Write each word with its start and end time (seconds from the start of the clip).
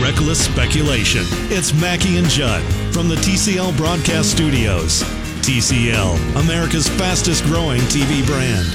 Reckless 0.00 0.44
speculation. 0.44 1.22
It's 1.50 1.72
Mackey 1.72 2.18
and 2.18 2.28
Judd 2.28 2.62
from 2.92 3.08
the 3.08 3.14
TCL 3.16 3.76
Broadcast 3.76 4.30
Studios. 4.30 5.02
TCL, 5.42 6.40
America's 6.42 6.88
fastest 6.88 7.44
growing 7.44 7.80
TV 7.82 8.24
brand. 8.26 8.66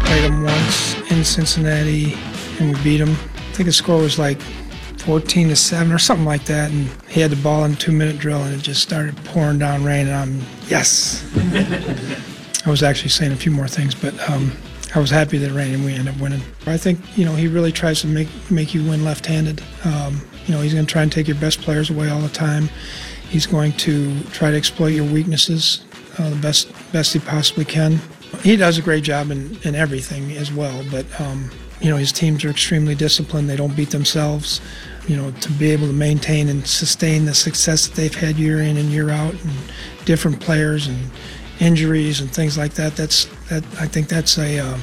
Played 0.00 0.24
them 0.24 0.44
once 0.44 1.10
in 1.10 1.24
Cincinnati 1.24 2.14
and 2.58 2.76
we 2.76 2.82
beat 2.82 2.98
them. 2.98 3.10
I 3.10 3.54
think 3.54 3.66
the 3.66 3.72
score 3.72 4.00
was 4.00 4.18
like 4.18 4.40
14 4.98 5.48
to 5.48 5.56
7 5.56 5.92
or 5.92 5.98
something 5.98 6.26
like 6.26 6.44
that. 6.44 6.70
And 6.70 6.88
he 7.08 7.20
had 7.20 7.30
the 7.30 7.42
ball 7.42 7.64
in 7.64 7.74
two 7.74 7.92
minute 7.92 8.18
drill 8.18 8.42
and 8.42 8.54
it 8.54 8.62
just 8.62 8.82
started 8.82 9.16
pouring 9.24 9.58
down 9.58 9.84
rain. 9.84 10.06
And 10.06 10.16
I'm, 10.16 10.40
yes. 10.68 11.24
I 12.64 12.70
was 12.70 12.82
actually 12.84 13.08
saying 13.10 13.32
a 13.32 13.36
few 13.36 13.50
more 13.50 13.66
things, 13.66 13.94
but 13.94 14.14
um, 14.30 14.52
I 14.94 14.98
was 14.98 15.10
happy 15.10 15.38
that 15.38 15.50
it 15.50 15.54
rained 15.54 15.74
and 15.74 15.84
we 15.84 15.94
ended 15.94 16.14
up 16.14 16.20
winning. 16.20 16.42
I 16.66 16.76
think, 16.76 17.00
you 17.16 17.24
know, 17.24 17.34
he 17.34 17.48
really 17.48 17.72
tries 17.72 18.00
to 18.02 18.06
make, 18.06 18.28
make 18.50 18.74
you 18.74 18.84
win 18.84 19.04
left 19.04 19.24
handed. 19.26 19.62
Um, 19.84 20.20
you 20.46 20.54
know, 20.54 20.60
he's 20.60 20.74
going 20.74 20.84
to 20.86 20.92
try 20.92 21.02
and 21.02 21.10
take 21.10 21.28
your 21.28 21.38
best 21.38 21.62
players 21.62 21.88
away 21.88 22.10
all 22.10 22.20
the 22.20 22.28
time. 22.28 22.68
He's 23.28 23.46
going 23.46 23.72
to 23.72 24.22
try 24.24 24.50
to 24.50 24.56
exploit 24.56 24.88
your 24.88 25.06
weaknesses 25.06 25.84
uh, 26.18 26.30
the 26.30 26.36
best 26.36 26.72
best 26.92 27.12
he 27.12 27.18
possibly 27.18 27.64
can. 27.64 27.98
He 28.42 28.56
does 28.56 28.78
a 28.78 28.82
great 28.82 29.04
job 29.04 29.30
in, 29.30 29.58
in 29.62 29.74
everything 29.74 30.32
as 30.32 30.52
well, 30.52 30.84
but 30.90 31.06
um, 31.20 31.50
you 31.80 31.90
know 31.90 31.96
his 31.96 32.12
teams 32.12 32.44
are 32.44 32.50
extremely 32.50 32.94
disciplined. 32.94 33.48
They 33.48 33.56
don't 33.56 33.74
beat 33.74 33.90
themselves. 33.90 34.60
You 35.08 35.16
know 35.16 35.30
to 35.30 35.52
be 35.52 35.70
able 35.70 35.86
to 35.86 35.92
maintain 35.92 36.48
and 36.48 36.66
sustain 36.66 37.24
the 37.24 37.34
success 37.34 37.86
that 37.86 37.96
they've 37.96 38.14
had 38.14 38.36
year 38.36 38.60
in 38.60 38.76
and 38.76 38.90
year 38.90 39.10
out, 39.10 39.32
and 39.32 39.52
different 40.04 40.40
players 40.40 40.86
and 40.86 41.10
injuries 41.60 42.20
and 42.20 42.30
things 42.30 42.58
like 42.58 42.74
that. 42.74 42.96
That's 42.96 43.26
that. 43.52 43.80
I 43.80 43.86
think 43.86 44.08
that's 44.08 44.38
a 44.38 44.58
uh, 44.58 44.78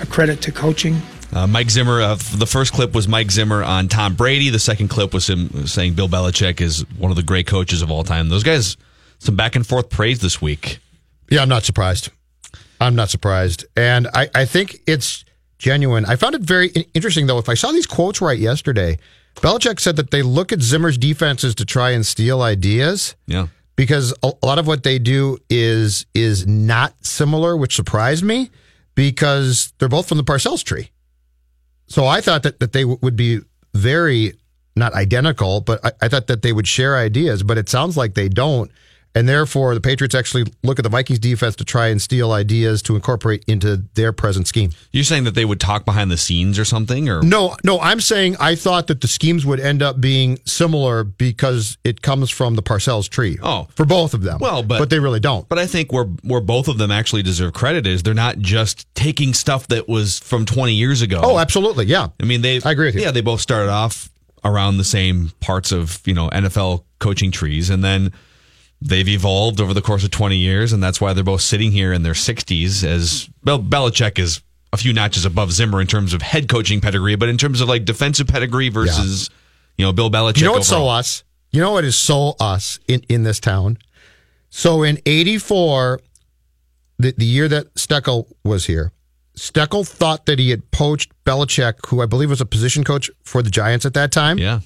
a 0.00 0.06
credit 0.06 0.40
to 0.42 0.52
coaching. 0.52 1.00
Uh, 1.32 1.46
Mike 1.46 1.70
Zimmer, 1.70 2.02
uh, 2.02 2.14
the 2.34 2.46
first 2.46 2.74
clip 2.74 2.94
was 2.94 3.08
Mike 3.08 3.30
Zimmer 3.30 3.62
on 3.62 3.88
Tom 3.88 4.14
Brady. 4.14 4.50
The 4.50 4.58
second 4.58 4.88
clip 4.88 5.14
was 5.14 5.28
him 5.28 5.66
saying 5.66 5.94
Bill 5.94 6.08
Belichick 6.08 6.60
is 6.60 6.84
one 6.98 7.10
of 7.10 7.16
the 7.16 7.22
great 7.22 7.46
coaches 7.46 7.80
of 7.80 7.90
all 7.90 8.04
time. 8.04 8.28
Those 8.28 8.42
guys, 8.42 8.76
some 9.18 9.34
back 9.34 9.56
and 9.56 9.66
forth 9.66 9.88
praise 9.88 10.20
this 10.20 10.42
week. 10.42 10.78
Yeah, 11.30 11.40
I'm 11.40 11.48
not 11.48 11.62
surprised. 11.62 12.10
I'm 12.80 12.94
not 12.94 13.08
surprised. 13.08 13.64
And 13.76 14.08
I, 14.12 14.28
I 14.34 14.44
think 14.44 14.80
it's 14.86 15.24
genuine. 15.58 16.04
I 16.04 16.16
found 16.16 16.34
it 16.34 16.42
very 16.42 16.68
interesting, 16.92 17.26
though. 17.28 17.38
If 17.38 17.48
I 17.48 17.54
saw 17.54 17.72
these 17.72 17.86
quotes 17.86 18.20
right 18.20 18.38
yesterday, 18.38 18.98
Belichick 19.36 19.80
said 19.80 19.96
that 19.96 20.10
they 20.10 20.20
look 20.20 20.52
at 20.52 20.60
Zimmer's 20.60 20.98
defenses 20.98 21.54
to 21.54 21.64
try 21.64 21.92
and 21.92 22.04
steal 22.04 22.42
ideas. 22.42 23.14
Yeah. 23.26 23.46
Because 23.82 24.14
a, 24.22 24.30
a 24.40 24.46
lot 24.46 24.60
of 24.60 24.68
what 24.68 24.84
they 24.84 25.00
do 25.00 25.38
is 25.50 26.06
is 26.14 26.46
not 26.46 26.94
similar, 27.04 27.56
which 27.56 27.74
surprised 27.74 28.22
me 28.22 28.48
because 28.94 29.72
they're 29.78 29.88
both 29.88 30.08
from 30.08 30.18
the 30.18 30.22
Parcells 30.22 30.62
tree. 30.62 30.90
So 31.88 32.06
I 32.06 32.20
thought 32.20 32.44
that, 32.44 32.60
that 32.60 32.72
they 32.72 32.82
w- 32.82 33.00
would 33.02 33.16
be 33.16 33.40
very 33.74 34.34
not 34.76 34.94
identical, 34.94 35.62
but 35.62 35.84
I, 35.84 35.90
I 36.02 36.08
thought 36.08 36.28
that 36.28 36.42
they 36.42 36.52
would 36.52 36.68
share 36.68 36.96
ideas, 36.96 37.42
but 37.42 37.58
it 37.58 37.68
sounds 37.68 37.96
like 37.96 38.14
they 38.14 38.28
don't. 38.28 38.70
And 39.14 39.28
therefore, 39.28 39.74
the 39.74 39.80
Patriots 39.80 40.14
actually 40.14 40.44
look 40.62 40.78
at 40.78 40.84
the 40.84 40.88
Vikings 40.88 41.18
defense 41.18 41.54
to 41.56 41.64
try 41.64 41.88
and 41.88 42.00
steal 42.00 42.32
ideas 42.32 42.80
to 42.82 42.94
incorporate 42.96 43.44
into 43.46 43.84
their 43.94 44.10
present 44.12 44.46
scheme. 44.48 44.70
You're 44.90 45.04
saying 45.04 45.24
that 45.24 45.34
they 45.34 45.44
would 45.44 45.60
talk 45.60 45.84
behind 45.84 46.10
the 46.10 46.16
scenes 46.16 46.58
or 46.58 46.64
something, 46.64 47.10
or 47.10 47.22
No, 47.22 47.54
no, 47.62 47.78
I'm 47.80 48.00
saying 48.00 48.36
I 48.40 48.54
thought 48.54 48.86
that 48.86 49.02
the 49.02 49.08
schemes 49.08 49.44
would 49.44 49.60
end 49.60 49.82
up 49.82 50.00
being 50.00 50.38
similar 50.46 51.04
because 51.04 51.76
it 51.84 52.00
comes 52.00 52.30
from 52.30 52.54
the 52.54 52.62
Parcells 52.62 53.08
tree. 53.08 53.38
Oh. 53.42 53.68
for 53.74 53.84
both 53.84 54.14
of 54.14 54.22
them. 54.22 54.38
Well, 54.40 54.62
but- 54.62 54.78
but 54.78 54.88
they 54.90 54.98
really 54.98 55.20
don't. 55.20 55.46
But 55.48 55.58
I 55.58 55.66
think 55.66 55.92
where 55.92 56.04
where 56.22 56.40
both 56.40 56.68
of 56.68 56.78
them 56.78 56.90
actually 56.90 57.22
deserve 57.22 57.52
credit 57.52 57.86
is 57.86 58.02
they're 58.02 58.14
not 58.14 58.38
just 58.38 58.86
taking 58.94 59.34
stuff 59.34 59.68
that 59.68 59.88
was 59.88 60.18
from 60.20 60.46
20 60.46 60.72
years 60.72 61.02
ago. 61.02 61.20
Oh, 61.22 61.38
absolutely, 61.38 61.84
yeah. 61.86 62.08
I 62.20 62.24
mean, 62.24 62.40
they. 62.42 62.60
I 62.64 62.70
agree 62.70 62.86
with 62.86 62.94
you. 62.94 63.02
Yeah, 63.02 63.10
they 63.10 63.20
both 63.20 63.40
started 63.40 63.70
off 63.70 64.08
around 64.44 64.78
the 64.78 64.84
same 64.84 65.32
parts 65.40 65.70
of 65.70 66.00
you 66.06 66.14
know 66.14 66.28
NFL 66.30 66.84
coaching 66.98 67.30
trees, 67.30 67.68
and 67.70 67.84
then 67.84 68.12
they've 68.82 69.08
evolved 69.08 69.60
over 69.60 69.72
the 69.74 69.82
course 69.82 70.04
of 70.04 70.10
20 70.10 70.36
years, 70.36 70.72
and 70.72 70.82
that's 70.82 71.00
why 71.00 71.12
they're 71.12 71.24
both 71.24 71.40
sitting 71.42 71.72
here 71.72 71.92
in 71.92 72.02
their 72.02 72.12
60s. 72.12 72.84
As 72.84 73.28
Bel- 73.44 73.62
Belichick 73.62 74.18
is 74.18 74.42
a 74.72 74.76
few 74.76 74.92
notches 74.92 75.24
above 75.24 75.52
Zimmer 75.52 75.80
in 75.80 75.86
terms 75.86 76.14
of 76.14 76.22
head 76.22 76.48
coaching 76.48 76.80
pedigree, 76.80 77.16
but 77.16 77.28
in 77.28 77.38
terms 77.38 77.60
of 77.60 77.68
like 77.68 77.84
defensive 77.84 78.26
pedigree 78.26 78.68
versus 78.68 79.30
you 79.76 79.84
know 79.84 79.92
Bill 79.92 80.10
Belichick. 80.10 80.38
You 80.38 80.46
know 80.46 80.52
what's 80.52 80.68
so 80.68 80.88
us? 80.88 81.24
You 81.50 81.60
know 81.60 81.72
what 81.72 81.84
is 81.84 81.96
so 81.96 82.34
us 82.40 82.80
in, 82.88 83.02
in 83.08 83.24
this 83.24 83.38
town? 83.38 83.78
So 84.48 84.82
in 84.82 84.98
84, 85.06 86.00
the, 86.98 87.12
the 87.12 87.24
year 87.24 87.48
that 87.48 87.74
Steckel 87.74 88.26
was 88.44 88.66
here, 88.66 88.92
Steckel 89.36 89.86
thought 89.86 90.26
that 90.26 90.38
he 90.38 90.50
had 90.50 90.70
poached 90.70 91.10
Belichick, 91.24 91.86
who 91.86 92.02
I 92.02 92.06
believe 92.06 92.30
was 92.30 92.40
a 92.40 92.46
position 92.46 92.84
coach 92.84 93.10
for 93.24 93.42
the 93.42 93.50
Giants 93.50 93.86
at 93.86 93.94
that 93.94 94.12
time. 94.12 94.38
Yeah, 94.38 94.60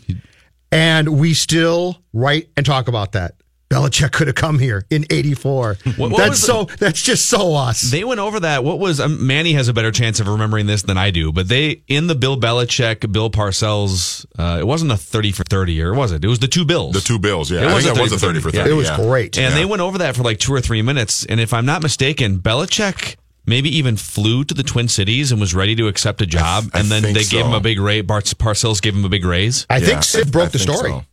And 0.72 1.21
we 1.21 1.34
still 1.34 1.99
write 2.12 2.49
and 2.56 2.66
talk 2.66 2.88
about 2.88 3.12
that. 3.12 3.34
Belichick 3.69 4.12
could 4.12 4.27
have 4.28 4.37
come 4.37 4.59
here 4.59 4.84
in 4.91 5.04
84. 5.10 5.77
What- 5.97 6.10
what 6.12 6.19
that's 6.19 6.31
was 6.31 6.41
the- 6.41 6.47
so, 6.47 6.65
that's 6.78 7.03
just 7.03 7.27
so 7.28 7.54
us. 7.54 7.82
They 7.82 8.04
went 8.04 8.21
over 8.21 8.41
that. 8.41 8.62
What 8.65 8.78
was 8.78 9.00
um, 9.00 9.27
Manny 9.27 9.53
has 9.54 9.69
a 9.69 9.72
better 9.75 9.91
chance 9.91 10.21
of 10.21 10.28
remembering 10.28 10.66
this 10.66 10.82
than 10.82 10.97
I 10.97 11.10
do, 11.10 11.32
but 11.32 11.49
they 11.49 11.82
in 11.88 12.06
the 12.06 12.15
Bill 12.15 12.37
Belichick, 12.38 13.10
Bill 13.12 13.31
Parcells. 13.31 14.25
Uh, 14.38 14.59
it 14.60 14.66
wasn't 14.66 14.93
a 14.93 14.97
thirty 14.97 15.32
for 15.32 15.43
thirty 15.44 15.72
year, 15.72 15.93
was 15.94 16.12
it? 16.12 16.25
It 16.25 16.28
was 16.28 16.38
the 16.38 16.49
two 16.49 16.65
Bills. 16.65 16.94
The 16.94 17.00
two 17.00 17.19
bills, 17.19 17.50
yeah. 17.50 17.62
It 17.62 17.66
I 17.69 17.75
was 17.75 17.84
think 17.84 17.97
a 17.97 18.00
it 18.00 18.03
was 18.03 18.12
a 18.12 18.19
30 18.19 18.41
30 18.41 18.50
for 18.50 18.56
yeah. 18.56 18.62
30. 18.65 18.71
it 18.75 18.76
was 18.76 18.88
yeah. 18.88 18.97
great. 18.97 19.38
and 19.38 19.50
Yeah. 19.53 19.59
they 19.59 19.65
went 19.65 19.82
over 19.82 19.99
that 19.99 20.15
for 20.16 20.22
like 20.22 20.38
two 20.38 20.53
or 20.55 20.60
three 20.60 20.82
minutes. 20.82 21.25
And 21.26 21.41
if 21.41 21.53
I'm 21.53 21.66
not 21.66 21.82
mistaken, 21.82 22.38
Belichick 22.38 23.16
maybe 23.47 23.75
even 23.76 23.97
flew 23.97 24.44
to 24.44 24.55
the 24.55 24.62
Twin 24.62 24.88
Cities 24.88 25.31
and 25.32 25.41
was 25.41 25.55
ready 25.55 25.75
to 25.76 25.87
accept 25.88 26.21
a 26.22 26.26
job, 26.26 26.65
I 26.75 26.81
and 26.81 26.88
then 26.88 27.03
think 27.03 27.16
they 27.19 27.25
gave 27.25 27.47
him 27.47 27.53
a 27.55 27.60
big 27.60 27.78
raise. 27.81 28.03
Bart 28.05 28.25
Parcells 28.25 28.81
gave 28.82 28.94
him 28.94 29.05
a 29.05 29.09
big 29.09 29.25
raise. 29.25 29.66
I 29.71 29.78
Yeah, 29.78 29.87
think 29.87 30.03
Sid 30.05 30.32
broke 30.32 30.47
I 30.47 30.50
the 30.50 30.59
story. 30.59 30.91
so. 30.91 31.05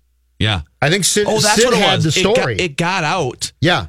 Yeah. 0.43 0.61
I 0.81 0.89
think 0.89 1.05
Sid, 1.05 1.25
Oh, 1.27 1.39
that's 1.39 1.55
Sid 1.55 1.65
what 1.65 1.73
it 1.73 1.79
had 1.79 1.95
was. 2.03 2.13
the 2.13 2.19
It 2.19 2.23
got- 2.23 2.35
story. 2.35 2.55
It 2.59 2.77
got, 2.77 3.03
out, 3.03 3.51
yeah. 3.61 3.87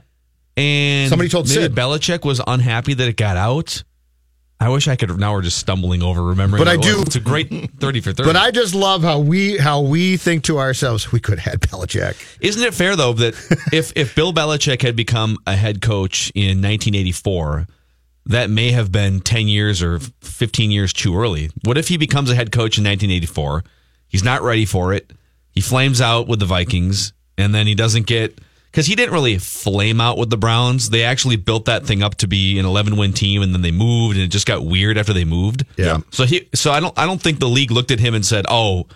and 0.57 1.09
Somebody 1.11 1.29
told 1.29 1.49
maybe 1.49 1.63
Sid. 1.63 1.75
Belichick 1.75 2.25
was 2.25 2.41
unhappy 2.47 2.95
that 2.95 3.09
it 3.09 3.17
got 3.17 3.37
out. 3.37 3.83
I 4.61 4.69
wish 4.69 4.87
I 4.89 4.95
could. 4.97 5.19
Now 5.19 5.33
we're 5.35 5.43
just 5.43 5.59
stumbling 5.59 6.03
over 6.03 6.23
remembering. 6.23 6.61
But 6.61 6.69
I 6.69 6.77
was. 6.77 6.87
do- 6.87 7.03
It's 7.03 7.17
a 7.17 7.21
great 7.21 7.51
thirty 7.81 8.01
for 8.01 8.13
thirty. 8.13 8.29
But 8.29 8.37
I 8.37 8.51
just 8.53 8.75
love 8.75 9.03
how 9.03 9.19
we 9.19 9.59
how 9.59 9.81
we 9.81 10.17
think 10.17 10.45
to 10.45 10.59
ourselves, 10.59 11.11
we 11.13 11.19
could 11.21 11.41
have 11.41 11.53
had 11.55 11.61
Belichick. 11.61 12.15
Isn't 12.41 12.63
it 12.63 12.73
fair 12.73 12.95
though 12.97 13.13
that 13.15 13.35
if 13.73 13.93
if 13.97 14.15
Bill 14.15 14.33
Belichick 14.33 14.81
had 14.81 14.95
become 14.97 15.37
a 15.47 15.57
head 15.57 15.83
coach 15.83 16.31
in 16.37 16.63
1984, 16.63 17.67
that 18.27 18.49
may 18.49 18.71
have 18.71 18.91
been 18.93 19.21
10 19.21 19.49
years 19.49 19.83
or 19.83 19.99
15 20.23 20.71
years 20.71 20.93
too 20.95 21.19
early. 21.19 21.51
What 21.65 21.77
if 21.77 21.89
he 21.89 21.97
becomes 21.99 22.31
a 22.31 22.35
head 22.35 22.53
coach 22.53 22.79
in 22.79 22.85
1984? 22.85 23.65
He's 24.09 24.25
not 24.25 24.41
ready 24.43 24.65
for 24.65 24.95
it. 24.95 25.11
He 25.55 25.61
flames 25.61 26.01
out 26.01 26.27
with 26.27 26.41
the 26.41 26.47
Vikings, 26.47 27.13
and 27.39 27.55
then 27.55 27.69
he 27.69 27.77
doesn't 27.77 28.07
get 28.07 28.39
because 28.75 28.87
he 28.87 28.97
didn't 28.97 29.15
really 29.15 29.39
flame 29.39 30.01
out 30.01 30.19
with 30.19 30.31
the 30.31 30.37
Browns. 30.37 30.91
They 30.91 31.05
actually 31.05 31.37
built 31.37 31.67
that 31.67 31.87
thing 31.87 32.03
up 32.03 32.17
to 32.17 32.27
be 32.27 32.59
an 32.59 32.67
11 32.67 32.97
win 32.97 33.13
team, 33.13 33.41
and 33.41 33.55
then 33.55 33.63
they 33.63 33.71
moved, 33.71 34.17
and 34.17 34.25
it 34.25 34.29
just 34.29 34.47
got 34.47 34.65
weird 34.65 34.99
after 34.99 35.13
they 35.13 35.25
moved. 35.25 35.65
Yeah. 35.77 35.99
So 36.11 36.25
he, 36.25 36.49
so 36.55 36.73
I 36.73 36.81
don't, 36.81 36.99
I 36.99 37.07
don't 37.07 37.23
think 37.23 37.39
the 37.39 37.49
league 37.49 37.71
looked 37.71 37.93
at 37.93 38.01
him 38.01 38.15
and 38.15 38.27
said, 38.27 38.47
"Oh, 38.49 38.89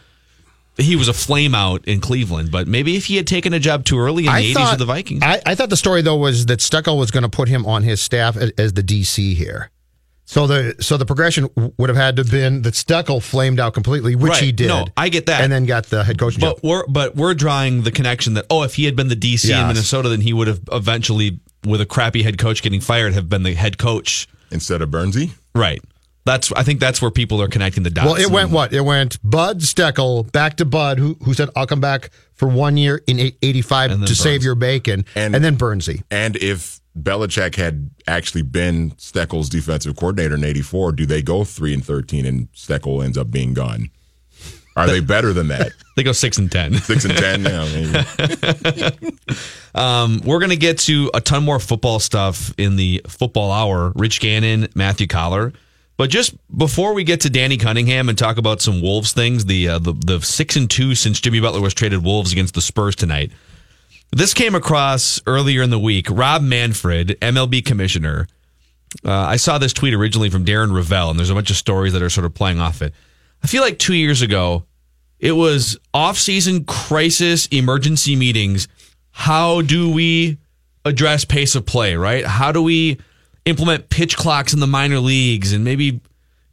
he 0.76 0.96
was 0.96 1.06
a 1.06 1.14
flame 1.14 1.54
out 1.54 1.86
in 1.86 2.00
Cleveland." 2.00 2.50
But 2.50 2.66
maybe 2.66 2.96
if 2.96 3.06
he 3.06 3.14
had 3.14 3.28
taken 3.28 3.52
a 3.52 3.60
job 3.60 3.84
too 3.84 4.00
early 4.00 4.26
in 4.26 4.34
the 4.34 4.54
80s 4.54 4.70
with 4.70 4.78
the 4.80 4.84
Vikings, 4.84 5.22
I, 5.22 5.40
I 5.46 5.54
thought 5.54 5.70
the 5.70 5.76
story 5.76 6.02
though 6.02 6.16
was 6.16 6.46
that 6.46 6.58
Steckel 6.58 6.98
was 6.98 7.12
going 7.12 7.22
to 7.22 7.28
put 7.28 7.48
him 7.48 7.64
on 7.64 7.84
his 7.84 8.00
staff 8.02 8.36
as, 8.36 8.50
as 8.58 8.72
the 8.72 8.82
DC 8.82 9.34
here. 9.36 9.70
So 10.30 10.46
the 10.46 10.74
so 10.80 10.98
the 10.98 11.06
progression 11.06 11.48
would 11.78 11.88
have 11.88 11.96
had 11.96 12.16
to 12.16 12.20
have 12.22 12.30
been 12.30 12.60
that 12.60 12.74
Steckel 12.74 13.22
flamed 13.22 13.58
out 13.58 13.72
completely, 13.72 14.14
which 14.14 14.32
Right. 14.32 14.42
he 14.42 14.52
did. 14.52 14.68
No, 14.68 14.84
I 14.94 15.08
get 15.08 15.24
that. 15.24 15.40
and 15.40 15.50
then 15.50 15.64
got 15.64 15.86
the 15.86 16.04
head 16.04 16.18
coach 16.18 16.36
job. 16.36 16.56
But 16.56 16.62
we're 16.62 16.86
but 16.86 17.16
we're 17.16 17.32
drawing 17.32 17.80
the 17.80 17.90
connection 17.90 18.34
that 18.34 18.44
oh, 18.50 18.62
if 18.62 18.74
he 18.74 18.84
had 18.84 18.94
been 18.94 19.08
the 19.08 19.16
DC 19.16 19.48
in 19.50 19.66
Minnesota, 19.68 20.10
then 20.10 20.20
he 20.20 20.34
would 20.34 20.46
have 20.46 20.60
eventually, 20.70 21.40
with 21.66 21.80
a 21.80 21.86
crappy 21.86 22.22
head 22.22 22.36
coach 22.36 22.60
getting 22.60 22.82
fired, 22.82 23.14
have 23.14 23.30
been 23.30 23.42
the 23.42 23.54
head 23.54 23.78
coach. 23.78 24.28
instead 24.50 24.82
of 24.82 24.90
Burnsie. 24.90 25.30
Right. 25.54 25.80
That's 26.26 26.52
I 26.52 26.62
think 26.62 26.78
that's 26.80 27.00
where 27.00 27.10
people 27.10 27.40
are 27.40 27.48
connecting 27.48 27.82
the 27.84 27.90
dots. 27.90 28.06
Well, 28.06 28.16
it 28.20 28.30
went 28.30 28.50
what? 28.50 28.74
It 28.74 28.82
went 28.82 29.16
Bud 29.24 29.60
Steckel 29.60 30.30
back 30.30 30.58
to 30.58 30.66
Bud, 30.66 30.98
who 30.98 31.16
who 31.24 31.32
said, 31.32 31.48
"I'll 31.56 31.66
come 31.66 31.80
back 31.80 32.10
for 32.34 32.48
one 32.48 32.76
year 32.76 33.00
in 33.06 33.32
85 33.40 33.92
to 33.92 33.96
then 33.96 34.08
save 34.08 34.42
your 34.44 34.56
bacon," 34.56 35.06
and, 35.14 35.34
And- 35.34 35.42
then 35.42 35.56
Burnsie. 35.56 36.02
And 36.10 36.36
if 36.36 36.80
Belichick 37.02 37.54
had 37.56 37.90
actually 38.06 38.42
been 38.42 38.92
Steckel's 38.92 39.48
defensive 39.48 39.96
coordinator 39.96 40.34
in 40.34 40.44
'84, 40.44 40.92
do 40.92 41.06
they 41.06 41.22
go 41.22 41.44
three 41.44 41.74
and 41.74 41.84
thirteen 41.84 42.24
and 42.26 42.50
Steckel 42.52 43.04
ends 43.04 43.18
up 43.18 43.30
being 43.30 43.54
gone? 43.54 43.90
Are 44.76 44.86
they 44.86 45.00
better 45.00 45.32
than 45.32 45.48
that? 45.48 45.72
They 45.98 46.04
go 46.04 46.12
six 46.12 46.38
and 46.38 46.50
ten. 46.52 46.74
Six 46.74 47.04
and 47.06 47.16
ten? 47.16 47.42
Yeah, 47.42 47.68
maybe. 47.74 49.18
Um, 49.74 50.20
we're 50.24 50.38
gonna 50.38 50.56
get 50.56 50.78
to 50.80 51.10
a 51.12 51.20
ton 51.20 51.44
more 51.44 51.58
football 51.58 51.98
stuff 51.98 52.52
in 52.56 52.76
the 52.76 53.02
football 53.08 53.50
hour. 53.52 53.92
Rich 53.96 54.20
Gannon, 54.20 54.68
Matthew 54.74 55.06
Coller. 55.08 55.52
But 55.96 56.10
just 56.10 56.34
before 56.56 56.94
we 56.94 57.02
get 57.02 57.20
to 57.22 57.30
Danny 57.30 57.56
Cunningham 57.56 58.08
and 58.08 58.16
talk 58.16 58.38
about 58.38 58.60
some 58.62 58.80
Wolves 58.80 59.12
things, 59.12 59.44
the 59.46 59.68
uh, 59.68 59.78
the, 59.80 59.92
the 59.92 60.20
six 60.20 60.54
and 60.54 60.70
two 60.70 60.94
since 60.94 61.20
Jimmy 61.20 61.40
Butler 61.40 61.60
was 61.60 61.74
traded 61.74 62.04
Wolves 62.04 62.32
against 62.32 62.54
the 62.54 62.60
Spurs 62.60 62.94
tonight. 62.94 63.32
This 64.10 64.34
came 64.34 64.54
across 64.54 65.20
earlier 65.26 65.62
in 65.62 65.70
the 65.70 65.78
week. 65.78 66.06
Rob 66.10 66.42
Manfred, 66.42 67.18
MLB 67.20 67.64
commissioner. 67.64 68.26
Uh, 69.04 69.12
I 69.12 69.36
saw 69.36 69.58
this 69.58 69.72
tweet 69.72 69.92
originally 69.92 70.30
from 70.30 70.44
Darren 70.44 70.70
Rovell, 70.72 71.10
and 71.10 71.18
there's 71.18 71.30
a 71.30 71.34
bunch 71.34 71.50
of 71.50 71.56
stories 71.56 71.92
that 71.92 72.02
are 72.02 72.08
sort 72.10 72.24
of 72.24 72.32
playing 72.34 72.58
off 72.58 72.80
it. 72.80 72.94
I 73.42 73.46
feel 73.46 73.62
like 73.62 73.78
two 73.78 73.94
years 73.94 74.22
ago, 74.22 74.64
it 75.20 75.32
was 75.32 75.78
off-season 75.92 76.64
crisis 76.64 77.46
emergency 77.48 78.16
meetings. 78.16 78.66
How 79.10 79.60
do 79.60 79.90
we 79.90 80.38
address 80.84 81.24
pace 81.24 81.54
of 81.54 81.66
play? 81.66 81.96
Right? 81.96 82.24
How 82.24 82.50
do 82.50 82.62
we 82.62 82.98
implement 83.44 83.88
pitch 83.90 84.16
clocks 84.16 84.52
in 84.54 84.60
the 84.60 84.66
minor 84.66 85.00
leagues 85.00 85.52
and 85.52 85.64
maybe 85.64 86.00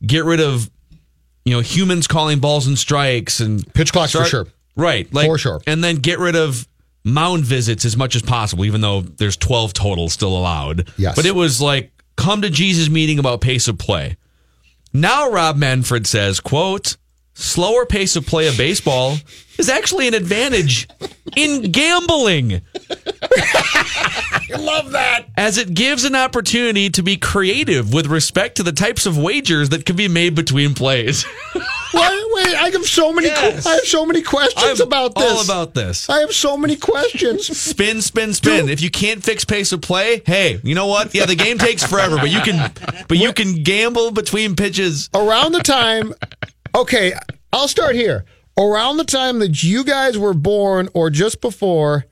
get 0.06 0.24
rid 0.26 0.40
of 0.40 0.70
you 1.44 1.54
know 1.54 1.60
humans 1.62 2.08
calling 2.08 2.40
balls 2.40 2.68
and 2.68 2.78
strikes 2.78 3.40
and 3.40 3.72
Pitch 3.74 3.92
clocks 3.92 4.12
for 4.14 4.26
sure. 4.26 4.48
Right, 4.76 5.12
like 5.14 5.28
For 5.28 5.38
sure. 5.38 5.62
and 5.68 5.84
then 5.84 5.98
get 5.98 6.20
rid 6.20 6.36
of 6.36 6.68
mound 7.06 7.46
visits 7.46 7.86
as 7.86 7.96
much 7.96 8.16
as 8.16 8.22
possible, 8.22 8.66
even 8.66 8.82
though 8.82 9.02
there's 9.02 9.38
12 9.38 9.72
total 9.72 10.10
still 10.10 10.36
allowed. 10.36 10.92
Yes. 10.98 11.16
But 11.16 11.26
it 11.26 11.36
was 11.36 11.62
like 11.62 11.92
come 12.18 12.42
to 12.42 12.50
Jesus 12.50 12.90
meeting 12.90 13.20
about 13.20 13.40
pace 13.40 13.70
of 13.70 13.78
play. 13.78 14.18
Now 14.92 15.30
Rob 15.30 15.56
Manfred 15.56 16.08
says, 16.08 16.40
quote, 16.40 16.98
slower 17.34 17.86
pace 17.86 18.16
of 18.16 18.26
play 18.26 18.48
of 18.48 18.58
baseball 18.58 19.18
is 19.58 19.70
actually 19.70 20.08
an 20.08 20.14
advantage 20.14 20.88
in 21.36 21.72
gambling. 21.72 22.62
I 24.48 24.58
love 24.58 24.92
that. 24.92 25.26
As 25.38 25.58
it 25.58 25.74
gives 25.74 26.06
an 26.06 26.16
opportunity 26.16 26.90
to 26.92 27.04
be 27.04 27.18
creative 27.18 27.94
with 27.94 28.08
respect 28.08 28.56
to 28.58 28.64
the 28.64 28.72
types 28.72 29.06
of 29.06 29.18
wagers 29.18 29.70
that 29.70 29.86
can 29.86 29.96
be 29.96 30.08
made 30.08 30.34
between 30.34 30.74
plays. 30.74 31.26
Wait, 31.94 32.25
wait! 32.36 32.56
I 32.56 32.70
have 32.70 32.86
so 32.86 33.12
many. 33.14 33.28
Yes. 33.28 33.66
I 33.66 33.72
have 33.76 33.86
so 33.86 34.06
many 34.06 34.22
questions 34.22 34.80
about 34.80 35.16
this. 35.16 35.32
all 35.32 35.44
about 35.44 35.74
this. 35.74 36.10
I 36.10 36.20
have 36.20 36.32
so 36.34 36.58
many 36.58 36.76
questions. 36.76 37.46
Spin, 37.58 38.02
spin, 38.02 38.34
spin. 38.34 38.70
If 38.70 38.82
you 38.82 38.90
can't 38.92 39.24
fix 39.24 39.46
pace 39.46 39.72
of 39.72 39.82
play, 39.82 40.22
hey, 40.26 40.60
you 40.64 40.76
know 40.76 40.88
what? 40.88 41.14
Yeah, 41.16 41.26
the 41.26 41.36
game 41.36 41.58
takes 41.58 41.84
forever, 41.86 42.18
but 42.18 42.30
you 42.32 42.42
can, 42.42 42.72
but 43.08 43.18
you 43.18 43.34
can 43.34 43.64
gamble 43.64 44.12
between 44.12 44.56
pitches. 44.56 45.10
Around 45.14 45.54
the 45.54 45.60
time, 45.62 46.14
okay, 46.76 47.14
I'll 47.52 47.68
start 47.68 47.96
here. 47.96 48.26
Around 48.58 48.98
the 48.98 49.04
time 49.04 49.40
that 49.40 49.64
you 49.64 49.84
guys 49.84 50.18
were 50.18 50.34
born, 50.34 50.90
or 50.94 51.10
just 51.10 51.42
before, 51.42 52.06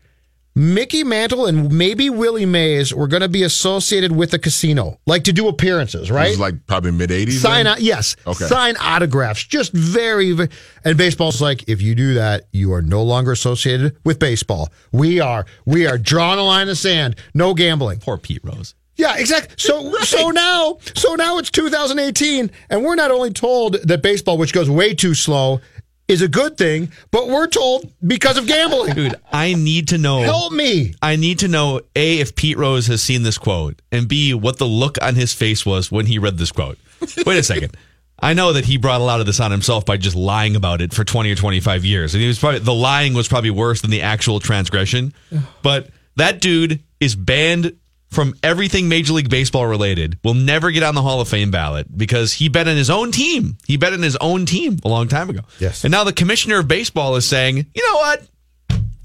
Mickey 0.56 1.04
Mantle 1.04 1.48
and 1.48 1.72
maybe 1.76 2.10
Willie 2.12 2.46
Mays 2.46 2.94
were 2.94 3.08
going 3.08 3.22
to 3.22 3.30
be 3.30 3.42
associated 3.44 4.12
with 4.12 4.34
a 4.34 4.40
casino, 4.40 5.00
like 5.08 5.24
to 5.24 5.34
do 5.34 5.48
appearances, 5.48 6.02
This 6.02 6.12
right? 6.12 6.30
is 6.32 6.40
like 6.40 6.68
probably 6.68 6.92
mid 6.92 7.10
'80s. 7.10 7.40
Sign 7.40 7.64
then? 7.66 7.74
out, 7.74 7.82
yes. 7.82 8.16
Okay. 8.28 8.46
Sign 8.46 8.76
autographs, 8.80 9.44
just 9.44 9.74
very, 9.74 10.32
very. 10.32 10.50
And 10.86 10.98
baseball's 10.98 11.42
like, 11.42 11.68
if 11.68 11.82
you 11.82 11.96
do 11.96 12.14
that, 12.16 12.44
you 12.52 12.72
are 12.74 12.82
no 12.84 13.02
longer 13.02 13.32
associated 13.32 13.98
with 14.04 14.20
baseball. 14.20 14.70
We 14.92 15.20
are, 15.20 15.46
we 15.66 15.88
are 15.88 15.98
drawing 15.98 16.38
a 16.40 16.44
line 16.44 16.64
in 16.64 16.68
the 16.68 16.76
sand. 16.76 17.16
No 17.34 17.54
gambling. 17.56 18.00
Poor 18.00 18.18
Pete 18.18 18.42
Rose. 18.44 18.76
Yeah, 18.96 19.18
exactly. 19.18 19.56
So, 19.58 19.92
so 20.04 20.30
now, 20.30 20.78
so 20.96 21.16
now 21.16 21.40
it's 21.40 21.50
2018, 21.50 22.52
and 22.70 22.84
we're 22.84 22.94
not 22.94 23.10
only 23.10 23.32
told 23.32 23.74
that 23.88 24.04
baseball, 24.04 24.38
which 24.38 24.54
goes 24.54 24.70
way 24.70 24.94
too 24.94 25.16
slow, 25.16 25.62
is 26.08 26.22
a 26.22 26.28
good 26.28 26.58
thing, 26.58 26.92
but 27.12 27.28
we're 27.28 27.48
told 27.48 27.92
because 28.06 28.38
of 28.38 28.48
gambling. 28.48 28.94
Dude, 28.94 29.16
I 29.32 29.54
need 29.54 29.90
to 29.90 29.98
know. 29.98 30.22
Help 30.22 30.54
me. 30.54 30.94
I 31.02 31.16
need 31.16 31.40
to 31.40 31.48
know 31.48 31.82
A, 31.96 32.20
if 32.20 32.36
Pete 32.36 32.58
Rose 32.58 32.88
has 32.88 33.02
seen 33.02 33.24
this 33.24 33.38
quote, 33.38 33.82
and 33.92 34.08
B, 34.08 34.34
what 34.34 34.58
the 34.58 34.66
look 34.66 34.98
on 35.02 35.16
his 35.16 35.34
face 35.34 35.66
was 35.66 35.92
when 35.92 36.06
he 36.06 36.20
read 36.20 36.38
this 36.38 36.52
quote. 36.52 36.78
Wait 37.26 37.38
a 37.38 37.44
second. 37.44 37.76
I 38.20 38.34
know 38.34 38.54
that 38.54 38.66
he 38.66 38.78
brought 38.78 39.02
a 39.02 39.04
lot 39.04 39.20
of 39.20 39.26
this 39.26 39.40
on 39.40 39.52
himself 39.52 39.86
by 39.86 39.98
just 39.98 40.16
lying 40.16 40.56
about 40.56 40.82
it 40.82 40.94
for 40.94 41.04
20 41.04 41.32
or 41.32 41.36
25 41.36 41.84
years. 41.84 42.14
And 42.14 42.22
he 42.22 42.28
was 42.28 42.40
probably, 42.40 42.60
the 42.60 42.74
lying 42.74 43.14
was 43.14 43.28
probably 43.28 43.50
worse 43.50 43.82
than 43.82 43.92
the 43.92 44.02
actual 44.02 44.40
transgression. 44.40 45.14
But 45.62 45.90
that 46.16 46.42
dude 46.42 46.84
is 47.00 47.16
banned 47.16 47.76
from 48.14 48.36
everything 48.44 48.88
Major 48.88 49.14
League 49.14 49.30
Baseball 49.30 49.66
related, 49.66 50.18
will 50.24 50.34
never 50.34 50.72
get 50.72 50.84
on 50.84 50.96
the 50.96 51.02
Hall 51.02 51.20
of 51.20 51.28
Fame 51.28 51.52
ballot 51.52 51.88
because 51.98 52.34
he 52.34 52.48
bet 52.50 52.68
on 52.68 52.78
his 52.78 52.90
own 52.90 53.12
team. 53.12 53.58
He 53.68 53.78
bet 53.78 53.94
on 53.94 54.02
his 54.02 54.16
own 54.22 54.46
team 54.46 54.78
a 54.84 54.88
long 54.88 55.08
time 55.08 55.30
ago. 55.30 55.42
Yes. 55.60 55.84
And 55.84 55.92
now 55.92 56.04
the 56.04 56.14
commissioner 56.14 56.60
of 56.60 56.68
baseball 56.68 57.16
is 57.16 57.28
saying, 57.28 57.58
you 57.58 57.92
know 57.92 57.98
what? 57.98 58.28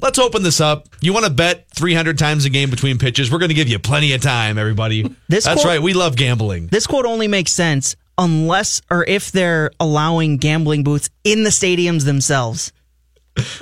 Let's 0.00 0.18
open 0.18 0.44
this 0.44 0.60
up. 0.60 0.88
You 1.00 1.12
want 1.12 1.24
to 1.26 1.32
bet 1.32 1.66
300 1.74 2.16
times 2.18 2.44
a 2.44 2.50
game 2.50 2.70
between 2.70 2.98
pitches? 2.98 3.32
We're 3.32 3.38
going 3.38 3.48
to 3.48 3.54
give 3.54 3.66
you 3.68 3.80
plenty 3.80 4.12
of 4.12 4.20
time, 4.20 4.56
everybody. 4.58 5.02
This 5.28 5.44
That's 5.44 5.62
quote- 5.62 5.66
right. 5.72 5.82
We 5.82 5.92
love 5.92 6.16
gambling. 6.16 6.68
This 6.68 6.86
quote 6.86 7.04
only 7.04 7.26
makes 7.28 7.52
sense 7.52 7.96
unless 8.16 8.80
or 8.90 9.04
if 9.04 9.32
they're 9.32 9.70
allowing 9.80 10.36
gambling 10.38 10.84
booths 10.84 11.10
in 11.24 11.42
the 11.44 11.50
stadiums 11.50 12.04
themselves. 12.04 12.72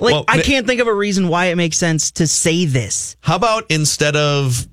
Like 0.01 0.13
Well, 0.13 0.25
I 0.29 0.41
can't 0.41 0.67
think 0.67 0.81
of 0.81 0.87
a 0.87 0.95
reason 0.95 1.29
why 1.29 1.47
it 1.47 1.57
makes 1.57 1.77
sense 1.77 2.11
to 2.13 2.27
say 2.27 2.65
this. 2.65 3.17
How 3.21 3.37
about 3.37 3.71
instead 3.71 4.17
of 4.17 4.67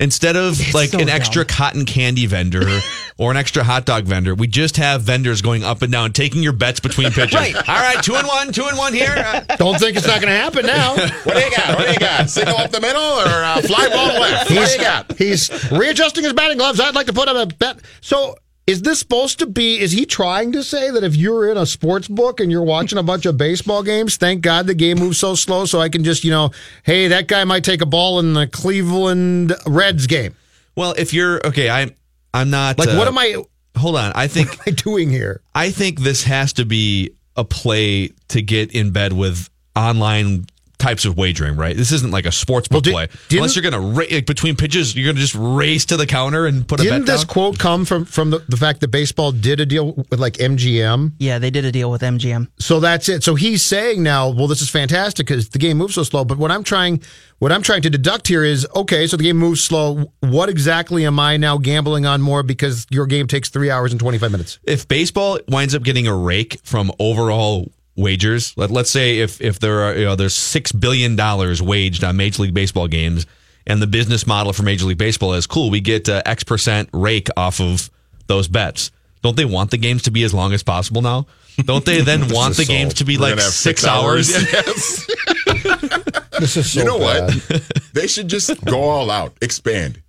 instead 0.00 0.36
of 0.36 0.58
like 0.74 0.90
so 0.90 0.98
an 0.98 1.06
dumb. 1.06 1.16
extra 1.16 1.44
cotton 1.44 1.84
candy 1.84 2.26
vendor 2.26 2.80
or 3.18 3.30
an 3.30 3.36
extra 3.36 3.62
hot 3.64 3.84
dog 3.84 4.04
vendor, 4.04 4.34
we 4.34 4.46
just 4.46 4.76
have 4.76 5.02
vendors 5.02 5.42
going 5.42 5.62
up 5.64 5.82
and 5.82 5.92
down, 5.92 6.12
taking 6.12 6.42
your 6.42 6.52
bets 6.52 6.80
between 6.80 7.10
pitches. 7.10 7.34
Right. 7.34 7.54
All 7.54 7.62
right, 7.74 8.02
two 8.02 8.14
and 8.14 8.26
one, 8.26 8.52
two 8.52 8.64
and 8.66 8.76
one 8.78 8.92
here. 8.92 9.14
Uh, 9.16 9.40
Don't 9.56 9.78
think 9.78 9.96
it's 9.96 10.06
not 10.06 10.20
going 10.20 10.32
to 10.32 10.38
happen 10.38 10.66
now. 10.66 10.94
What 11.24 11.34
do 11.36 11.40
you 11.40 11.50
got? 11.56 11.78
What 11.78 11.86
do 11.86 11.92
you 11.92 11.98
got? 11.98 12.30
Single 12.30 12.56
up 12.56 12.70
the 12.70 12.80
middle 12.80 13.00
or 13.02 13.26
uh, 13.26 13.60
fly 13.62 13.88
ball 13.88 14.06
left? 14.20 14.48
What 14.50 14.54
do 14.54 14.60
He's, 14.60 14.74
you 14.74 14.80
got? 14.80 15.12
he's 15.18 15.70
readjusting 15.72 16.24
his 16.24 16.32
batting 16.32 16.56
gloves. 16.58 16.80
I'd 16.80 16.94
like 16.94 17.06
to 17.06 17.12
put 17.12 17.28
up 17.28 17.36
a 17.36 17.54
bet. 17.54 17.78
So, 18.00 18.36
is 18.70 18.82
this 18.82 19.00
supposed 19.00 19.40
to 19.40 19.46
be? 19.46 19.80
Is 19.80 19.90
he 19.90 20.06
trying 20.06 20.52
to 20.52 20.62
say 20.62 20.92
that 20.92 21.02
if 21.02 21.16
you're 21.16 21.50
in 21.50 21.56
a 21.56 21.66
sports 21.66 22.06
book 22.06 22.38
and 22.38 22.52
you're 22.52 22.62
watching 22.62 22.98
a 22.98 23.02
bunch 23.02 23.26
of 23.26 23.36
baseball 23.36 23.82
games, 23.82 24.16
thank 24.16 24.42
God 24.42 24.68
the 24.68 24.74
game 24.74 24.98
moves 24.98 25.18
so 25.18 25.34
slow, 25.34 25.64
so 25.64 25.80
I 25.80 25.88
can 25.88 26.04
just, 26.04 26.22
you 26.22 26.30
know, 26.30 26.50
hey, 26.84 27.08
that 27.08 27.26
guy 27.26 27.42
might 27.42 27.64
take 27.64 27.82
a 27.82 27.86
ball 27.86 28.20
in 28.20 28.34
the 28.34 28.46
Cleveland 28.46 29.54
Reds 29.66 30.06
game. 30.06 30.36
well, 30.76 30.94
if 30.96 31.12
you're 31.12 31.44
okay, 31.48 31.68
I'm 31.68 31.96
I'm 32.32 32.50
not 32.50 32.78
Like, 32.78 32.90
uh, 32.90 32.96
what 32.96 33.08
am 33.08 33.18
I, 33.18 33.42
Hold 33.76 33.96
on, 33.96 34.12
I 34.14 34.28
think 34.28 34.56
I 34.66 34.70
doing 34.70 35.10
here? 35.10 35.42
I 35.52 35.70
think 35.70 36.00
this 36.00 36.22
has 36.24 36.52
to 36.54 36.64
be 36.64 37.10
a 37.36 37.44
play 37.44 38.12
to 38.28 38.40
get 38.40 38.70
in 38.72 38.92
bed 38.92 39.12
with 39.12 39.50
online 39.74 40.46
types 40.80 41.04
of 41.04 41.16
wagering, 41.16 41.54
right? 41.56 41.76
This 41.76 41.92
isn't 41.92 42.10
like 42.10 42.26
a 42.26 42.32
sports 42.32 42.66
book 42.68 42.84
Well, 42.86 43.06
di- 43.06 43.06
play. 43.06 43.08
Unless 43.38 43.54
you're 43.54 43.62
going 43.62 43.74
to 43.74 43.80
ra- 44.00 44.06
like, 44.10 44.26
between 44.26 44.56
pitches, 44.56 44.96
you're 44.96 45.04
going 45.04 45.16
to 45.16 45.22
just 45.22 45.34
race 45.36 45.84
to 45.86 45.96
the 45.96 46.06
counter 46.06 46.46
and 46.46 46.66
put 46.66 46.80
a 46.80 46.82
Didn't 46.84 47.04
this 47.04 47.20
down. 47.24 47.28
quote 47.28 47.58
come 47.58 47.84
from 47.84 48.04
from 48.04 48.30
the, 48.30 48.38
the 48.48 48.56
fact 48.56 48.80
that 48.80 48.88
baseball 48.88 49.30
did 49.32 49.60
a 49.60 49.66
deal 49.66 49.92
with 50.10 50.18
like 50.18 50.34
MGM? 50.34 51.12
Yeah, 51.18 51.38
they 51.38 51.50
did 51.50 51.64
a 51.64 51.70
deal 51.72 51.90
with 51.90 52.02
MGM. 52.02 52.48
So 52.58 52.80
that's 52.80 53.08
it. 53.08 53.22
So 53.22 53.34
he's 53.34 53.62
saying 53.62 54.02
now, 54.02 54.28
well, 54.30 54.46
this 54.46 54.62
is 54.62 54.70
fantastic 54.70 55.26
because 55.26 55.48
the 55.50 55.58
game 55.58 55.76
moves 55.78 55.94
so 55.94 56.02
slow. 56.02 56.24
But 56.24 56.38
what 56.38 56.50
I'm 56.50 56.64
trying, 56.64 57.02
what 57.38 57.52
I'm 57.52 57.62
trying 57.62 57.82
to 57.82 57.90
deduct 57.90 58.26
here 58.28 58.42
is, 58.44 58.66
okay, 58.74 59.06
so 59.06 59.16
the 59.16 59.24
game 59.24 59.36
moves 59.36 59.62
slow. 59.62 60.12
What 60.20 60.48
exactly 60.48 61.04
am 61.06 61.18
I 61.20 61.36
now 61.36 61.58
gambling 61.58 62.06
on 62.06 62.20
more 62.22 62.42
because 62.42 62.86
your 62.90 63.06
game 63.06 63.26
takes 63.26 63.48
three 63.48 63.70
hours 63.70 63.92
and 63.92 64.00
25 64.00 64.30
minutes? 64.32 64.58
if 64.64 64.88
baseball 64.88 65.38
winds 65.48 65.74
up 65.74 65.82
getting 65.82 66.06
a 66.06 66.14
rake 66.14 66.58
from 66.64 66.90
overall 66.98 67.70
wagers, 68.00 68.52
let, 68.56 68.70
let's 68.70 68.90
say 68.90 69.18
if 69.18 69.40
if 69.40 69.58
there 69.60 69.80
are 69.80 69.94
you 69.96 70.04
know 70.04 70.16
there's 70.16 70.34
six 70.34 70.72
billion 70.72 71.16
dollars 71.16 71.60
waged 71.62 72.02
on 72.04 72.16
Major 72.16 72.42
League 72.42 72.54
Baseball 72.54 72.88
games, 72.88 73.26
and 73.66 73.80
the 73.80 73.86
business 73.86 74.26
model 74.26 74.52
for 74.52 74.62
Major 74.62 74.86
League 74.86 74.98
Baseball 74.98 75.34
is 75.34 75.46
cool, 75.46 75.70
we 75.70 75.80
get 75.80 76.08
uh, 76.08 76.22
X 76.26 76.44
percent 76.44 76.88
rake 76.92 77.28
off 77.36 77.60
of 77.60 77.90
those 78.26 78.48
bets. 78.48 78.90
Don't 79.22 79.36
they 79.36 79.44
want 79.44 79.70
the 79.70 79.76
games 79.76 80.02
to 80.02 80.10
be 80.10 80.22
as 80.24 80.32
long 80.32 80.52
as 80.52 80.62
possible 80.62 81.02
now? 81.02 81.26
Don't 81.64 81.84
they 81.84 82.00
then 82.00 82.28
want 82.30 82.56
the 82.56 82.62
is 82.62 82.68
games 82.68 82.94
to 82.94 83.04
be 83.04 83.18
we're 83.18 83.34
like 83.34 83.40
six, 83.40 83.82
six 83.82 83.84
hours? 83.86 84.34
hours. 84.34 85.06
Yes. 85.46 85.86
This 86.40 86.56
is 86.56 86.72
so 86.72 86.80
you 86.80 86.86
know 86.86 86.98
bad. 86.98 87.34
what? 87.34 87.62
They 87.92 88.06
should 88.06 88.28
just 88.28 88.64
go 88.64 88.80
all 88.80 89.10
out, 89.10 89.34
expand. 89.42 90.02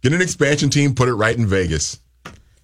Get 0.00 0.14
an 0.14 0.22
expansion 0.22 0.70
team, 0.70 0.94
put 0.94 1.06
it 1.08 1.12
right 1.14 1.36
in 1.36 1.46
Vegas. 1.46 2.00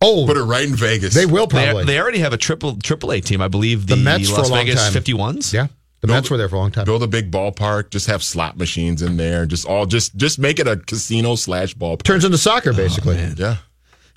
Oh, 0.02 0.26
Put 0.26 0.36
it 0.36 0.42
right 0.42 0.64
in 0.68 0.74
Vegas. 0.74 1.14
they 1.14 1.26
will 1.26 1.46
They, 1.46 1.64
probably. 1.66 1.84
they 1.84 1.98
already 2.00 2.18
have 2.18 2.32
a 2.32 2.36
triple 2.36 2.76
triple 2.76 3.12
A 3.12 3.20
team, 3.20 3.40
I 3.40 3.48
believe. 3.48 3.86
The, 3.86 3.94
The 3.96 4.02
Mets 4.02 4.28
for 4.28 4.38
Las 4.38 4.48
a 4.48 4.52
long 4.52 4.66
Vegas 4.66 4.82
time. 4.92 5.02
51s. 5.02 5.52
yeah, 5.52 5.66
the 6.00 6.06
Build- 6.08 6.16
Mets 6.18 6.30
were 6.30 6.36
there 6.36 6.48
for 6.48 6.56
a 6.56 6.58
long 6.58 6.70
time. 6.72 6.84
Build 6.84 7.02
a 7.02 7.06
big 7.06 7.30
ballpark. 7.30 7.90
Just 7.90 8.06
have 8.08 8.22
slot 8.22 8.56
machines 8.58 9.02
in 9.02 9.16
there. 9.16 9.46
Just 9.46 9.66
all 9.66 9.86
just 9.86 10.16
just 10.16 10.38
make 10.38 10.58
it 10.58 10.66
a 10.66 10.76
casino 10.76 11.34
slash 11.36 11.74
ballpark. 11.76 12.02
Turns 12.02 12.24
into 12.24 12.38
soccer 12.38 12.70
oh, 12.70 12.76
basically. 12.76 13.16
Yeah. 13.36 13.56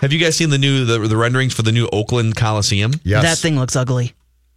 Have 0.00 0.12
you 0.12 0.18
guys 0.18 0.36
seen 0.36 0.50
the 0.50 0.58
new 0.58 0.84
the, 0.84 0.98
the 0.98 1.16
renderings 1.16 1.54
for 1.54 1.62
the 1.62 1.72
new 1.72 1.88
Oakland 1.92 2.36
Coliseum? 2.36 2.92
yes. 3.04 3.22
That 3.22 3.38
thing 3.38 3.56
looks 3.58 3.76
ugly. 3.76 4.12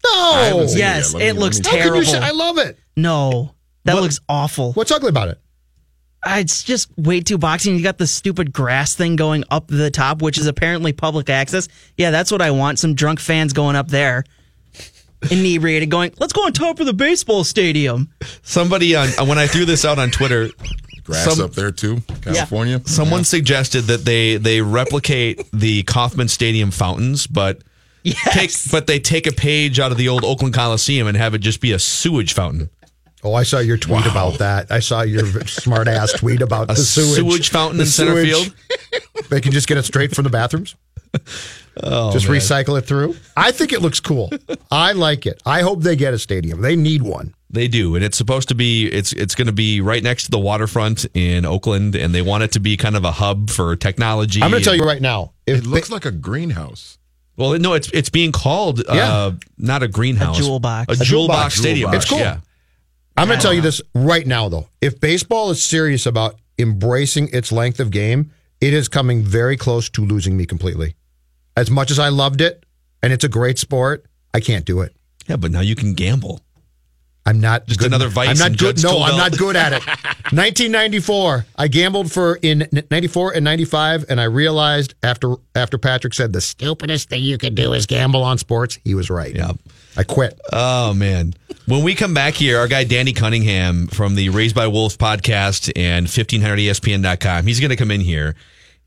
I 0.06 0.50
No. 0.54 0.62
Yes, 0.62 0.76
yet. 0.76 1.14
Let 1.14 1.20
me- 1.20 1.28
it 1.28 1.36
looks 1.36 1.60
me- 1.60 1.66
How 1.66 1.72
could 1.72 1.78
you 1.86 1.90
terrible. 1.92 2.06
say 2.12 2.20
I 2.20 2.32
love 2.32 2.58
it? 2.58 2.78
No, 2.98 3.54
that 3.86 3.96
looks 3.96 4.20
awful. 4.28 4.74
What's 4.74 4.92
ugly 4.92 5.10
about 5.10 5.28
it? 5.30 5.40
Uh, 6.26 6.36
It's 6.40 6.64
just 6.64 6.90
way 6.98 7.22
too 7.22 7.38
boxing. 7.38 7.76
You 7.76 7.84
got 7.84 7.98
the 7.98 8.08
stupid 8.08 8.52
grass 8.54 8.94
thing 8.96 9.16
going 9.16 9.44
up 9.50 9.68
the 9.68 9.90
top, 9.92 10.22
which 10.22 10.38
is 10.38 10.48
apparently 10.48 10.92
public 10.94 11.30
access. 11.30 11.68
Yeah, 11.98 12.12
that's 12.12 12.32
what 12.32 12.42
I 12.42 12.52
want. 12.52 12.80
Some 12.80 12.94
drunk 12.94 13.20
fans 13.20 13.54
going 13.54 13.76
up 13.76 13.88
there, 13.88 14.24
inebriated, 15.32 15.90
going, 15.90 16.12
"Let's 16.20 16.34
go 16.34 16.46
on 16.46 16.54
top 16.54 16.80
of 16.80 16.86
the 16.86 16.94
baseball 16.94 17.44
stadium." 17.44 18.10
Somebody 18.42 18.96
on 18.96 19.10
when 19.28 19.38
I 19.38 19.48
threw 19.48 19.66
this 19.66 19.86
out 19.86 20.00
on 20.00 20.12
Twitter, 20.12 20.50
Grass 21.04 21.24
Some- 21.36 21.44
up 21.44 21.54
there 21.54 21.72
too, 21.72 22.04
California. 22.22 22.82
someone 22.86 23.24
suggested 23.24 23.84
that 23.84 24.06
they 24.06 24.38
they 24.38 24.62
replicate 24.62 25.42
the 25.52 25.84
Kauffman 25.84 26.28
Stadium 26.28 26.70
fountains, 26.72 27.26
but 27.28 27.62
take 28.32 28.52
but 28.72 28.88
they 28.88 29.00
take 29.00 29.26
a 29.28 29.32
page 29.32 29.80
out 29.80 29.92
of 29.92 29.98
the 29.98 30.08
old 30.10 30.24
Oakland 30.24 30.54
Coliseum 30.54 31.08
and 31.08 31.18
have 31.18 31.34
it 31.34 31.40
just 31.40 31.62
be 31.62 31.72
a 31.72 31.80
sewage 31.80 32.34
fountain. 32.34 32.70
Oh, 33.24 33.34
I 33.34 33.44
saw 33.44 33.60
your 33.60 33.78
tweet 33.78 34.06
about 34.06 34.40
that. 34.40 34.72
I 34.72 34.80
saw 34.80 35.02
your 35.02 35.26
smart 35.46 35.88
ass 35.90 36.14
tweet 36.14 36.42
about 36.42 36.72
A 36.72 36.74
the 36.74 36.78
sewage, 36.78 37.16
sewage 37.18 37.50
fountain 37.50 37.78
The 37.78 37.84
in 37.84 37.90
center 37.90 38.26
sewage. 38.26 38.52
field. 38.52 38.56
They 39.30 39.42
can 39.42 39.52
just 39.52 39.68
get 39.68 39.78
it 39.78 39.84
straight 39.84 40.16
from 40.16 40.24
the 40.24 40.30
bathrooms. 40.30 40.76
Oh, 41.82 42.12
just 42.12 42.28
man. 42.28 42.38
recycle 42.38 42.78
it 42.78 42.82
through. 42.82 43.16
I 43.38 43.52
think 43.54 43.72
it 43.72 43.82
looks 43.82 44.02
cool. 44.02 44.30
I 44.70 44.92
like 44.92 45.26
it. 45.26 45.42
I 45.46 45.62
hope 45.62 45.82
they 45.82 45.96
get 45.96 46.14
a 46.14 46.20
stadium. 46.20 46.60
They 46.60 46.76
need 46.76 47.04
one. 47.04 47.34
They 47.50 47.70
do, 47.70 47.96
and 47.96 48.04
it's 48.04 48.18
supposed 48.18 48.50
to 48.50 48.56
be. 48.56 48.88
It's 48.88 49.14
it's 49.14 49.34
going 49.34 49.48
to 49.48 49.54
be 49.54 49.80
right 49.80 50.04
next 50.04 50.26
to 50.26 50.32
the 50.32 50.40
waterfront 50.40 51.06
in 51.14 51.46
Oakland, 51.46 51.96
and 51.96 52.14
they 52.14 52.22
want 52.22 52.44
it 52.44 52.52
to 52.54 52.60
be 52.60 52.76
kind 52.76 52.98
of 52.98 53.06
a 53.06 53.12
hub 53.12 53.50
for 53.50 53.78
technology. 53.78 54.44
I'm 54.44 54.52
going 54.52 54.62
to 54.62 54.66
tell 54.66 54.76
you 54.76 54.84
right 54.84 55.02
now. 55.02 55.32
If 55.48 55.60
It 55.60 55.66
looks 55.68 55.90
like 55.90 56.04
a 56.06 56.12
greenhouse. 56.12 56.98
Well, 57.38 57.58
no, 57.58 57.76
it's 57.76 57.90
it's 57.94 58.10
being 58.10 58.34
called 58.34 58.82
uh, 58.82 58.94
Yeah. 58.94 59.32
not 59.58 59.82
a 59.82 59.88
greenhouse, 59.88 60.38
A 60.38 60.42
jewel 60.42 60.60
box. 60.60 60.90
a, 60.90 60.92
A 60.92 60.96
jewel 60.98 61.06
jewel 61.06 61.28
box, 61.30 61.44
box. 61.44 61.56
stadium. 61.60 61.92
Jewel 61.92 61.92
box. 61.94 62.04
It's 62.04 62.10
cool. 62.10 62.20
Yeah, 62.20 62.38
I'm 63.20 63.28
going 63.28 63.38
to 63.38 63.44
tell 63.44 63.54
you 63.54 63.62
this 63.62 63.82
right 63.94 64.26
now, 64.26 64.48
though. 64.48 64.68
If 64.80 65.02
baseball 65.02 65.50
is 65.50 65.62
serious 65.62 66.06
about 66.06 66.36
embracing 66.58 67.30
its 67.34 67.52
length 67.52 67.82
of 67.82 67.92
game, 67.92 68.32
it 68.62 68.74
is 68.74 68.88
coming 68.88 69.24
very 69.24 69.58
close 69.58 69.90
to 69.90 70.06
losing 70.06 70.38
me 70.38 70.46
completely. 70.46 70.96
As 71.58 71.70
much 71.70 71.92
as 71.92 72.00
I 72.00 72.10
loved 72.10 72.40
it, 72.40 72.66
and 73.04 73.12
it's 73.12 73.26
a 73.26 73.30
great 73.30 73.60
sport, 73.60 74.06
I 74.34 74.40
can't 74.40 74.64
do 74.66 74.80
it. 74.82 74.96
yeah, 75.28 75.36
but 75.36 75.52
now 75.52 75.60
you 75.60 75.76
can 75.76 75.96
gamble. 75.96 76.40
I'm 77.26 77.42
not 77.42 77.68
Just 77.68 77.80
good. 77.80 77.88
another 77.88 78.08
vice 78.08 78.30
I'm 78.30 78.52
not 78.52 78.58
good. 78.58 78.82
No, 78.82 79.04
I'm 79.04 79.18
not 79.18 79.38
good 79.38 79.56
at 79.58 79.74
it. 79.74 79.86
1994. 80.32 81.46
I 81.58 81.68
gambled 81.68 82.12
for 82.12 82.40
in 82.42 82.68
94 82.90 83.34
and 83.34 83.44
95, 83.44 84.06
and 84.10 84.22
I 84.22 84.24
realized 84.24 84.96
after 85.04 85.36
after 85.56 85.78
Patrick 85.78 86.14
said 86.14 86.34
the 86.34 86.42
stupidest 86.42 87.10
thing 87.10 87.22
you 87.22 87.38
could 87.38 87.56
do 87.56 87.74
is 87.74 87.86
gamble 87.86 88.24
on 88.24 88.38
sports, 88.38 88.80
he 88.84 88.96
was 88.96 89.10
right. 89.10 89.36
Yeah. 89.36 89.52
I 90.00 90.04
quit. 90.06 90.40
Oh 90.54 90.94
man! 90.94 91.34
When 91.66 91.84
we 91.84 91.94
come 91.94 92.14
back 92.14 92.34
here, 92.34 92.58
our 92.58 92.70
guy 92.70 92.86
Danny 92.86 93.12
Cunningham 93.12 93.88
from 93.88 94.16
the 94.16 94.30
Raised 94.30 94.56
by 94.56 94.68
Wolves 94.68 94.96
podcast 94.96 95.70
and 95.76 96.06
E 96.06 96.10
1500ESPN.com, 96.10 97.46
he's 97.46 97.60
going 97.60 97.72
to 97.72 97.76
come 97.76 97.92
in 97.92 98.00
here, 98.00 98.36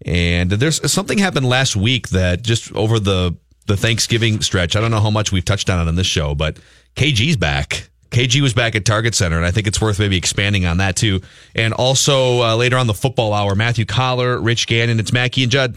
and 0.06 0.50
there's 0.50 0.90
something 0.90 1.18
happened 1.18 1.46
last 1.46 1.76
week 1.76 2.08
that 2.08 2.40
just 2.40 2.74
over 2.74 2.98
the 2.98 3.36
the 3.66 3.76
Thanksgiving 3.76 4.40
stretch. 4.40 4.74
I 4.74 4.80
don't 4.80 4.90
know 4.90 5.00
how 5.00 5.10
much 5.10 5.32
we've 5.32 5.44
touched 5.44 5.68
on 5.68 5.86
it 5.86 5.86
on 5.86 5.96
this 5.96 6.06
show, 6.06 6.34
but 6.34 6.58
KG's 6.96 7.36
back. 7.36 7.90
KG 8.10 8.40
was 8.40 8.54
back 8.54 8.74
at 8.74 8.86
Target 8.86 9.14
Center, 9.14 9.36
and 9.36 9.44
I 9.44 9.50
think 9.50 9.66
it's 9.66 9.82
worth 9.82 9.98
maybe 9.98 10.16
expanding 10.16 10.64
on 10.64 10.78
that 10.78 10.96
too. 10.96 11.20
And 11.54 11.74
also 11.74 12.40
uh, 12.40 12.56
later 12.56 12.78
on 12.78 12.86
the 12.86 12.94
football 12.94 13.34
hour, 13.34 13.54
Matthew 13.54 13.84
Coller, 13.84 14.40
Rich 14.40 14.66
Gannon, 14.66 14.98
it's 14.98 15.12
Mackey 15.12 15.42
and 15.42 15.52
Judd. 15.52 15.76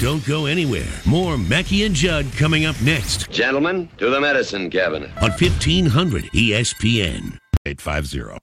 Don't 0.00 0.24
go 0.26 0.46
anywhere. 0.46 0.88
More 1.06 1.38
Mackey 1.38 1.84
and 1.84 1.94
Judd 1.94 2.26
coming 2.36 2.64
up 2.66 2.80
next 2.82 3.30
Gentlemen, 3.30 3.88
to 3.98 4.10
the 4.10 4.20
medicine 4.20 4.68
cabinet. 4.70 5.10
on 5.22 5.30
E 5.30 5.48
1500 5.48 6.24
ESPN 6.32 7.38
850. 7.64 8.38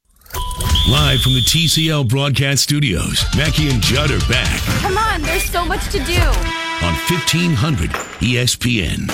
Live 0.90 1.22
from 1.22 1.34
the 1.34 1.42
TCL 1.42 2.10
broadcast 2.10 2.64
studios, 2.64 3.24
Mackey 3.38 3.70
and 3.70 3.82
Judd 3.82 4.10
are 4.12 4.20
back 4.30 4.60
Come 4.82 4.98
on, 4.98 5.22
there's 5.22 5.44
so 5.44 5.64
much 5.66 5.86
to 5.92 6.00
do. 6.06 6.20
on 6.84 6.94
E 6.94 7.12
1500 7.12 7.90
ESPN. 8.22 9.10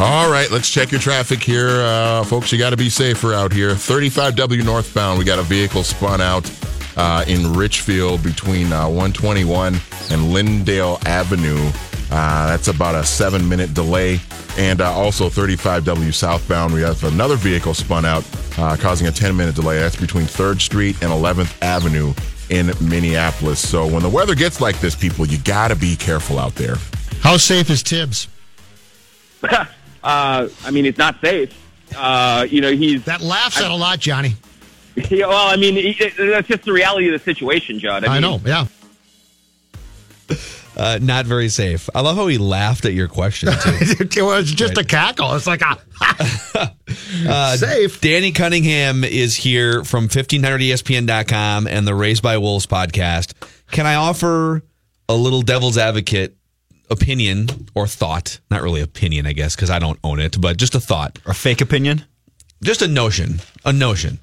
All 0.00 0.30
right, 0.30 0.48
let's 0.52 0.70
check 0.70 0.92
your 0.92 1.00
traffic 1.00 1.42
here, 1.42 1.68
uh, 1.82 2.22
folks. 2.24 2.52
You 2.52 2.58
got 2.58 2.70
to 2.70 2.76
be 2.76 2.88
safer 2.88 3.34
out 3.34 3.52
here. 3.52 3.70
35W 3.70 4.64
northbound. 4.64 5.18
We 5.18 5.24
got 5.24 5.40
a 5.40 5.42
vehicle 5.42 5.82
spun 5.82 6.20
out 6.20 6.44
uh, 6.98 7.24
in 7.28 7.54
Richfield 7.54 8.22
between 8.22 8.72
uh, 8.72 8.86
121 8.86 9.76
and 10.10 10.32
Lyndale 10.32 10.98
Avenue. 11.06 11.70
Uh, 12.10 12.48
that's 12.48 12.68
about 12.68 12.94
a 12.94 13.04
seven-minute 13.04 13.72
delay. 13.72 14.20
And 14.58 14.80
uh, 14.80 14.90
also 14.90 15.28
35W 15.28 16.12
southbound. 16.12 16.74
We 16.74 16.80
have 16.80 17.04
another 17.04 17.36
vehicle 17.36 17.74
spun 17.74 18.04
out, 18.04 18.24
uh, 18.58 18.76
causing 18.76 19.06
a 19.06 19.10
10-minute 19.10 19.54
delay. 19.54 19.78
That's 19.78 19.94
between 19.94 20.24
3rd 20.24 20.60
Street 20.60 20.96
and 21.00 21.12
11th 21.12 21.56
Avenue 21.62 22.12
in 22.50 22.72
Minneapolis. 22.80 23.66
So 23.66 23.86
when 23.86 24.02
the 24.02 24.08
weather 24.08 24.34
gets 24.34 24.60
like 24.60 24.80
this, 24.80 24.96
people, 24.96 25.26
you 25.26 25.38
got 25.38 25.68
to 25.68 25.76
be 25.76 25.94
careful 25.94 26.38
out 26.38 26.56
there. 26.56 26.76
How 27.20 27.36
safe 27.36 27.70
is 27.70 27.82
Thibs? 27.82 28.26
uh, 29.48 29.68
I 30.02 30.70
mean, 30.72 30.86
it's 30.86 30.98
not 30.98 31.20
safe. 31.20 31.54
Uh, 31.96 32.46
you 32.50 32.60
know, 32.60 32.72
he's 32.72 33.04
That 33.04 33.20
laugh 33.20 33.56
at 33.58 33.70
a 33.70 33.74
lot, 33.74 34.00
Johnny. 34.00 34.34
yeah, 35.10 35.26
well. 35.26 35.48
I 35.48 35.56
mean, 35.56 35.76
it, 35.76 36.00
it- 36.00 36.16
that's 36.16 36.48
just 36.48 36.62
the 36.64 36.72
reality 36.72 37.06
of 37.06 37.12
the 37.12 37.18
situation, 37.24 37.78
Judd. 37.78 38.04
I, 38.04 38.08
I 38.16 38.20
mean, 38.20 38.22
know. 38.22 38.40
Yeah. 38.44 38.66
Uh, 40.76 40.96
not 41.02 41.26
very 41.26 41.48
safe. 41.48 41.90
I 41.92 42.02
love 42.02 42.14
how 42.16 42.28
he 42.28 42.38
laughed 42.38 42.84
at 42.84 42.92
your 42.92 43.08
question 43.08 43.48
too. 43.52 44.04
it 44.16 44.22
was 44.22 44.48
just 44.52 44.78
a 44.78 44.84
cackle. 44.84 45.34
It's 45.34 45.44
like 45.48 45.60
a 45.60 45.76
Uh, 47.26 47.56
safe. 47.56 48.00
Danny 48.00 48.30
Cunningham 48.30 49.02
is 49.02 49.34
here 49.34 49.82
from 49.82 50.04
E 50.04 50.08
1500ESPN.com 50.08 51.66
and 51.66 51.84
the 51.84 51.96
Raised 51.96 52.22
by 52.22 52.38
Wolves 52.38 52.66
podcast. 52.68 53.32
Can 53.72 53.86
I 53.86 53.96
offer 53.96 54.62
a 55.08 55.14
little 55.16 55.42
devil's 55.42 55.76
advocate 55.78 56.36
opinion 56.90 57.66
or 57.74 57.88
thought? 57.88 58.38
Not 58.48 58.62
really 58.62 58.80
opinion, 58.80 59.26
I 59.26 59.32
guess, 59.32 59.56
because 59.56 59.70
I 59.70 59.80
don't 59.80 59.98
own 60.04 60.20
it, 60.20 60.40
but 60.40 60.58
just 60.58 60.76
a 60.76 60.80
thought. 60.80 61.18
A 61.26 61.34
fake 61.34 61.60
opinion? 61.60 62.04
Just 62.62 62.82
a 62.82 62.88
notion. 62.88 63.40
A 63.64 63.72
notion. 63.72 64.20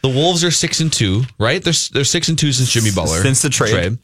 The 0.00 0.08
Wolves 0.08 0.42
are 0.44 0.50
six 0.50 0.80
and 0.80 0.92
two, 0.92 1.22
right? 1.38 1.62
They're 1.62 1.74
they're 1.92 2.04
six 2.04 2.28
and 2.28 2.38
two 2.38 2.52
since 2.52 2.72
Jimmy 2.72 2.90
Butler 2.90 3.22
Since 3.22 3.42
the 3.42 3.50
trade. 3.50 3.98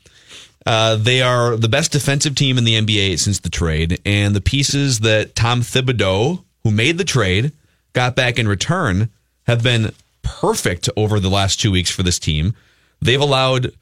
Uh, 0.67 0.97
they 0.97 1.23
are 1.23 1.57
the 1.57 1.69
best 1.69 1.93
defensive 1.93 2.35
team 2.35 2.59
in 2.59 2.65
the 2.65 2.75
NBA 2.75 3.19
since 3.19 3.41
the 3.41 3.49
trade, 3.49 4.01
and 4.05 4.37
the 4.37 4.41
pieces 4.41 5.01
that 5.01 5.35
Tom 5.35 5.63
Thibodeau, 5.63 6.45
who 6.63 6.71
made 6.71 6.99
the 6.99 7.05
trade, 7.05 7.53
got 7.95 8.15
back 8.15 8.39
in 8.39 8.47
return, 8.47 9.09
have 9.47 9.63
been 9.63 9.93
perfect 10.23 10.91
over 10.97 11.21
the 11.21 11.31
last 11.31 11.61
two 11.61 11.73
weeks 11.73 11.91
for 11.91 12.03
this 12.03 12.19
team. 12.19 12.55
They've 13.01 13.21
allowed 13.21 13.73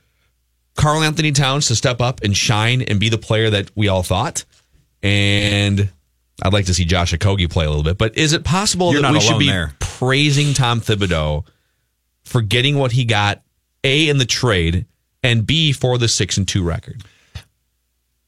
Karl-Anthony 0.77 1.33
Towns 1.33 1.67
to 1.69 1.75
step 1.75 2.01
up 2.01 2.23
and 2.23 2.37
shine 2.37 2.83
and 2.83 3.01
be 3.01 3.09
the 3.09 3.19
player 3.19 3.51
that 3.51 3.71
we 3.75 3.89
all 3.89 4.03
thought. 4.03 4.45
And 5.03 5.89
I'd 6.43 6.53
like 6.53 6.67
to 6.67 6.75
see 6.75 6.85
Josh 6.85 7.13
Okogie 7.13 7.51
play 7.51 7.65
a 7.65 7.69
little 7.69 7.83
bit. 7.83 7.99
But 7.99 8.17
is 8.17 8.33
it 8.33 8.45
possible 8.45 8.93
You're 8.93 9.03
that 9.03 9.13
we 9.13 9.21
should 9.21 9.39
be 9.39 9.49
there. 9.49 9.75
praising 9.81 10.55
Tom 10.55 10.81
Thibodeau 10.81 11.45
for 12.27 12.43
getting 12.43 12.77
what 12.77 12.93
he 12.93 13.05
got, 13.05 13.43
A, 13.85 14.09
in 14.09 14.19
the 14.19 14.27
trade, 14.27 14.85
and 15.23 15.47
B, 15.47 15.73
for 15.73 15.97
the 15.97 16.09
6 16.09 16.37
and 16.37 16.47
2 16.47 16.63
record? 16.63 17.03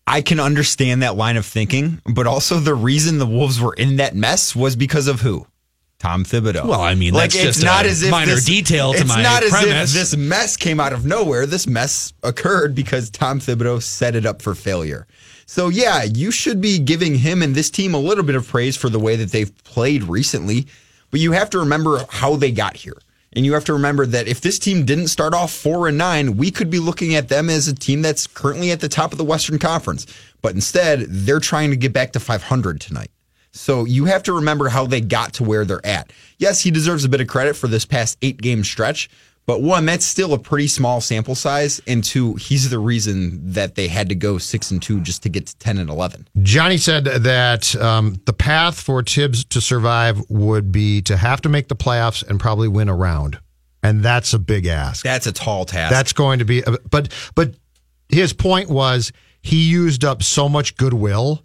I 0.06 0.22
can 0.22 0.40
understand 0.40 1.02
that 1.02 1.16
line 1.16 1.36
of 1.36 1.44
thinking, 1.44 2.00
but 2.06 2.26
also 2.26 2.58
the 2.60 2.74
reason 2.74 3.18
the 3.18 3.26
Wolves 3.26 3.60
were 3.60 3.74
in 3.74 3.96
that 3.96 4.14
mess 4.14 4.56
was 4.56 4.74
because 4.74 5.06
of 5.06 5.20
who? 5.20 5.46
Tom 5.98 6.24
Thibodeau. 6.24 6.64
Well, 6.64 6.80
I 6.80 6.94
mean, 6.94 7.12
that's 7.12 7.34
just 7.34 7.62
a 7.62 7.66
minor 8.10 8.36
this, 8.36 8.44
detail 8.44 8.92
to 8.92 9.00
it's 9.00 9.08
my 9.08 9.20
not 9.20 9.42
premise. 9.42 9.74
as 9.74 9.94
if 9.94 10.00
this 10.00 10.16
mess 10.16 10.56
came 10.56 10.78
out 10.78 10.92
of 10.92 11.04
nowhere. 11.04 11.44
This 11.44 11.66
mess 11.66 12.12
occurred 12.22 12.74
because 12.74 13.10
Tom 13.10 13.40
Thibodeau 13.40 13.82
set 13.82 14.14
it 14.14 14.24
up 14.24 14.40
for 14.40 14.54
failure. 14.54 15.08
So 15.44 15.68
yeah, 15.68 16.04
you 16.04 16.30
should 16.30 16.60
be 16.60 16.78
giving 16.78 17.16
him 17.16 17.42
and 17.42 17.54
this 17.54 17.68
team 17.68 17.94
a 17.94 17.98
little 17.98 18.22
bit 18.22 18.36
of 18.36 18.46
praise 18.46 18.76
for 18.76 18.88
the 18.88 19.00
way 19.00 19.16
that 19.16 19.32
they've 19.32 19.52
played 19.64 20.04
recently, 20.04 20.68
but 21.10 21.18
you 21.18 21.32
have 21.32 21.50
to 21.50 21.58
remember 21.58 22.04
how 22.08 22.36
they 22.36 22.52
got 22.52 22.76
here. 22.76 22.96
And 23.34 23.44
you 23.44 23.52
have 23.54 23.64
to 23.66 23.72
remember 23.74 24.06
that 24.06 24.26
if 24.26 24.40
this 24.40 24.58
team 24.58 24.84
didn't 24.84 25.08
start 25.08 25.34
off 25.34 25.52
four 25.52 25.86
and 25.86 25.98
nine, 25.98 26.36
we 26.36 26.50
could 26.50 26.70
be 26.70 26.78
looking 26.78 27.14
at 27.14 27.28
them 27.28 27.50
as 27.50 27.68
a 27.68 27.74
team 27.74 28.02
that's 28.02 28.26
currently 28.26 28.70
at 28.70 28.80
the 28.80 28.88
top 28.88 29.12
of 29.12 29.18
the 29.18 29.24
Western 29.24 29.58
Conference. 29.58 30.06
But 30.40 30.54
instead, 30.54 31.06
they're 31.08 31.40
trying 31.40 31.70
to 31.70 31.76
get 31.76 31.92
back 31.92 32.12
to 32.12 32.20
500 32.20 32.80
tonight. 32.80 33.10
So 33.52 33.84
you 33.84 34.04
have 34.06 34.22
to 34.24 34.32
remember 34.32 34.68
how 34.68 34.86
they 34.86 35.00
got 35.00 35.34
to 35.34 35.44
where 35.44 35.64
they're 35.64 35.84
at. 35.84 36.12
Yes, 36.38 36.60
he 36.60 36.70
deserves 36.70 37.04
a 37.04 37.08
bit 37.08 37.20
of 37.20 37.28
credit 37.28 37.56
for 37.56 37.66
this 37.66 37.84
past 37.84 38.16
eight 38.22 38.40
game 38.40 38.64
stretch, 38.64 39.10
But 39.48 39.62
one, 39.62 39.86
that's 39.86 40.04
still 40.04 40.34
a 40.34 40.38
pretty 40.38 40.68
small 40.68 41.00
sample 41.00 41.34
size, 41.34 41.80
and 41.86 42.04
two, 42.04 42.34
he's 42.34 42.68
the 42.68 42.78
reason 42.78 43.52
that 43.54 43.76
they 43.76 43.88
had 43.88 44.10
to 44.10 44.14
go 44.14 44.36
six 44.36 44.70
and 44.70 44.82
two 44.82 45.00
just 45.00 45.22
to 45.22 45.30
get 45.30 45.46
to 45.46 45.56
ten 45.56 45.78
and 45.78 45.88
eleven. 45.88 46.28
Johnny 46.42 46.76
said 46.76 47.06
that 47.06 47.74
um, 47.76 48.20
the 48.26 48.34
path 48.34 48.78
for 48.78 49.02
Thibs 49.02 49.46
to 49.46 49.62
survive 49.62 50.22
would 50.28 50.70
be 50.70 51.00
to 51.00 51.16
have 51.16 51.40
to 51.40 51.48
make 51.48 51.68
the 51.68 51.76
playoffs 51.76 52.22
and 52.28 52.38
probably 52.38 52.68
win 52.68 52.90
a 52.90 52.94
round, 52.94 53.38
and 53.82 54.02
that's 54.02 54.34
a 54.34 54.38
big 54.38 54.66
ask. 54.66 55.02
That's 55.02 55.26
a 55.26 55.32
tall 55.32 55.64
task. 55.64 55.94
That's 55.94 56.12
going 56.12 56.40
to 56.40 56.44
be, 56.44 56.62
but 56.90 57.08
but 57.34 57.54
his 58.10 58.34
point 58.34 58.68
was 58.68 59.12
he 59.40 59.70
used 59.70 60.04
up 60.04 60.22
so 60.22 60.50
much 60.50 60.76
goodwill 60.76 61.42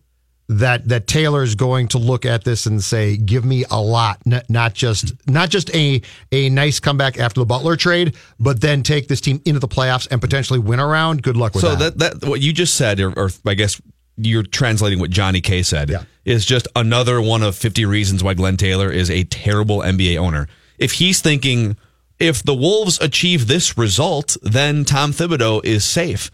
that 0.60 0.88
that 0.90 1.08
Taylor 1.08 1.44
is 1.44 1.56
going 1.56 1.88
to 1.90 1.98
look 1.98 2.26
at 2.26 2.44
this 2.44 2.66
and 2.66 2.84
say, 2.84 3.18
"Give 3.18 3.46
me 3.46 3.66
a 3.70 3.82
lot, 3.82 4.20
n- 4.26 4.42
not 4.50 4.74
just 4.74 5.14
not 5.28 5.50
just 5.50 5.74
a 5.76 6.02
a 6.32 6.50
nice 6.50 6.80
comeback 6.80 7.20
after 7.20 7.40
the 7.40 7.46
Butler 7.46 7.76
trade, 7.76 8.16
but 8.40 8.62
then 8.62 8.84
take 8.84 9.08
this 9.08 9.22
team 9.22 9.42
into 9.46 9.60
the 9.60 9.68
playoffs 9.68 10.08
and 10.12 10.22
potentially 10.22 10.60
win 10.60 10.80
around." 10.80 11.24
Good 11.24 11.38
luck 11.38 11.54
with 11.54 11.64
so 11.64 11.76
that. 11.76 11.98
that. 11.98 12.22
that 12.22 12.30
what 12.30 12.42
you 12.42 12.54
just 12.54 12.76
said, 12.76 13.00
or, 13.00 13.12
or 13.18 13.30
I 13.46 13.54
guess 13.54 13.82
you're 14.18 14.44
translating 14.44 15.00
what 15.00 15.10
Johnny 15.10 15.42
K 15.42 15.64
said, 15.64 15.92
is 16.26 16.46
just 16.46 16.68
another 16.76 17.22
one 17.22 17.42
of 17.42 17.56
50 17.56 17.86
reasons 17.86 18.24
why 18.24 18.34
Glenn 18.34 18.58
Taylor 18.58 18.92
is 18.92 19.10
a 19.10 19.24
terrible 19.24 19.80
NBA 19.80 20.18
owner. 20.18 20.48
If 20.78 20.94
he's 20.94 21.22
thinking 21.22 21.78
if 22.20 22.44
the 22.44 22.54
Wolves 22.56 23.00
achieve 23.02 23.48
this 23.48 23.78
result, 23.78 24.38
then 24.42 24.86
Tom 24.86 25.12
Thibodeau 25.12 25.64
is 25.66 25.84
safe. 25.84 26.32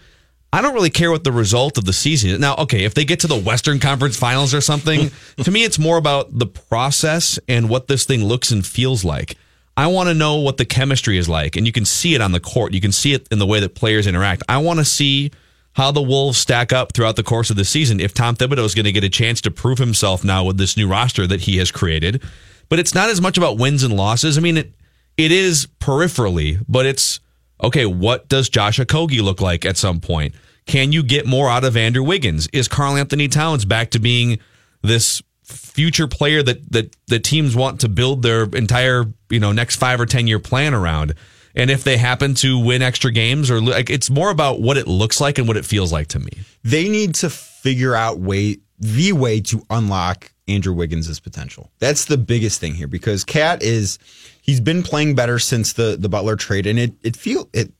I 0.51 0.62
don't 0.62 0.74
really 0.74 0.89
care 0.89 1.12
what 1.12 1.24
the 1.24 1.32
result 1.32 1.77
of 1.77 1.86
the 1.86 1.94
season 1.94 2.32
is. 2.32 2.39
Now, 2.39 2.56
okay, 2.56 2.84
if 2.84 2.96
they 2.96 3.06
get 3.06 3.20
to 3.20 3.27
the 3.27 3.39
Western 3.39 3.79
Conference 3.79 4.18
Finals 4.18 4.53
or 4.53 4.62
something, 4.62 5.12
to 5.44 5.51
me, 5.51 5.63
it's 5.63 5.77
more 5.77 5.98
about 5.98 6.38
the 6.38 6.48
process 6.48 7.39
and 7.48 7.70
what 7.70 7.88
this 7.88 8.06
thing 8.06 8.24
looks 8.24 8.51
and 8.51 8.65
feels 8.65 9.03
like. 9.03 9.38
I 9.77 9.88
want 9.88 10.10
to 10.10 10.13
know 10.13 10.38
what 10.38 10.58
the 10.58 10.65
chemistry 10.65 11.18
is 11.18 11.29
like, 11.29 11.56
and 11.56 11.65
you 11.65 11.72
can 11.72 11.86
see 11.86 12.15
it 12.15 12.22
on 12.22 12.32
the 12.32 12.39
court. 12.39 12.74
You 12.74 12.82
can 12.82 12.91
see 12.91 13.13
it 13.13 13.27
in 13.32 13.39
the 13.39 13.46
way 13.46 13.60
that 13.60 13.75
players 13.75 14.08
interact. 14.08 14.44
I 14.50 14.58
want 14.58 14.79
to 14.79 14.86
see 14.86 15.32
how 15.74 15.91
the 15.91 16.01
Wolves 16.01 16.38
stack 16.38 16.74
up 16.74 16.94
throughout 16.94 17.15
the 17.15 17.24
course 17.24 17.50
of 17.50 17.56
the 17.56 17.63
season 17.63 18.00
if 18.00 18.13
Tom 18.13 18.36
Thibodeau 18.36 18.65
is 18.65 18.75
going 18.75 18.86
to 18.86 18.91
get 18.91 19.03
a 19.03 19.10
chance 19.10 19.39
to 19.41 19.51
prove 19.51 19.77
himself 19.77 20.24
now 20.24 20.44
with 20.44 20.58
this 20.58 20.75
new 20.75 20.88
roster 20.88 21.25
that 21.27 21.41
he 21.41 21.58
has 21.58 21.72
created. 21.72 22.22
But 22.68 22.79
it's 22.79 22.94
not 22.94 23.10
as 23.10 23.22
much 23.22 23.38
about 23.38 23.58
wins 23.58 23.84
and 23.84 23.96
losses. 23.96 24.38
I 24.38 24.41
mean, 24.41 24.58
it 24.58 24.74
it 25.15 25.32
is 25.32 25.68
peripherally, 25.79 26.63
but 26.68 26.86
it's 26.86 27.20
okay, 27.62 27.86
what 27.86 28.28
does 28.30 28.50
Josh 28.50 28.80
Okogie 28.80 29.22
look 29.22 29.42
like 29.42 29.66
at 29.66 29.78
some 29.78 30.00
point? 30.00 30.34
Can 30.66 30.92
you 30.92 31.04
get 31.04 31.25
more 31.25 31.50
out 31.50 31.63
of 31.63 31.75
Andrew 31.75 32.04
Wiggins? 32.04 32.48
Is 32.54 32.68
Karl-Anthony 32.68 33.28
Towns 33.28 33.66
back 33.66 33.92
to 33.92 34.00
being 34.00 34.39
this 34.82 35.22
future 35.44 36.08
player 36.08 36.44
that 36.44 36.72
that 36.72 36.96
the 37.08 37.20
teams 37.20 37.56
want 37.56 37.80
to 37.82 37.89
build 37.89 38.22
their 38.22 38.44
entire 38.44 39.06
you 39.32 39.39
know 39.39 39.51
next 39.51 39.78
five 39.78 40.00
or 40.00 40.06
ten 40.06 40.28
year 40.28 40.39
plan 40.39 40.74
around? 40.74 41.16
And 41.56 41.72
if 41.72 41.84
they 41.84 41.98
happen 41.98 42.36
to 42.36 42.60
win 42.60 42.82
extra 42.82 43.12
games, 43.12 43.50
or 43.50 43.60
like 43.60 43.89
it's 43.89 44.10
more 44.10 44.30
about 44.30 44.62
what 44.62 44.78
it 44.78 44.88
looks 44.88 45.20
like 45.20 45.39
and 45.39 45.48
what 45.48 45.58
it 45.58 45.66
feels 45.66 45.92
like 45.92 46.08
to 46.10 46.20
me. 46.20 46.32
They 46.63 46.88
need 46.88 47.16
to 47.16 47.30
figure 47.30 47.96
out 47.96 48.20
way 48.20 48.60
the 48.78 49.12
way 49.13 49.42
to 49.42 49.63
unlock 49.70 50.32
Andrew 50.50 50.74
Wiggins' 50.74 51.20
potential. 51.20 51.70
That's 51.79 52.06
the 52.06 52.18
biggest 52.18 52.60
thing 52.60 52.75
here 52.75 52.88
because 52.88 53.24
KAT 53.24 53.62
is 53.63 54.00
he's 54.41 54.60
been 54.60 54.84
playing 54.84 55.15
better 55.15 55.39
since 55.39 55.74
the 55.74 55.96
the 56.00 56.10
Butler 56.10 56.36
trade, 56.36 56.65
and 56.65 56.77
it 56.79 56.94
it 57.03 57.15
feel 57.15 57.48
it 57.53 57.72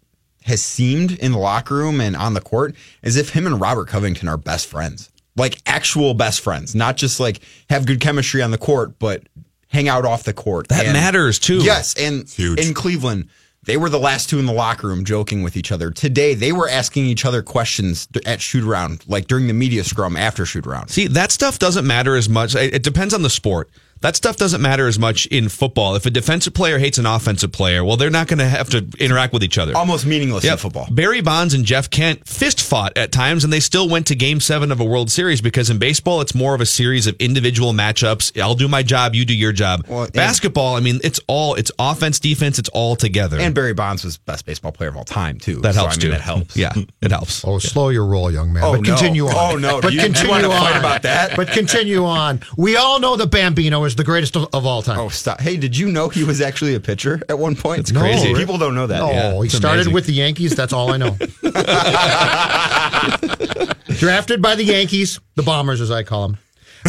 has 0.44 0.62
seemed 0.62 1.12
in 1.20 1.32
the 1.34 1.38
locker 1.38 1.76
room 1.76 2.00
and 2.00 2.16
on 2.16 2.34
the 2.34 2.42
court 2.42 2.76
as 3.04 3.18
if 3.18 3.32
him 3.32 3.46
and 3.46 3.60
Robert 3.60 3.88
Covington 3.88 4.28
are 4.28 4.38
best 4.38 4.68
friends, 4.68 5.10
like 5.36 5.58
actual 5.66 6.14
best 6.14 6.42
friends, 6.42 6.74
not 6.76 6.96
just 6.98 7.20
like 7.20 7.42
have 7.70 7.86
good 7.86 8.00
chemistry 8.00 8.42
on 8.42 8.52
the 8.52 8.58
court, 8.58 8.98
but 9.00 9.24
hang 9.68 9.88
out 9.88 10.06
off 10.06 10.24
the 10.24 10.34
court. 10.34 10.68
That 10.70 10.86
And- 10.86 10.94
matters, 10.94 11.38
too. 11.40 11.58
Yes, 11.58 11.94
and 11.96 12.32
in 12.58 12.74
Cleveland. 12.74 13.28
They 13.70 13.78
were 13.78 13.92
the 13.92 14.00
last 14.00 14.30
two 14.30 14.40
in 14.40 14.48
the 14.48 14.52
locker 14.52 14.88
room 14.88 15.06
joking 15.06 15.44
with 15.44 15.56
each 15.56 15.72
other. 15.72 15.92
Today, 15.92 16.34
they 16.34 16.52
were 16.52 16.68
asking 16.68 17.06
each 17.06 17.24
other 17.24 17.44
questions 17.44 18.08
at 18.26 18.42
shoot 18.42 18.64
around, 18.64 19.04
like 19.08 19.28
during 19.28 19.46
the 19.46 19.54
media 19.54 19.84
scrum 19.84 20.18
after 20.18 20.44
shoot 20.44 20.66
around. 20.66 20.88
See, 20.88 21.06
that 21.06 21.32
stuff 21.32 21.60
doesn't 21.60 21.86
matter 21.86 22.16
as 22.16 22.28
much. 22.28 22.56
It 22.56 22.74
it 22.74 22.82
depends 22.82 23.14
on 23.14 23.22
the 23.22 23.30
sport. 23.30 23.70
That 24.02 24.16
stuff 24.16 24.38
doesn't 24.38 24.62
matter 24.62 24.88
as 24.88 24.98
much 24.98 25.26
in 25.28 25.50
football. 25.50 25.96
If 25.96 26.06
a 26.06 26.10
defensive 26.10 26.54
player 26.54 26.80
hates 26.80 26.98
an 26.98 27.06
offensive 27.06 27.52
player, 27.52 27.84
well, 27.84 27.98
they're 27.98 28.10
not 28.10 28.28
going 28.28 28.40
to 28.40 28.46
have 28.48 28.70
to 28.70 28.88
interact 28.98 29.34
with 29.34 29.44
each 29.44 29.58
other. 29.58 29.76
Almost 29.76 30.06
meaningless 30.06 30.44
Yeah, 30.46 30.54
in 30.54 30.58
football. 30.58 30.88
Barry 30.90 31.22
Bonds 31.22 31.54
and 31.54 31.66
Jeff 31.66 31.90
Kent 31.90 32.26
fist 32.28 32.62
fought 32.62 32.98
at 32.98 33.12
times, 33.12 33.44
and 33.44 33.52
they 33.52 33.60
still 33.60 33.90
went 33.90 34.08
to 34.08 34.16
Game 34.16 34.40
Seven 34.40 34.72
of 34.72 34.80
a 34.80 34.86
World 34.86 35.12
Series 35.12 35.42
because 35.42 35.70
in 35.70 35.80
baseball, 35.80 36.22
it's 36.22 36.34
more 36.34 36.56
of 36.56 36.62
a 36.62 36.66
series 36.66 37.08
of 37.08 37.16
individual 37.20 37.74
matchups. 37.74 38.40
I'll 38.42 38.56
do 38.56 38.68
my 38.68 38.84
job, 38.84 39.16
you 39.16 39.26
do 39.26 39.36
your 39.36 39.52
job. 39.52 39.86
Basketball, 40.14 40.76
I 40.76 40.80
mean, 40.80 41.00
it's 41.04 41.20
all 41.28 41.56
it's 41.56 41.72
offense, 41.78 42.20
defense, 42.20 42.58
it's 42.60 42.70
all 42.70 42.96
together. 42.96 43.38
And 43.40 43.54
Barry 43.54 43.74
Bonds 43.74 44.04
was 44.04 44.18
best 44.18 44.46
baseball 44.46 44.72
player 44.72 44.90
of 44.90 44.98
all 44.98 45.04
time 45.04 45.38
too. 45.40 45.56
That 45.62 45.74
So, 45.76 45.82
helps 45.82 45.96
I 45.96 45.98
mean, 45.98 46.02
too. 46.02 46.12
That 46.12 46.22
helps. 46.22 46.56
Yeah, 46.58 46.74
it 47.02 47.12
helps. 47.12 47.44
Oh, 47.46 47.60
slow 47.60 47.90
your 47.90 48.06
roll, 48.06 48.32
young 48.32 48.54
man. 48.54 48.64
Oh, 48.64 48.72
but 48.74 48.82
no. 48.82 48.96
continue 48.96 49.26
on. 49.28 49.36
Oh, 49.36 49.58
no. 49.58 49.82
But 49.82 49.94
you- 49.94 50.00
do 50.00 50.08
you 50.08 50.14
continue 50.14 50.50
on. 50.52 50.78
about 50.78 51.02
that? 51.04 51.36
But 51.36 51.50
continue 51.50 52.06
on. 52.06 52.42
We 52.58 52.76
all 52.78 53.00
know 53.00 53.16
the 53.16 53.28
Bambino 53.28 53.84
is 53.92 53.96
the 53.98 54.04
greatest 54.04 54.36
of, 54.36 54.48
of 54.54 54.66
all 54.66 54.82
time. 54.82 55.00
Oh, 55.00 55.10
stop! 55.10 55.40
Hey, 55.42 55.58
did 55.58 55.78
you 55.78 55.90
know 55.92 56.10
he 56.10 56.24
was 56.24 56.42
actually 56.42 56.76
a 56.76 56.80
pitcher 56.80 57.22
at 57.30 57.38
one 57.40 57.56
point? 57.56 57.82
It's 57.82 57.92
No, 57.92 58.00
crazy. 58.02 58.34
People 58.34 58.58
don't 58.58 58.76
know 58.76 58.88
that. 58.88 59.02
Oh, 59.02 59.12
Yeah, 59.12 59.42
he 59.44 59.50
started 59.50 59.82
amazing. 59.82 59.94
with 59.94 60.06
the 60.06 60.14
Yankees. 60.14 60.56
That's 60.56 60.74
all 60.74 60.92
I 60.92 60.98
know. 60.98 61.18
Drafted 64.00 64.42
by 64.42 64.56
the 64.56 64.64
Yankees, 64.64 65.20
the 65.36 65.44
Bombers, 65.44 65.82
as 65.82 65.92
I 65.92 66.04
call 66.04 66.30
them. 66.30 66.38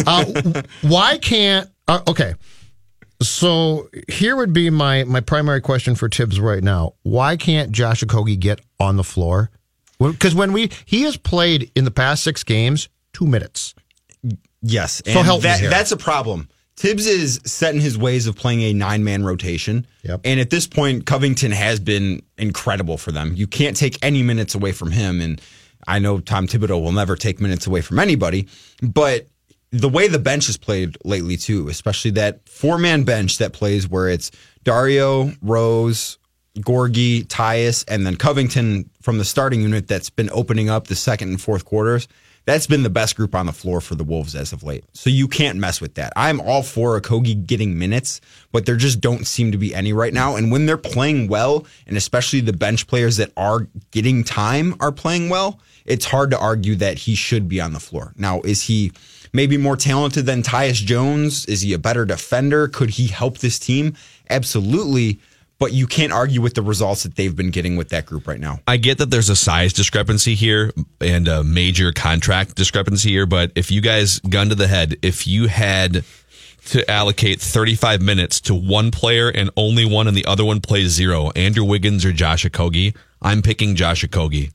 Uh, 0.05 0.61
why 0.81 1.17
can't? 1.17 1.69
Uh, 1.87 1.99
okay, 2.07 2.35
so 3.21 3.89
here 4.07 4.35
would 4.37 4.53
be 4.53 4.69
my 4.69 5.03
my 5.03 5.19
primary 5.19 5.59
question 5.61 5.95
for 5.95 6.07
Thibs 6.07 6.39
right 6.39 6.63
now. 6.63 6.93
Why 7.03 7.35
can't 7.35 7.71
Josh 7.71 8.01
Okogie 8.03 8.39
get 8.39 8.61
on 8.79 8.95
the 8.97 9.03
floor? 9.03 9.49
Because 9.99 10.33
when 10.33 10.53
we 10.53 10.71
he 10.85 11.01
has 11.03 11.17
played 11.17 11.69
in 11.75 11.83
the 11.83 11.91
past 11.91 12.23
six 12.23 12.43
games, 12.43 12.87
two 13.13 13.27
minutes. 13.27 13.75
Yes, 14.63 15.01
So 15.05 15.11
and 15.11 15.25
help 15.25 15.39
me 15.39 15.49
that, 15.49 15.59
here. 15.59 15.69
that's 15.71 15.91
a 15.91 15.97
problem. 15.97 16.47
Thibs 16.77 17.05
is 17.05 17.39
set 17.45 17.75
in 17.75 17.81
his 17.81 17.97
ways 17.97 18.27
of 18.27 18.35
playing 18.35 18.61
a 18.61 18.73
nine 18.73 19.03
man 19.03 19.23
rotation. 19.23 19.85
Yep. 20.03 20.21
And 20.23 20.39
at 20.39 20.49
this 20.49 20.67
point, 20.67 21.05
Covington 21.05 21.51
has 21.51 21.79
been 21.79 22.21
incredible 22.37 22.97
for 22.97 23.11
them. 23.11 23.33
You 23.35 23.47
can't 23.47 23.77
take 23.77 23.97
any 24.03 24.23
minutes 24.23 24.55
away 24.55 24.71
from 24.71 24.91
him. 24.91 25.21
And 25.21 25.41
I 25.87 25.99
know 25.99 26.19
Tom 26.19 26.47
Thibodeau 26.47 26.81
will 26.81 26.91
never 26.91 27.15
take 27.15 27.39
minutes 27.39 27.67
away 27.67 27.81
from 27.81 27.99
anybody, 27.99 28.47
but 28.81 29.27
the 29.71 29.89
way 29.89 30.07
the 30.07 30.19
bench 30.19 30.47
has 30.47 30.57
played 30.57 30.97
lately, 31.05 31.37
too, 31.37 31.69
especially 31.69 32.11
that 32.11 32.47
four 32.47 32.77
man 32.77 33.03
bench 33.03 33.37
that 33.37 33.53
plays 33.53 33.87
where 33.87 34.09
it's 34.09 34.31
Dario, 34.63 35.31
Rose, 35.41 36.17
Gorgui, 36.57 37.25
Tyus, 37.25 37.85
and 37.87 38.05
then 38.05 38.15
Covington 38.15 38.89
from 39.01 39.17
the 39.17 39.25
starting 39.25 39.61
unit 39.61 39.87
that's 39.87 40.09
been 40.09 40.29
opening 40.33 40.69
up 40.69 40.87
the 40.87 40.95
second 40.95 41.29
and 41.29 41.41
fourth 41.41 41.65
quarters. 41.65 42.07
That's 42.45 42.65
been 42.65 42.83
the 42.83 42.89
best 42.89 43.15
group 43.15 43.35
on 43.35 43.45
the 43.45 43.53
floor 43.53 43.81
for 43.81 43.95
the 43.95 44.03
Wolves 44.03 44.35
as 44.35 44.51
of 44.51 44.63
late. 44.63 44.83
So 44.93 45.09
you 45.09 45.27
can't 45.27 45.59
mess 45.59 45.79
with 45.79 45.93
that. 45.95 46.11
I'm 46.15 46.41
all 46.41 46.63
for 46.63 46.99
Okogie 46.99 47.45
getting 47.45 47.77
minutes, 47.77 48.19
but 48.51 48.65
there 48.65 48.75
just 48.75 48.99
don't 48.99 49.27
seem 49.27 49.51
to 49.51 49.57
be 49.57 49.75
any 49.75 49.93
right 49.93 50.13
now. 50.13 50.35
And 50.35 50.51
when 50.51 50.65
they're 50.65 50.77
playing 50.77 51.27
well, 51.27 51.67
and 51.85 51.97
especially 51.97 52.41
the 52.41 52.53
bench 52.53 52.87
players 52.87 53.17
that 53.17 53.31
are 53.37 53.67
getting 53.91 54.23
time 54.23 54.75
are 54.79 54.91
playing 54.91 55.29
well, 55.29 55.59
it's 55.85 56.05
hard 56.05 56.31
to 56.31 56.39
argue 56.39 56.75
that 56.75 56.97
he 56.97 57.15
should 57.15 57.47
be 57.47 57.61
on 57.61 57.73
the 57.73 57.79
floor. 57.79 58.13
Now, 58.17 58.41
is 58.41 58.63
he 58.63 58.91
maybe 59.33 59.57
more 59.57 59.77
talented 59.77 60.25
than 60.25 60.41
Tyus 60.41 60.83
Jones? 60.83 61.45
Is 61.45 61.61
he 61.61 61.73
a 61.73 61.79
better 61.79 62.05
defender? 62.05 62.67
Could 62.67 62.91
he 62.91 63.07
help 63.07 63.37
this 63.37 63.59
team? 63.59 63.95
Absolutely. 64.29 65.19
But 65.61 65.73
you 65.73 65.85
can't 65.85 66.11
argue 66.11 66.41
with 66.41 66.55
the 66.55 66.63
results 66.63 67.03
that 67.03 67.15
they've 67.15 67.35
been 67.35 67.51
getting 67.51 67.75
with 67.75 67.89
that 67.89 68.07
group 68.07 68.27
right 68.27 68.39
now. 68.39 68.61
I 68.65 68.77
get 68.77 68.97
that 68.97 69.11
there's 69.11 69.29
a 69.29 69.35
size 69.35 69.73
discrepancy 69.73 70.33
here 70.33 70.71
and 70.99 71.27
a 71.27 71.43
major 71.43 71.91
contract 71.91 72.55
discrepancy 72.55 73.11
here, 73.11 73.27
but 73.27 73.51
if 73.53 73.69
you 73.69 73.79
guys 73.79 74.17
gun 74.21 74.49
to 74.49 74.55
the 74.55 74.65
head, 74.65 74.95
if 75.03 75.27
you 75.27 75.47
had 75.47 76.03
to 76.65 76.89
allocate 76.89 77.39
35 77.39 78.01
minutes 78.01 78.41
to 78.41 78.55
one 78.55 78.89
player 78.89 79.29
and 79.29 79.51
only 79.55 79.85
one 79.85 80.07
and 80.07 80.17
the 80.17 80.25
other 80.25 80.43
one 80.43 80.61
plays 80.61 80.89
zero, 80.89 81.29
Andrew 81.35 81.63
Wiggins 81.63 82.05
or 82.05 82.11
Josh 82.11 82.43
Okogie, 82.43 82.95
I'm 83.21 83.43
picking 83.43 83.75
Josh 83.75 84.03
Okogie. 84.03 84.51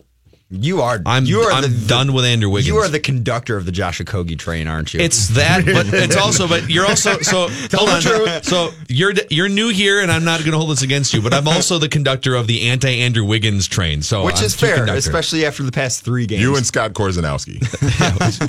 You 0.49 0.81
are 0.81 1.01
I'm 1.05 1.25
you 1.25 1.41
are 1.41 1.51
I'm 1.51 1.63
the, 1.63 1.87
done 1.89 2.13
with 2.13 2.25
Andrew 2.25 2.49
Wiggins. 2.49 2.69
You 2.69 2.77
are 2.77 2.87
the 2.89 3.01
conductor 3.01 3.57
of 3.57 3.67
the 3.67 3.73
Josh 3.73 4.01
Okogie 4.01 4.39
train, 4.39 4.69
aren't 4.69 4.95
you? 4.95 5.01
It's 5.01 5.29
that, 5.31 5.65
but 5.65 5.93
it's 5.93 6.17
also, 6.17 6.47
but 6.47 6.71
you're 6.71 6.87
also 6.87 7.19
so. 7.19 7.49
hold 7.73 7.89
on. 7.91 8.43
So 8.45 8.71
you're 8.89 9.13
you're 9.29 9.49
new 9.49 9.71
here, 9.71 10.01
and 10.01 10.13
I'm 10.13 10.23
not 10.23 10.39
going 10.41 10.53
to 10.53 10.59
hold 10.59 10.71
this 10.71 10.83
against 10.83 11.13
you, 11.13 11.21
but 11.21 11.35
I'm 11.35 11.49
also 11.49 11.79
the 11.79 11.89
conductor 11.89 12.37
of 12.37 12.47
the 12.47 12.69
anti 12.69 13.01
Andrew 13.01 13.25
Wiggins 13.25 13.67
train. 13.67 14.03
So 14.03 14.25
which 14.25 14.39
I'm 14.39 14.45
is 14.45 14.55
fair, 14.55 14.77
conductor. 14.77 14.99
especially 14.99 15.45
after 15.45 15.65
the 15.65 15.73
past 15.73 16.05
three 16.05 16.27
games. 16.27 16.43
You 16.43 16.57
and 16.57 16.65
Scott 16.65 16.93
Korzenowski. 16.93 17.61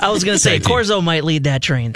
I 0.00 0.10
was 0.10 0.22
going 0.22 0.36
to 0.36 0.40
say 0.42 0.60
Tag. 0.60 0.68
Korzo 0.70 1.02
might 1.02 1.24
lead 1.24 1.44
that 1.44 1.62
train. 1.62 1.94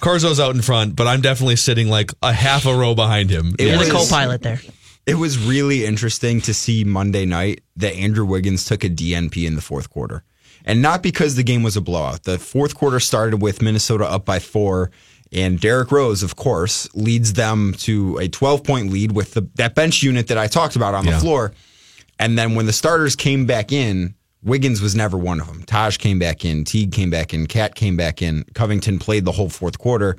Korzo's 0.00 0.40
out 0.40 0.54
in 0.54 0.62
front, 0.62 0.96
but 0.96 1.06
I'm 1.06 1.20
definitely 1.20 1.56
sitting 1.56 1.88
like 1.88 2.10
a 2.22 2.32
half 2.32 2.64
a 2.64 2.74
row 2.74 2.94
behind 2.94 3.28
him. 3.28 3.54
It 3.58 3.68
You're 3.68 3.78
was- 3.78 3.88
the 3.88 3.94
co-pilot 3.94 4.40
there. 4.40 4.60
It 5.06 5.16
was 5.16 5.38
really 5.38 5.84
interesting 5.84 6.40
to 6.42 6.54
see 6.54 6.82
Monday 6.84 7.26
night 7.26 7.62
that 7.76 7.94
Andrew 7.94 8.24
Wiggins 8.24 8.64
took 8.64 8.84
a 8.84 8.88
DNP 8.88 9.46
in 9.46 9.54
the 9.54 9.60
fourth 9.62 9.90
quarter. 9.90 10.24
And 10.64 10.80
not 10.80 11.02
because 11.02 11.34
the 11.34 11.42
game 11.42 11.62
was 11.62 11.76
a 11.76 11.82
blowout. 11.82 12.22
The 12.22 12.38
fourth 12.38 12.74
quarter 12.74 12.98
started 13.00 13.42
with 13.42 13.60
Minnesota 13.60 14.06
up 14.06 14.24
by 14.24 14.38
four, 14.38 14.90
And 15.30 15.60
Derrick 15.60 15.90
Rose, 15.90 16.22
of 16.22 16.36
course, 16.36 16.88
leads 16.94 17.32
them 17.34 17.74
to 17.78 18.16
a 18.18 18.28
12 18.28 18.62
point 18.64 18.90
lead 18.92 19.12
with 19.12 19.34
the, 19.34 19.46
that 19.56 19.74
bench 19.74 20.02
unit 20.02 20.28
that 20.28 20.38
I 20.38 20.46
talked 20.46 20.76
about 20.76 20.94
on 20.94 21.04
Yeah. 21.04 21.14
the 21.14 21.20
floor. 21.20 21.52
And 22.18 22.38
then 22.38 22.54
when 22.54 22.66
the 22.66 22.72
starters 22.72 23.16
came 23.16 23.44
back 23.44 23.72
in, 23.72 24.14
Wiggins 24.42 24.80
was 24.80 24.94
never 24.94 25.18
one 25.18 25.40
of 25.40 25.46
them. 25.48 25.64
Taj 25.64 25.96
came 25.96 26.18
back 26.18 26.44
in, 26.44 26.64
Teague 26.64 26.92
came 26.92 27.10
back 27.10 27.34
in, 27.34 27.46
KAT 27.46 27.74
came 27.74 27.96
back 27.96 28.22
in, 28.22 28.44
Covington 28.54 28.98
played 28.98 29.24
the 29.24 29.32
whole 29.32 29.48
fourth 29.48 29.78
quarter. 29.78 30.16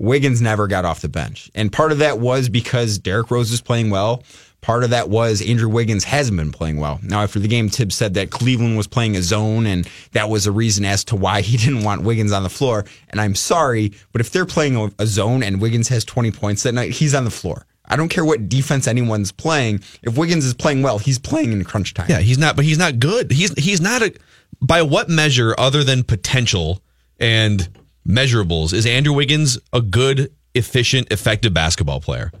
Wiggins 0.00 0.40
never 0.40 0.66
got 0.66 0.86
off 0.86 1.02
the 1.02 1.10
bench. 1.10 1.50
And 1.54 1.70
part 1.70 1.92
of 1.92 1.98
that 1.98 2.18
was 2.18 2.48
because 2.48 2.98
Derrick 2.98 3.30
Rose 3.30 3.50
was 3.50 3.60
playing 3.60 3.90
well. 3.90 4.22
Part 4.62 4.82
of 4.82 4.90
that 4.90 5.10
was 5.10 5.42
Andrew 5.42 5.68
Wiggins 5.68 6.04
hasn't 6.04 6.38
been 6.38 6.52
playing 6.52 6.78
well. 6.78 6.98
Now, 7.02 7.22
after 7.22 7.38
the 7.38 7.48
game, 7.48 7.68
Thibs 7.68 7.96
said 7.96 8.14
that 8.14 8.30
Cleveland 8.30 8.78
was 8.78 8.86
playing 8.86 9.14
a 9.14 9.22
zone, 9.22 9.66
and 9.66 9.86
that 10.12 10.30
was 10.30 10.46
a 10.46 10.52
reason 10.52 10.86
as 10.86 11.04
to 11.04 11.16
why 11.16 11.40
he 11.42 11.58
didn't 11.58 11.84
want 11.84 12.02
Wiggins 12.02 12.32
on 12.32 12.42
the 12.42 12.48
floor. 12.48 12.86
And 13.10 13.20
I'm 13.20 13.34
sorry, 13.34 13.92
but 14.12 14.22
if 14.22 14.30
they're 14.30 14.46
playing 14.46 14.76
a, 14.76 14.90
a 14.98 15.06
zone 15.06 15.42
and 15.42 15.60
Wiggins 15.60 15.88
has 15.88 16.04
20 16.06 16.30
points 16.30 16.62
that 16.62 16.72
night, 16.72 16.92
he's 16.92 17.14
on 17.14 17.24
the 17.24 17.30
floor. 17.30 17.66
I 17.84 17.96
don't 17.96 18.08
care 18.08 18.24
what 18.24 18.48
defense 18.48 18.88
anyone's 18.88 19.32
playing. 19.32 19.82
If 20.02 20.16
Wiggins 20.16 20.46
is 20.46 20.54
playing 20.54 20.82
well, 20.82 20.98
he's 20.98 21.18
playing 21.18 21.52
in 21.52 21.62
crunch 21.64 21.92
time. 21.92 22.06
Yeah, 22.08 22.20
he's 22.20 22.38
not, 22.38 22.56
but 22.56 22.64
he's 22.64 22.78
not 22.78 23.00
good. 23.00 23.30
He's 23.32 23.52
he's 23.58 23.80
not 23.82 24.00
a. 24.00 24.14
By 24.62 24.82
what 24.82 25.08
measure, 25.08 25.54
other 25.58 25.82
than 25.82 26.04
potential 26.04 26.82
and 27.18 27.68
measurables, 28.06 28.72
is 28.72 28.86
Andrew 28.86 29.12
Wiggins 29.12 29.58
a 29.72 29.80
good, 29.80 30.32
efficient, 30.54 31.10
effective 31.12 31.52
basketball 31.54 32.00
player? 32.00 32.32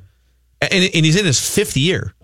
And, 0.60 0.72
and 0.72 1.04
he's 1.04 1.16
in 1.16 1.24
his 1.24 1.40
fifth 1.40 1.76
year. 1.76 2.14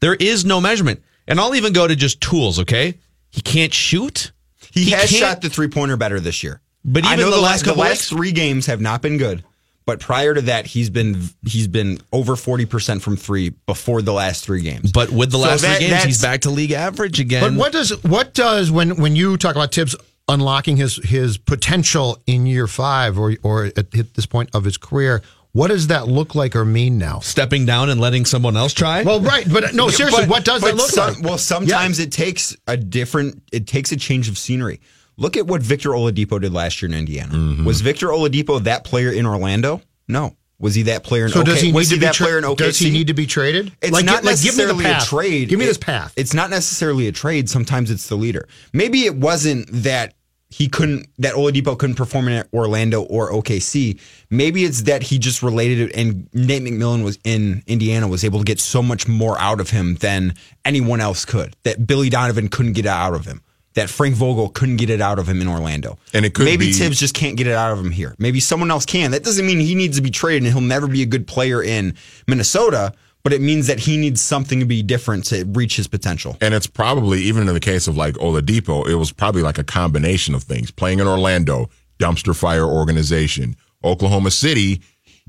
There 0.00 0.14
is 0.14 0.44
no 0.44 0.60
measurement, 0.60 1.02
and 1.28 1.38
I'll 1.38 1.54
even 1.54 1.72
go 1.72 1.86
to 1.86 1.94
just 1.94 2.20
tools. 2.20 2.58
Okay, 2.60 2.98
he 3.30 3.40
can't 3.40 3.72
shoot. 3.74 4.32
He, 4.72 4.90
has 4.90 5.10
can't- 5.10 5.20
shot 5.20 5.40
the 5.42 5.50
three 5.50 5.68
pointer 5.68 5.96
better 5.96 6.20
this 6.20 6.42
year. 6.42 6.60
But 6.84 7.04
I 7.04 7.12
even 7.14 7.26
know 7.26 7.30
the 7.30 7.36
the 7.36 7.42
last 7.42 7.66
last, 7.66 7.74
the 7.74 7.80
last 7.80 7.90
weeks- 7.90 8.08
three 8.08 8.32
games 8.32 8.66
have 8.66 8.80
not 8.80 9.02
been 9.02 9.18
good. 9.18 9.44
But 9.86 9.98
prior 9.98 10.34
to 10.34 10.40
that, 10.42 10.66
he's 10.66 10.88
been 10.88 11.20
he's 11.44 11.66
been 11.66 11.98
over 12.12 12.36
forty 12.36 12.64
percent 12.64 13.02
from 13.02 13.16
three 13.16 13.50
before 13.66 14.02
the 14.02 14.12
last 14.12 14.44
three 14.44 14.62
games. 14.62 14.92
But 14.92 15.10
with 15.10 15.30
the 15.32 15.38
So 15.38 15.44
last 15.44 15.62
that- 15.62 15.78
three 15.78 15.88
games, 15.88 16.04
he's 16.04 16.22
back 16.22 16.42
to 16.42 16.50
league 16.50 16.70
average 16.72 17.18
again. 17.20 17.42
But 17.42 17.52
what 17.58 17.72
does 17.72 17.90
what 18.04 18.32
does 18.34 18.70
when 18.70 18.96
when 18.96 19.16
you 19.16 19.36
talk 19.36 19.54
about 19.56 19.72
Thibs 19.74 19.94
unlocking 20.30 20.76
his 20.76 20.96
his 20.96 21.36
potential 21.38 22.18
in 22.26 22.46
year 22.46 22.66
five 22.66 23.18
or 23.18 23.34
or 23.42 23.66
at, 23.76 23.90
this 23.90 24.26
point 24.26 24.50
of 24.54 24.64
his 24.64 24.76
career? 24.76 25.22
What 25.52 25.68
does 25.68 25.88
that 25.88 26.06
look 26.06 26.36
like 26.36 26.54
or 26.54 26.64
mean 26.64 26.96
now? 26.96 27.18
Stepping 27.18 27.66
down 27.66 27.90
and 27.90 28.00
letting 28.00 28.24
someone 28.24 28.56
else 28.56 28.72
try. 28.72 29.02
Well, 29.02 29.20
right, 29.20 29.44
but 29.52 29.74
no, 29.74 29.88
seriously, 29.88 30.22
But- 30.22 30.28
what 30.30 30.44
does 30.44 30.62
that 30.62 30.76
look 30.76 30.90
some- 30.90 31.14
like? 31.14 31.24
Well, 31.24 31.38
sometimes 31.38 31.98
it 31.98 32.12
takes 32.12 32.56
a 32.68 32.76
different. 32.76 33.42
It 33.50 33.66
takes 33.66 33.90
a 33.90 33.96
change 33.96 34.28
of 34.28 34.38
scenery. 34.38 34.80
Look 35.16 35.36
at 35.36 35.46
what 35.48 35.60
Victor 35.60 35.90
Oladipo 35.90 36.40
did 36.40 36.52
last 36.54 36.80
year 36.80 36.88
in 36.90 36.96
Indiana. 36.96 37.34
Mm-hmm. 37.34 37.64
Was 37.64 37.80
Victor 37.80 38.06
Oladipo 38.08 38.62
that 38.64 38.84
player 38.84 39.10
in 39.10 39.26
Orlando? 39.26 39.82
No. 40.08 40.36
Was 40.60 40.74
he 40.74 40.82
that 40.84 41.04
player 41.04 41.24
in 41.24 41.30
So 41.30 41.40
OK? 41.40 41.50
does 41.50 41.60
he 41.62 41.68
need 41.68 41.74
was 41.74 41.88
to 41.88 41.94
he 41.94 42.00
be 42.00 42.06
that 42.06 42.14
tra- 42.14 42.26
player 42.26 42.38
in 42.38 42.44
OKC? 42.44 42.56
Does 42.56 42.78
he 42.78 42.90
need 42.90 43.06
to 43.08 43.14
be 43.14 43.26
traded? 43.26 43.72
It's 43.82 43.92
like, 43.92 44.04
not 44.04 44.24
like, 44.24 44.40
give 44.42 44.56
me 44.56 44.64
the 44.64 44.74
necessarily 44.74 44.84
path. 44.84 45.02
a 45.02 45.06
trade. 45.06 45.48
Give 45.48 45.58
me 45.58 45.64
It- 45.64 45.68
this 45.68 45.78
path. 45.78 46.12
It's 46.16 46.32
not 46.34 46.50
necessarily 46.50 47.08
a 47.08 47.12
trade. 47.12 47.48
Sometimes 47.50 47.90
it's 47.90 48.06
the 48.08 48.14
leader. 48.16 48.46
Maybe 48.72 49.04
it 49.04 49.16
wasn't 49.16 49.68
that 49.82 50.14
he 50.50 50.68
couldn't 50.68 51.06
that 51.18 51.34
Oladipo 51.34 51.78
couldn't 51.78 51.94
perform 51.96 52.28
in 52.28 52.44
Orlando 52.52 53.02
or 53.02 53.30
OKC. 53.32 54.00
Maybe 54.30 54.64
it's 54.64 54.82
that 54.82 55.02
he 55.04 55.18
just 55.18 55.42
related 55.42 55.78
it 55.90 55.96
and 55.96 56.28
Nate 56.34 56.62
McMillan 56.62 57.04
was 57.04 57.18
in 57.24 57.62
Indiana 57.68 58.08
was 58.08 58.24
able 58.24 58.40
to 58.40 58.44
get 58.44 58.58
so 58.58 58.82
much 58.82 59.06
more 59.06 59.38
out 59.38 59.60
of 59.60 59.70
him 59.70 59.94
than 59.96 60.34
anyone 60.64 61.00
else 61.00 61.24
could. 61.24 61.54
That 61.62 61.86
Billy 61.86 62.10
Donovan 62.10 62.48
couldn't 62.48 62.72
get 62.72 62.84
it 62.86 62.88
out 62.88 63.14
of 63.14 63.24
him. 63.26 63.42
That 63.74 63.88
Frank 63.88 64.16
Vogel 64.16 64.48
couldn't 64.48 64.78
get 64.78 64.90
it 64.90 65.00
out 65.00 65.20
of 65.20 65.28
him 65.28 65.40
in 65.40 65.46
Orlando. 65.46 65.96
And 66.12 66.24
it 66.26 66.34
could 66.34 66.44
Maybe 66.44 66.66
be- 66.66 66.72
Thibs 66.72 66.98
just 66.98 67.14
can't 67.14 67.36
get 67.36 67.46
it 67.46 67.52
out 67.54 67.72
of 67.72 67.78
him 67.78 67.92
here. 67.92 68.16
Maybe 68.18 68.40
someone 68.40 68.68
else 68.72 68.84
can. 68.84 69.12
That 69.12 69.22
doesn't 69.22 69.46
mean 69.46 69.60
he 69.60 69.76
needs 69.76 69.96
to 69.96 70.02
be 70.02 70.10
traded 70.10 70.42
and 70.42 70.52
he'll 70.52 70.60
never 70.60 70.88
be 70.88 71.02
a 71.02 71.06
good 71.06 71.28
player 71.28 71.62
in 71.62 71.94
Minnesota, 72.26 72.92
but 73.22 73.32
it 73.32 73.40
means 73.40 73.66
that 73.66 73.80
he 73.80 73.96
needs 73.96 74.20
something 74.20 74.60
to 74.60 74.66
be 74.66 74.82
different 74.82 75.24
to 75.26 75.44
reach 75.44 75.76
his 75.76 75.88
potential. 75.88 76.36
And 76.40 76.54
it's 76.54 76.66
probably, 76.66 77.20
even 77.22 77.48
in 77.48 77.54
the 77.54 77.60
case 77.60 77.86
of 77.86 77.96
like 77.96 78.14
Oladipo, 78.14 78.88
it 78.88 78.94
was 78.96 79.12
probably 79.12 79.42
like 79.42 79.58
a 79.58 79.64
combination 79.64 80.34
of 80.34 80.42
things. 80.42 80.70
Playing 80.70 81.00
in 81.00 81.06
Orlando, 81.06 81.68
dumpster 81.98 82.36
fire 82.36 82.64
organization. 82.64 83.56
Oklahoma 83.84 84.30
City, 84.30 84.82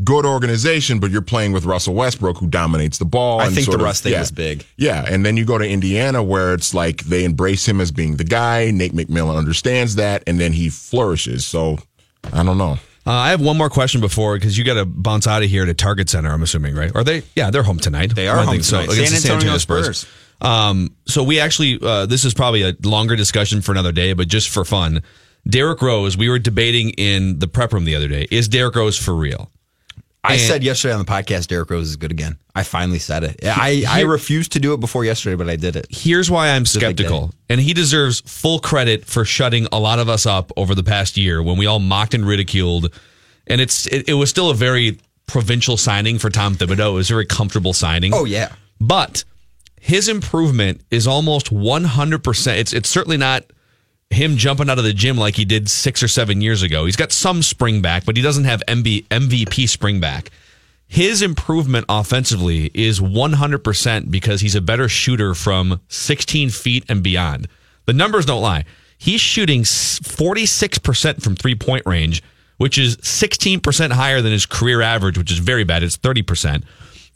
good 0.04 0.25
organization, 0.25 0.99
but 0.99 1.12
you're 1.12 1.21
playing 1.21 1.54
with 1.54 1.65
Russell 1.65 1.93
Westbrook, 1.93 2.38
who 2.38 2.47
dominates 2.47 2.97
the 2.97 3.06
ball. 3.06 3.39
I 3.39 3.49
think 3.49 3.67
the 3.67 3.75
of- 3.75 3.82
Russ 3.82 4.01
thing 4.01 4.13
yeah. 4.13 4.19
was 4.19 4.32
big. 4.32 4.65
Yeah, 4.77 5.06
and 5.08 5.25
then 5.25 5.38
you 5.38 5.45
go 5.45 5.58
to 5.58 5.67
Indiana, 5.67 6.23
where 6.23 6.54
it's 6.54 6.73
like 6.73 7.04
they 7.06 7.23
embrace 7.23 7.67
him 7.67 7.80
as 7.80 7.91
being 7.91 8.17
the 8.17 8.23
guy. 8.23 8.71
Nate 8.71 8.93
McMillan 8.93 9.38
understands 9.38 9.95
that, 9.95 10.23
and 10.27 10.39
then 10.39 10.54
he 10.54 10.69
flourishes. 10.69 11.45
So 11.45 11.77
I 12.34 12.43
don't 12.43 12.58
know. 12.58 12.77
Uh, 13.12 13.15
I 13.15 13.32
have 13.32 13.41
one 13.41 13.58
more 13.58 13.69
question 13.69 14.00
before 14.00 14.36
because 14.38 14.58
you 14.58 14.63
got 14.63 14.76
to 14.76 14.86
bounce 14.86 15.28
out 15.28 15.43
of 15.43 15.50
here 15.50 15.65
to 15.65 15.74
Target 15.74 16.10
Center. 16.10 16.32
I'm 16.32 16.43
assuming, 16.43 16.76
right? 16.76 16.95
Are 16.95 17.04
they? 17.04 17.24
Yeah, 17.36 17.52
they're 17.52 17.62
home 17.62 17.78
tonight. 17.78 18.15
They 18.15 18.30
are 18.30 18.38
I 18.38 18.45
home 18.45 18.62
tonight. 18.62 18.89
against 18.89 19.21
San 19.21 19.32
the 19.32 19.36
Antonio 19.36 19.58
Spurs. 19.58 20.06
Um, 20.39 20.95
so 21.06 21.21
we 21.21 21.38
actually, 21.41 21.78
uh, 21.82 22.06
this 22.06 22.24
is 22.24 22.34
probably 22.34 22.62
a 22.62 22.74
longer 22.84 23.17
discussion 23.17 23.62
for 23.62 23.74
another 23.74 23.91
day, 23.91 24.13
but 24.13 24.30
just 24.30 24.47
for 24.47 24.63
fun, 24.63 25.04
Derrick 25.45 25.82
Rose. 25.82 26.15
We 26.15 26.30
were 26.30 26.39
debating 26.39 26.91
in 26.91 27.39
the 27.39 27.50
prep 27.50 27.74
room 27.74 27.84
the 27.84 27.97
other 27.97 28.08
day. 28.08 28.28
Is 28.32 28.47
Derrick 28.47 28.78
Rose 28.78 28.97
for 28.97 29.13
real? 29.13 29.52
I 30.23 30.34
And- 30.34 30.41
said 30.41 30.63
yesterday 30.63 30.93
on 30.93 30.99
the 30.99 31.12
podcast, 31.12 31.47
Derrick 31.47 31.69
Rose 31.71 31.89
is 31.89 31.95
good 31.95 32.12
again. 32.12 32.38
I 32.53 32.62
finally 32.63 32.99
said 32.99 33.23
it. 33.23 33.39
I, 33.43 33.84
I 33.88 34.01
refused 34.01 34.51
to 34.51 34.60
do 34.60 34.73
it 34.73 34.79
before 34.79 35.03
yesterday, 35.03 35.36
but 35.36 35.49
I 35.49 35.55
did 35.55 35.75
it. 35.75 35.88
Here's 35.89 36.29
why 36.29 36.49
I'm 36.49 36.65
skeptical, 36.65 37.34
and 37.49 37.60
he 37.60 37.73
deserves 37.73 38.21
full 38.21 38.60
credit 38.60 39.05
for 39.05 39.25
shutting 39.25 39.67
a 39.71 39.79
lot 39.79 39.97
of 39.99 40.10
us 40.10 40.25
up 40.27 40.51
over 40.57 40.75
the 40.75 40.84
past 40.84 41.17
year 41.17 41.41
when 41.41 41.57
we 41.57 41.65
all 41.65 41.79
mocked 41.79 42.13
and 42.13 42.25
ridiculed. 42.27 42.93
And 43.47 43.60
it's 43.62 43.88
it, 43.88 44.07
it 44.10 44.13
was 44.13 44.29
still 44.29 44.49
a 44.51 44.53
very 44.53 44.99
provincial 45.27 45.75
signing 45.77 46.19
for 46.19 46.29
Tom 46.29 46.55
Thibodeau. 46.55 46.91
It 46.91 46.93
was 46.95 47.10
a 47.10 47.13
very 47.13 47.25
comfortable 47.25 47.73
signing. 47.73 48.13
Oh, 48.13 48.25
yeah. 48.25 48.51
but 48.79 49.23
his 49.79 50.07
improvement 50.07 50.81
is 50.91 51.07
almost 51.07 51.51
100. 51.51 52.23
percent 52.23 52.60
It's 52.60 52.73
it's 52.73 52.89
certainly 52.89 53.17
not 53.17 53.45
him 54.12 54.38
jumping 54.38 54.69
out 54.69 54.78
of 54.78 54.84
the 54.84 54.93
gym 54.93 55.17
like 55.17 55.36
he 55.36 55.45
did 55.45 55.69
six 55.69 56.04
or 56.04 56.08
seven 56.08 56.41
years 56.41 56.63
ago. 56.63 56.86
He's 56.86 56.95
got 56.95 57.12
some 57.12 57.41
spring 57.41 57.82
back, 57.82 58.06
but 58.06 58.17
he 58.17 58.21
doesn't 58.21 58.43
have 58.43 58.62
MB, 58.67 59.08
MVP 59.08 59.69
spring 59.69 60.00
back. 60.00 60.32
His 60.88 61.21
improvement 61.21 61.86
offensively 61.88 62.69
is 62.74 63.00
100% 63.00 64.12
because 64.12 64.41
he's 64.41 64.56
a 64.56 64.62
better 64.62 64.89
shooter 64.89 65.34
from 65.34 65.80
16 65.88 66.50
feet 66.50 66.84
and 66.89 67.02
beyond. 67.02 67.47
The 67.86 67.93
numbers 67.93 68.26
don't 68.26 68.41
lie. 68.41 68.65
He's 68.97 69.21
shooting 69.21 69.63
46% 69.63 71.24
from 71.24 71.36
three 71.36 71.56
point 71.56 71.86
range, 71.86 72.21
which 72.58 72.78
is 72.78 72.97
16% 72.97 73.91
higher 73.91 74.21
than 74.21 74.34
his 74.34 74.45
career 74.45 74.82
average, 74.82 75.17
which 75.17 75.32
is 75.32 75.39
very 75.39 75.63
bad. 75.63 75.82
It's 75.82 75.97
30%. 75.97 76.63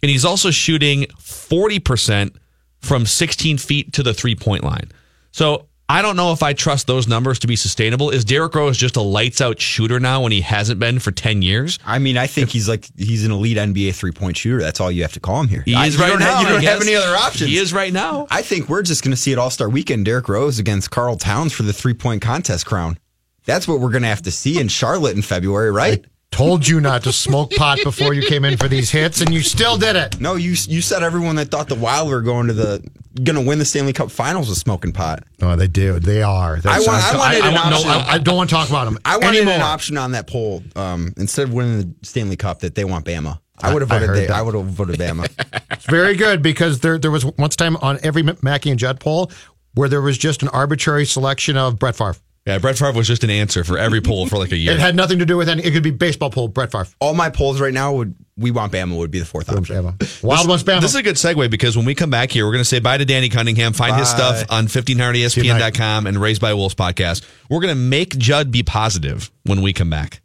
And 0.01 0.09
he's 0.09 0.25
also 0.25 0.51
shooting 0.51 1.03
40% 1.19 2.35
from 2.79 3.05
16 3.05 3.57
feet 3.57 3.93
to 3.93 4.03
the 4.03 4.13
three 4.13 4.35
point 4.35 4.63
line. 4.63 4.91
So 5.31 5.67
I 5.87 6.01
don't 6.01 6.15
know 6.15 6.31
if 6.31 6.41
I 6.41 6.53
trust 6.53 6.87
those 6.87 7.07
numbers 7.07 7.37
to 7.39 7.47
be 7.47 7.55
sustainable. 7.55 8.09
Is 8.09 8.25
Derrick 8.25 8.55
Rose 8.55 8.75
just 8.75 8.95
a 8.95 9.01
lights 9.01 9.39
out 9.39 9.61
shooter 9.61 9.99
now 9.99 10.23
when 10.23 10.31
he 10.31 10.41
hasn't 10.41 10.79
been 10.79 10.97
for 10.97 11.11
10 11.11 11.43
years? 11.43 11.77
I 11.85 11.99
mean, 11.99 12.17
I 12.17 12.25
think 12.25 12.49
he's 12.49 12.67
like 12.67 12.89
he's 12.97 13.23
an 13.23 13.31
elite 13.31 13.57
NBA 13.57 13.93
three 13.93 14.11
point 14.11 14.35
shooter. 14.37 14.59
That's 14.59 14.79
all 14.79 14.91
you 14.91 15.03
have 15.03 15.13
to 15.13 15.19
call 15.19 15.41
him 15.41 15.47
here. 15.47 15.61
He 15.63 15.75
I- 15.75 15.85
is 15.85 15.99
right 15.99 16.17
now. 16.17 16.37
Have, 16.37 16.41
you 16.41 16.49
don't 16.49 16.63
have 16.63 16.81
any 16.81 16.95
other 16.95 17.15
options. 17.15 17.51
He 17.51 17.57
is 17.57 17.71
right 17.71 17.93
now. 17.93 18.25
I 18.31 18.41
think 18.41 18.67
we're 18.67 18.81
just 18.81 19.03
going 19.03 19.11
to 19.11 19.17
see 19.17 19.31
it 19.31 19.37
All 19.37 19.51
Star 19.51 19.69
Weekend. 19.69 20.05
Derrick 20.05 20.27
Rose 20.27 20.57
against 20.57 20.89
Karl 20.89 21.17
Towns 21.17 21.53
for 21.53 21.63
the 21.63 21.73
three 21.73 21.93
point 21.93 22.21
contest 22.21 22.65
crown. 22.65 22.97
That's 23.45 23.67
what 23.67 23.79
we're 23.79 23.91
going 23.91 24.01
to 24.01 24.09
have 24.09 24.23
to 24.23 24.31
see 24.31 24.59
in 24.59 24.69
Charlotte 24.69 25.15
in 25.15 25.21
February, 25.21 25.71
right? 25.71 26.03
Told 26.31 26.67
you 26.67 26.81
not 26.81 27.03
to 27.03 27.13
smoke 27.13 27.51
pot 27.51 27.79
before 27.81 28.13
you 28.13 28.21
came 28.21 28.43
in 28.43 28.57
for 28.57 28.67
these 28.67 28.89
hits, 28.91 29.21
and 29.21 29.33
you 29.33 29.39
still 29.39 29.77
did 29.77 29.95
it. 29.95 30.19
No, 30.19 30.35
you 30.35 30.49
you 30.67 30.81
said 30.81 31.01
everyone 31.01 31.37
that 31.37 31.49
thought 31.49 31.69
the 31.69 31.75
Wild 31.75 32.09
were 32.09 32.19
going 32.21 32.47
to 32.47 32.53
the 32.53 32.85
going 33.23 33.37
to 33.41 33.41
win 33.41 33.57
the 33.57 33.63
Stanley 33.63 33.93
Cup 33.93 34.11
Finals 34.11 34.49
was 34.49 34.57
smoking 34.57 34.91
pot. 34.91 35.23
No, 35.39 35.55
they 35.55 35.69
do. 35.69 35.97
They 35.97 36.21
are. 36.21 36.59
I 36.65 36.79
want- 36.79 36.89
I 36.89 37.17
wanted 37.17 37.41
I, 37.41 37.47
an 37.47 37.53
no, 37.53 37.61
option. 37.77 37.89
I, 37.89 38.05
I 38.15 38.17
don't 38.17 38.35
want 38.35 38.49
to 38.49 38.55
talk 38.55 38.67
about 38.69 38.83
them. 38.83 38.97
I 39.05 39.15
wanted 39.15 39.37
anymore. 39.37 39.53
an 39.53 39.61
option 39.61 39.97
on 39.97 40.11
that 40.11 40.27
poll 40.27 40.61
um, 40.75 41.13
instead 41.15 41.47
of 41.47 41.53
winning 41.53 41.79
the 41.79 41.95
Stanley 42.05 42.35
Cup 42.35 42.59
that 42.59 42.75
they 42.75 42.83
want 42.83 43.05
Bama. 43.05 43.39
I 43.63 43.69
I- 43.69 43.73
would 43.73 43.81
have 43.81 43.87
voted. 43.89 44.09
heard 44.09 44.17
they. 44.17 44.27
I 44.27 44.41
would 44.41 44.55
have 44.55 44.65
voted 44.65 44.99
Bama. 44.99 45.29
It's 45.71 45.85
very 45.85 46.15
good 46.15 46.41
because 46.41 46.81
there 46.81 46.97
there 46.97 47.11
was 47.11 47.23
once 47.23 47.55
time 47.55 47.77
on 47.77 47.97
every 48.03 48.23
Mackey 48.41 48.71
and 48.71 48.79
Judd 48.79 48.99
poll 48.99 49.31
where 49.75 49.87
there 49.87 50.01
was 50.01 50.17
just 50.17 50.41
an 50.41 50.49
arbitrary 50.49 51.05
selection 51.05 51.55
of 51.55 51.79
Brett 51.79 51.95
Favre. 51.95 52.15
Yeah, 52.45 52.59
Brett 52.59 52.77
Favre 52.77 52.93
was 52.93 53.07
just 53.07 53.23
an 53.23 53.31
answer 53.31 53.63
for 53.63 53.79
every 53.79 54.01
poll 54.01 54.27
for 54.27 54.37
like 54.37 54.51
a 54.51 54.55
year. 54.55 54.73
It 54.73 54.79
had 54.79 54.95
nothing 54.95 55.17
to 55.17 55.25
do 55.25 55.35
with 55.35 55.49
any. 55.49 55.63
It 55.63 55.71
could 55.71 55.81
be 55.81 55.89
baseball 55.89 56.29
poll. 56.29 56.47
Brett 56.47 56.71
Favre. 56.71 56.87
All 56.99 57.15
my 57.15 57.31
polls 57.31 57.59
right 57.59 57.73
now 57.73 57.93
would 57.93 58.13
we 58.37 58.51
want 58.51 58.71
Bama 58.71 58.95
would 58.97 59.09
be 59.09 59.17
the 59.19 59.25
fourth 59.25 59.49
option. 59.49 59.75
Bama. 59.75 60.23
Wild 60.23 60.47
ones, 60.47 60.63
Bama. 60.63 60.81
This 60.81 60.91
is 60.91 60.95
a 60.95 61.01
good 61.03 61.15
segue 61.15 61.49
because 61.49 61.75
when 61.75 61.85
we 61.87 61.95
come 61.95 62.11
back 62.11 62.29
here, 62.31 62.45
we're 62.45 62.51
going 62.51 62.61
to 62.63 62.69
say 62.69 62.79
bye 62.79 62.97
to 62.97 63.05
Danny 63.05 63.29
Cunningham. 63.29 63.73
Find 63.73 63.95
his 63.95 64.09
stuff 64.09 64.45
on 64.51 64.67
1500ESPN.com 64.67 66.05
and 66.05 66.21
Raised 66.21 66.41
by 66.41 66.53
Wolves 66.53 66.75
podcast. 66.75 67.25
We're 67.49 67.61
going 67.61 67.73
to 67.73 67.79
make 67.81 68.15
Judd 68.17 68.51
be 68.51 68.61
positive 68.61 69.31
when 69.45 69.61
we 69.63 69.73
come 69.73 69.89
back. 69.89 70.21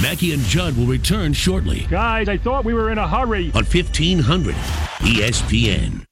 Mackey 0.00 0.32
and 0.32 0.42
Judd 0.42 0.76
will 0.76 0.86
return 0.86 1.32
shortly 1.32 1.86
Guys, 1.88 2.28
I 2.28 2.36
thought 2.36 2.64
we 2.64 2.74
were 2.74 2.90
in 2.90 2.98
a 2.98 3.06
hurry. 3.06 3.46
on 3.54 3.64
1500 3.64 4.54
ESPN. 4.54 6.04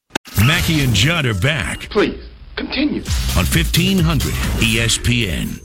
Mackey 0.47 0.85
and 0.85 0.95
Judd 0.95 1.27
are 1.27 1.35
back 1.35 1.81
Please, 1.91 2.23
Continue. 2.61 3.01
On 3.39 3.47
1500 3.47 4.35
ESPN. 4.61 5.65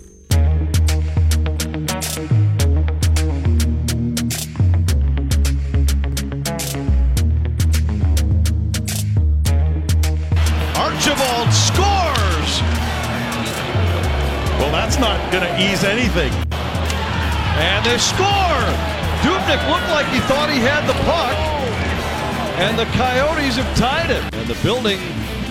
Archibald 10.77 11.51
scores! 11.51 12.62
Well, 14.55 14.71
that's 14.71 14.97
not 14.97 15.19
going 15.34 15.43
to 15.43 15.53
ease 15.60 15.84
anything. 15.84 16.31
And 17.60 17.86
they 17.86 17.97
score! 17.97 18.25
Dubnyk 19.19 19.60
looked 19.67 19.89
like 19.89 20.08
he 20.13 20.21
thought 20.29 20.49
he 20.49 20.60
had 20.60 20.88
the 20.88 20.93
puck. 21.03 21.36
And 22.58 22.79
the 22.79 22.86
Coyotes 22.95 23.58
have 23.58 23.77
tied 23.77 24.12
it. 24.12 24.34
And 24.34 24.47
the 24.47 24.55
building 24.63 24.99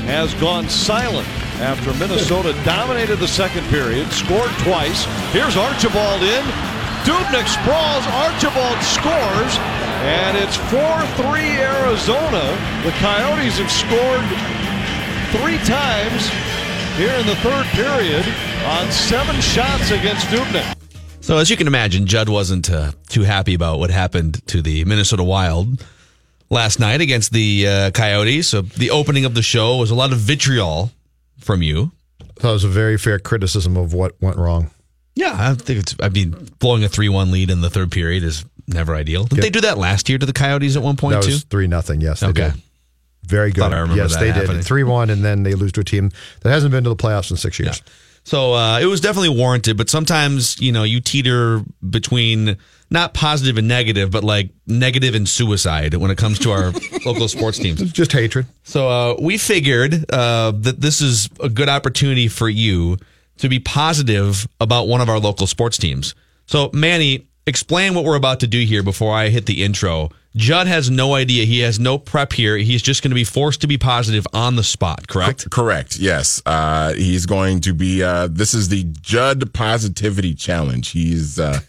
has 0.06 0.34
gone 0.34 0.68
silent 0.68 1.28
after 1.60 1.94
Minnesota 1.94 2.52
dominated 2.64 3.16
the 3.16 3.28
second 3.28 3.64
period, 3.68 4.10
scored 4.12 4.50
twice. 4.60 5.04
Here's 5.32 5.56
Archibald 5.56 6.22
in. 6.22 6.44
Dubnyk 7.04 7.46
sprawls. 7.46 8.04
Archibald 8.12 8.80
scores. 8.82 9.54
And 10.04 10.36
it's 10.36 10.56
4 10.68 10.80
3 11.30 11.40
Arizona. 11.60 12.44
The 12.84 12.92
Coyotes 13.00 13.58
have 13.58 13.70
scored 13.70 14.26
three 15.40 15.58
times 15.64 16.28
here 16.96 17.14
in 17.14 17.26
the 17.26 17.36
third 17.36 17.66
period 17.72 18.24
on 18.66 18.90
seven 18.90 19.40
shots 19.40 19.90
against 19.90 20.26
Dubnyk. 20.26 20.76
So, 21.20 21.38
as 21.38 21.48
you 21.48 21.56
can 21.56 21.66
imagine, 21.66 22.06
Judd 22.06 22.28
wasn't 22.28 22.70
uh, 22.70 22.92
too 23.08 23.22
happy 23.22 23.54
about 23.54 23.78
what 23.78 23.90
happened 23.90 24.46
to 24.48 24.60
the 24.60 24.84
Minnesota 24.84 25.24
Wild 25.24 25.84
last 26.50 26.78
night 26.80 27.00
against 27.00 27.32
the 27.32 27.66
uh, 27.68 27.90
Coyotes. 27.92 28.48
So, 28.48 28.62
the 28.62 28.90
opening 28.90 29.24
of 29.24 29.34
the 29.34 29.42
show 29.42 29.76
was 29.76 29.90
a 29.90 29.94
lot 29.94 30.12
of 30.12 30.18
vitriol 30.18 30.90
from 31.40 31.62
you. 31.62 31.92
That 32.40 32.50
was 32.50 32.64
a 32.64 32.68
very 32.68 32.98
fair 32.98 33.18
criticism 33.18 33.76
of 33.76 33.92
what 33.94 34.20
went 34.20 34.36
wrong. 34.36 34.70
Yeah, 35.14 35.34
I 35.38 35.54
think 35.54 35.80
it's. 35.80 35.94
I 36.00 36.08
mean, 36.08 36.30
blowing 36.58 36.82
a 36.84 36.88
three-one 36.88 37.30
lead 37.30 37.50
in 37.50 37.60
the 37.60 37.70
third 37.70 37.92
period 37.92 38.24
is 38.24 38.44
never 38.66 38.94
ideal. 38.96 39.24
Did 39.24 39.38
they 39.40 39.50
do 39.50 39.60
that 39.60 39.78
last 39.78 40.08
year 40.08 40.18
to 40.18 40.26
the 40.26 40.32
Coyotes 40.32 40.74
at 40.76 40.82
one 40.82 40.96
point 40.96 41.14
That 41.14 41.22
too? 41.22 41.30
was 41.30 41.44
three 41.44 41.66
nothing. 41.68 42.00
Yes, 42.00 42.20
they 42.20 42.26
Okay. 42.28 42.50
did. 42.50 42.62
Very 43.26 43.52
good. 43.52 43.60
Thought 43.60 43.72
I 43.72 43.78
remember 43.78 44.02
yes, 44.02 44.16
they 44.16 44.30
happening. 44.32 44.56
did. 44.58 44.64
Three 44.66 44.82
one, 44.82 45.08
and 45.10 45.24
then 45.24 45.44
they 45.44 45.54
lose 45.54 45.72
to 45.72 45.80
a 45.80 45.84
team 45.84 46.10
that 46.40 46.50
hasn't 46.50 46.72
been 46.72 46.82
to 46.84 46.90
the 46.90 46.96
playoffs 46.96 47.30
in 47.30 47.36
six 47.36 47.58
years. 47.60 47.80
So 48.24 48.54
uh, 48.54 48.80
it 48.80 48.86
was 48.86 49.00
definitely 49.00 49.28
warranted, 49.38 49.76
but 49.76 49.90
sometimes 49.90 50.58
you 50.60 50.72
know 50.72 50.82
you 50.82 51.00
teeter 51.00 51.62
between 51.88 52.56
not 52.90 53.12
positive 53.12 53.58
and 53.58 53.68
negative, 53.68 54.10
but 54.10 54.24
like 54.24 54.50
negative 54.66 55.14
and 55.14 55.28
suicide 55.28 55.94
when 55.94 56.10
it 56.10 56.18
comes 56.18 56.38
to 56.40 56.50
our 56.50 56.72
local 57.06 57.28
sports 57.28 57.58
teams. 57.58 57.82
It's 57.82 57.92
just 57.92 58.12
hatred. 58.12 58.46
So 58.62 58.88
uh, 58.88 59.16
we 59.20 59.36
figured 59.36 60.10
uh, 60.10 60.52
that 60.52 60.80
this 60.80 61.00
is 61.00 61.28
a 61.40 61.48
good 61.48 61.68
opportunity 61.68 62.28
for 62.28 62.48
you 62.48 62.96
to 63.38 63.48
be 63.48 63.58
positive 63.58 64.46
about 64.60 64.88
one 64.88 65.00
of 65.00 65.08
our 65.08 65.18
local 65.18 65.46
sports 65.46 65.76
teams. 65.76 66.14
So 66.46 66.70
Manny, 66.72 67.26
explain 67.46 67.94
what 67.94 68.04
we're 68.04 68.16
about 68.16 68.40
to 68.40 68.46
do 68.46 68.64
here 68.64 68.82
before 68.82 69.14
I 69.14 69.28
hit 69.28 69.46
the 69.46 69.64
intro. 69.64 70.10
Judd 70.36 70.66
has 70.66 70.90
no 70.90 71.14
idea. 71.14 71.44
He 71.44 71.60
has 71.60 71.78
no 71.78 71.96
prep 71.96 72.32
here. 72.32 72.56
He's 72.56 72.82
just 72.82 73.02
going 73.02 73.12
to 73.12 73.14
be 73.14 73.24
forced 73.24 73.60
to 73.60 73.66
be 73.68 73.78
positive 73.78 74.26
on 74.32 74.56
the 74.56 74.64
spot, 74.64 75.06
correct? 75.06 75.48
Correct. 75.50 75.96
Yes. 75.96 76.42
Uh, 76.44 76.92
he's 76.94 77.24
going 77.24 77.60
to 77.60 77.72
be. 77.72 78.02
Uh, 78.02 78.28
this 78.28 78.52
is 78.52 78.68
the 78.68 78.84
Judd 79.00 79.52
Positivity 79.54 80.34
Challenge. 80.34 80.88
He's 80.88 81.38
uh, 81.38 81.60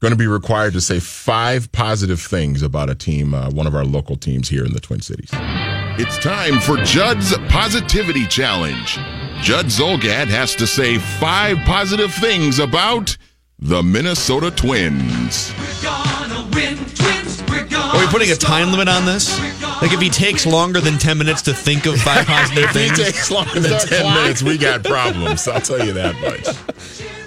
going 0.00 0.10
to 0.10 0.16
be 0.16 0.26
required 0.26 0.72
to 0.72 0.80
say 0.80 0.98
five 0.98 1.70
positive 1.70 2.20
things 2.20 2.62
about 2.62 2.90
a 2.90 2.96
team, 2.96 3.34
uh, 3.34 3.50
one 3.50 3.68
of 3.68 3.74
our 3.74 3.84
local 3.84 4.16
teams 4.16 4.48
here 4.48 4.64
in 4.64 4.72
the 4.72 4.80
Twin 4.80 5.00
Cities. 5.00 5.30
It's 5.32 6.18
time 6.18 6.60
for 6.60 6.76
Judd's 6.78 7.36
Positivity 7.48 8.26
Challenge. 8.26 8.98
Judd 9.42 9.66
Zulgad 9.66 10.26
has 10.26 10.56
to 10.56 10.66
say 10.66 10.98
five 10.98 11.58
positive 11.58 12.12
things 12.14 12.58
about 12.58 13.16
the 13.60 13.82
Minnesota 13.82 14.50
Twins. 14.50 15.52
Are 16.58 18.00
we 18.00 18.06
putting 18.08 18.30
a 18.32 18.34
time 18.36 18.72
limit 18.72 18.88
on 18.88 19.04
this? 19.06 19.38
Like 19.80 19.92
if 19.92 20.00
he 20.00 20.10
takes 20.10 20.44
longer 20.44 20.80
than 20.80 20.98
10 20.98 21.16
minutes 21.18 21.42
to 21.42 21.54
think 21.54 21.86
of 21.86 21.96
five 22.00 22.26
positive 22.26 22.64
If 22.70 22.70
he 22.74 22.88
things? 22.88 22.98
takes 22.98 23.30
longer 23.30 23.60
than 23.60 23.78
10 23.78 24.14
minutes, 24.14 24.42
we 24.42 24.58
got 24.58 24.82
problems. 24.84 25.46
I'll 25.46 25.60
tell 25.60 25.84
you 25.84 25.92
that 25.92 26.14
much. 26.20 26.48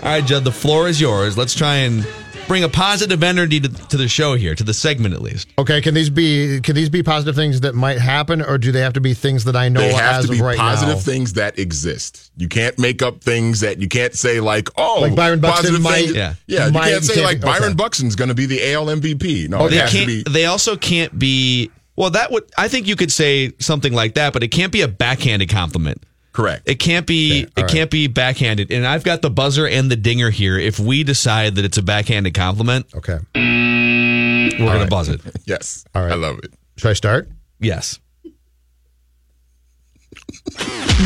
All 0.03 0.09
right, 0.09 0.25
Judd, 0.25 0.43
the 0.43 0.51
floor 0.51 0.87
is 0.89 0.99
yours. 0.99 1.37
Let's 1.37 1.55
try 1.55 1.75
and 1.77 2.05
bring 2.51 2.63
a 2.65 2.69
positive 2.69 3.23
energy 3.23 3.61
to, 3.61 3.69
to 3.87 3.95
the 3.95 4.09
show 4.09 4.35
here, 4.35 4.53
to 4.53 4.63
the 4.65 4.73
segment 4.73 5.13
at 5.13 5.21
least. 5.21 5.47
Okay, 5.57 5.79
can 5.81 5.93
these 5.93 6.09
be 6.09 6.59
can 6.59 6.75
these 6.75 6.89
be 6.89 7.01
positive 7.01 7.33
things 7.33 7.61
that 7.61 7.75
might 7.75 7.97
happen, 7.97 8.41
or 8.41 8.57
do 8.57 8.73
they 8.73 8.81
have 8.81 8.91
to 8.93 8.99
be 8.99 9.13
things 9.13 9.45
that 9.45 9.55
I 9.55 9.69
know 9.69 9.79
they 9.79 9.93
have 9.93 10.15
as 10.19 10.25
to 10.25 10.31
be 10.33 10.39
of 10.39 10.45
right 10.45 10.57
positive 10.57 10.95
now? 10.95 10.99
things 11.01 11.31
that 11.33 11.57
exist. 11.57 12.29
You 12.35 12.49
can't 12.49 12.77
make 12.77 13.01
up 13.01 13.21
things 13.21 13.61
that 13.61 13.79
you 13.79 13.87
can't 13.87 14.13
say 14.13 14.41
like, 14.41 14.67
oh, 14.75 14.99
Like 15.01 15.15
Byron 15.15 15.39
Buxton 15.39 15.63
positive 15.75 15.81
might- 15.81 16.01
things- 16.07 16.15
Yeah. 16.15 16.33
yeah. 16.47 16.65
You 16.67 16.73
might- 16.73 16.89
can't 16.89 17.05
say 17.05 17.13
can't- 17.13 17.25
like 17.25 17.39
Byron 17.39 17.63
okay. 17.63 17.73
Buxton's 17.75 18.17
going 18.17 18.27
to 18.29 18.35
be 18.35 18.45
the 18.47 18.73
AL 18.73 18.87
MVP. 18.87 19.47
No, 19.47 19.69
they 19.69 19.77
it 19.77 19.81
has 19.81 19.91
to 19.91 19.97
can't. 19.97 20.07
be 20.07 20.23
They 20.23 20.45
also 20.45 20.75
can't 20.75 21.17
be. 21.17 21.71
Well, 21.95 22.09
that 22.09 22.31
would. 22.31 22.43
I 22.57 22.67
think 22.67 22.85
you 22.87 22.97
could 22.97 23.11
say 23.13 23.53
something 23.59 23.93
like 23.93 24.15
that, 24.15 24.33
but 24.33 24.43
it 24.43 24.49
can't 24.49 24.73
be 24.73 24.81
a 24.81 24.87
backhanded 24.89 25.47
compliment. 25.49 26.03
Correct. 26.31 26.67
It 26.69 26.75
can't 26.75 27.05
be. 27.07 27.41
it 27.41 27.51
right. 27.57 27.69
can't 27.69 27.91
be 27.91 28.07
backhanded. 28.07 28.71
And 28.71 28.85
I've 28.85 29.03
got 29.03 29.21
the 29.21 29.29
buzzer 29.29 29.67
and 29.67 29.89
the 29.91 29.95
dinger 29.95 30.29
here. 30.29 30.57
If 30.57 30.79
we 30.79 31.03
decide 31.03 31.55
that 31.55 31.65
it's 31.65 31.77
a 31.77 31.81
backhanded 31.83 32.33
compliment, 32.33 32.85
Okay, 32.95 33.19
we're 33.35 34.57
gonna 34.59 34.79
right. 34.81 34.89
buzz 34.89 35.09
it. 35.09 35.21
yes, 35.45 35.85
All 35.95 36.03
right. 36.03 36.11
I 36.11 36.15
love 36.15 36.39
it. 36.43 36.53
should 36.77 36.89
I 36.89 36.93
start? 36.93 37.29
Yes. 37.59 37.99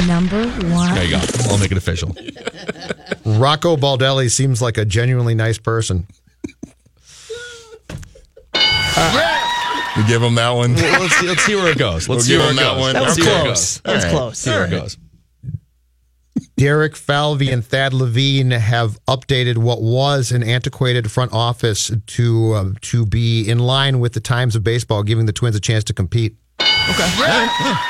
Number 0.07 0.45
one. 0.47 0.93
There 0.95 1.03
you 1.05 1.11
go. 1.11 1.21
I'll 1.49 1.57
make 1.57 1.71
it 1.71 1.77
official. 1.77 2.09
Rocco 3.25 3.75
Baldelli 3.77 4.29
seems 4.29 4.61
like 4.61 4.77
a 4.77 4.85
genuinely 4.85 5.35
nice 5.35 5.57
person. 5.57 6.05
Uh, 8.97 9.91
you 9.97 10.07
give 10.07 10.21
him 10.21 10.35
that 10.35 10.51
one. 10.51 10.73
Well, 10.75 11.01
let's 11.01 11.15
see. 11.17 11.27
Let's 11.27 11.43
see 11.43 11.55
where 11.55 11.71
it 11.71 11.77
goes. 11.77 12.07
Let's 12.07 12.07
We'll 12.09 12.19
see 12.21 12.31
give 12.33 12.41
where 12.41 12.51
him 12.51 12.57
it 12.57 12.61
that 12.61 12.73
goes. 12.73 12.79
one. 12.81 12.93
That 12.93 13.01
was 13.03 13.07
Let's 13.07 13.15
see 13.15 13.21
close. 13.23 13.43
goes. 13.43 13.81
That 13.81 13.95
was 13.95 14.03
All 14.05 14.09
right. 14.11 14.17
close. 14.17 14.37
See 14.39 14.49
where 14.51 14.65
it 14.65 14.69
goes. 14.69 14.97
Derek 16.57 16.95
Falvey 16.95 17.51
and 17.51 17.65
Thad 17.65 17.93
Levine 17.93 18.51
have 18.51 18.97
updated 19.05 19.57
what 19.57 19.81
was 19.81 20.31
an 20.31 20.41
antiquated 20.41 21.11
front 21.11 21.33
office 21.33 21.91
to 22.07 22.53
uh, 22.53 22.69
to 22.81 23.05
be 23.05 23.49
in 23.49 23.59
line 23.59 23.99
with 23.99 24.13
the 24.13 24.21
times 24.21 24.55
of 24.55 24.63
baseball, 24.63 25.03
giving 25.03 25.25
the 25.25 25.33
Twins 25.33 25.55
a 25.55 25.59
chance 25.59 25.83
to 25.85 25.93
compete. 25.93 26.35
Okay. 26.61 27.47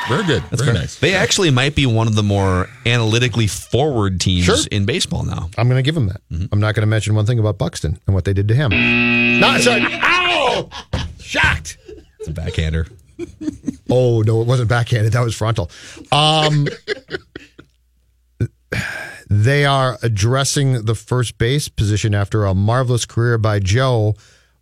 Very 0.08 0.24
good. 0.24 0.42
That's 0.50 0.62
Very 0.62 0.76
nice. 0.76 0.98
They 0.98 1.14
actually 1.14 1.50
might 1.50 1.74
be 1.76 1.86
one 1.86 2.08
of 2.08 2.14
the 2.16 2.22
more 2.22 2.66
analytically 2.86 3.46
forward 3.46 4.20
teams 4.20 4.44
Sure. 4.46 4.56
in 4.72 4.86
baseball 4.86 5.22
now. 5.22 5.48
I'm 5.56 5.68
going 5.68 5.78
to 5.78 5.82
give 5.82 5.94
them 5.94 6.08
that. 6.08 6.20
I'm 6.50 6.58
not 6.58 6.74
going 6.74 6.82
to 6.82 6.86
mention 6.86 7.14
one 7.14 7.26
thing 7.26 7.38
about 7.38 7.58
Buxton 7.58 8.00
and 8.06 8.14
what 8.14 8.24
they 8.24 8.32
did 8.32 8.48
to 8.48 8.54
him. 8.54 8.70
Not 9.38 9.60
sorry. 9.60 9.82
Ow! 9.84 10.68
Shocked. 11.20 11.76
It's 12.18 12.28
a 12.28 12.32
backhander. 12.32 12.86
Oh 13.88 14.20
no, 14.22 14.40
it 14.42 14.48
wasn't 14.48 14.68
backhanded. 14.68 15.12
That 15.12 15.20
was 15.22 15.36
frontal. 15.36 15.70
Um, 16.10 16.66
they 19.28 19.64
are 19.64 19.98
addressing 20.02 20.84
the 20.84 20.94
first 20.94 21.38
base 21.38 21.68
position 21.68 22.14
after 22.14 22.44
a 22.44 22.54
marvelous 22.54 23.06
career 23.06 23.38
by 23.38 23.58
Joe 23.58 24.14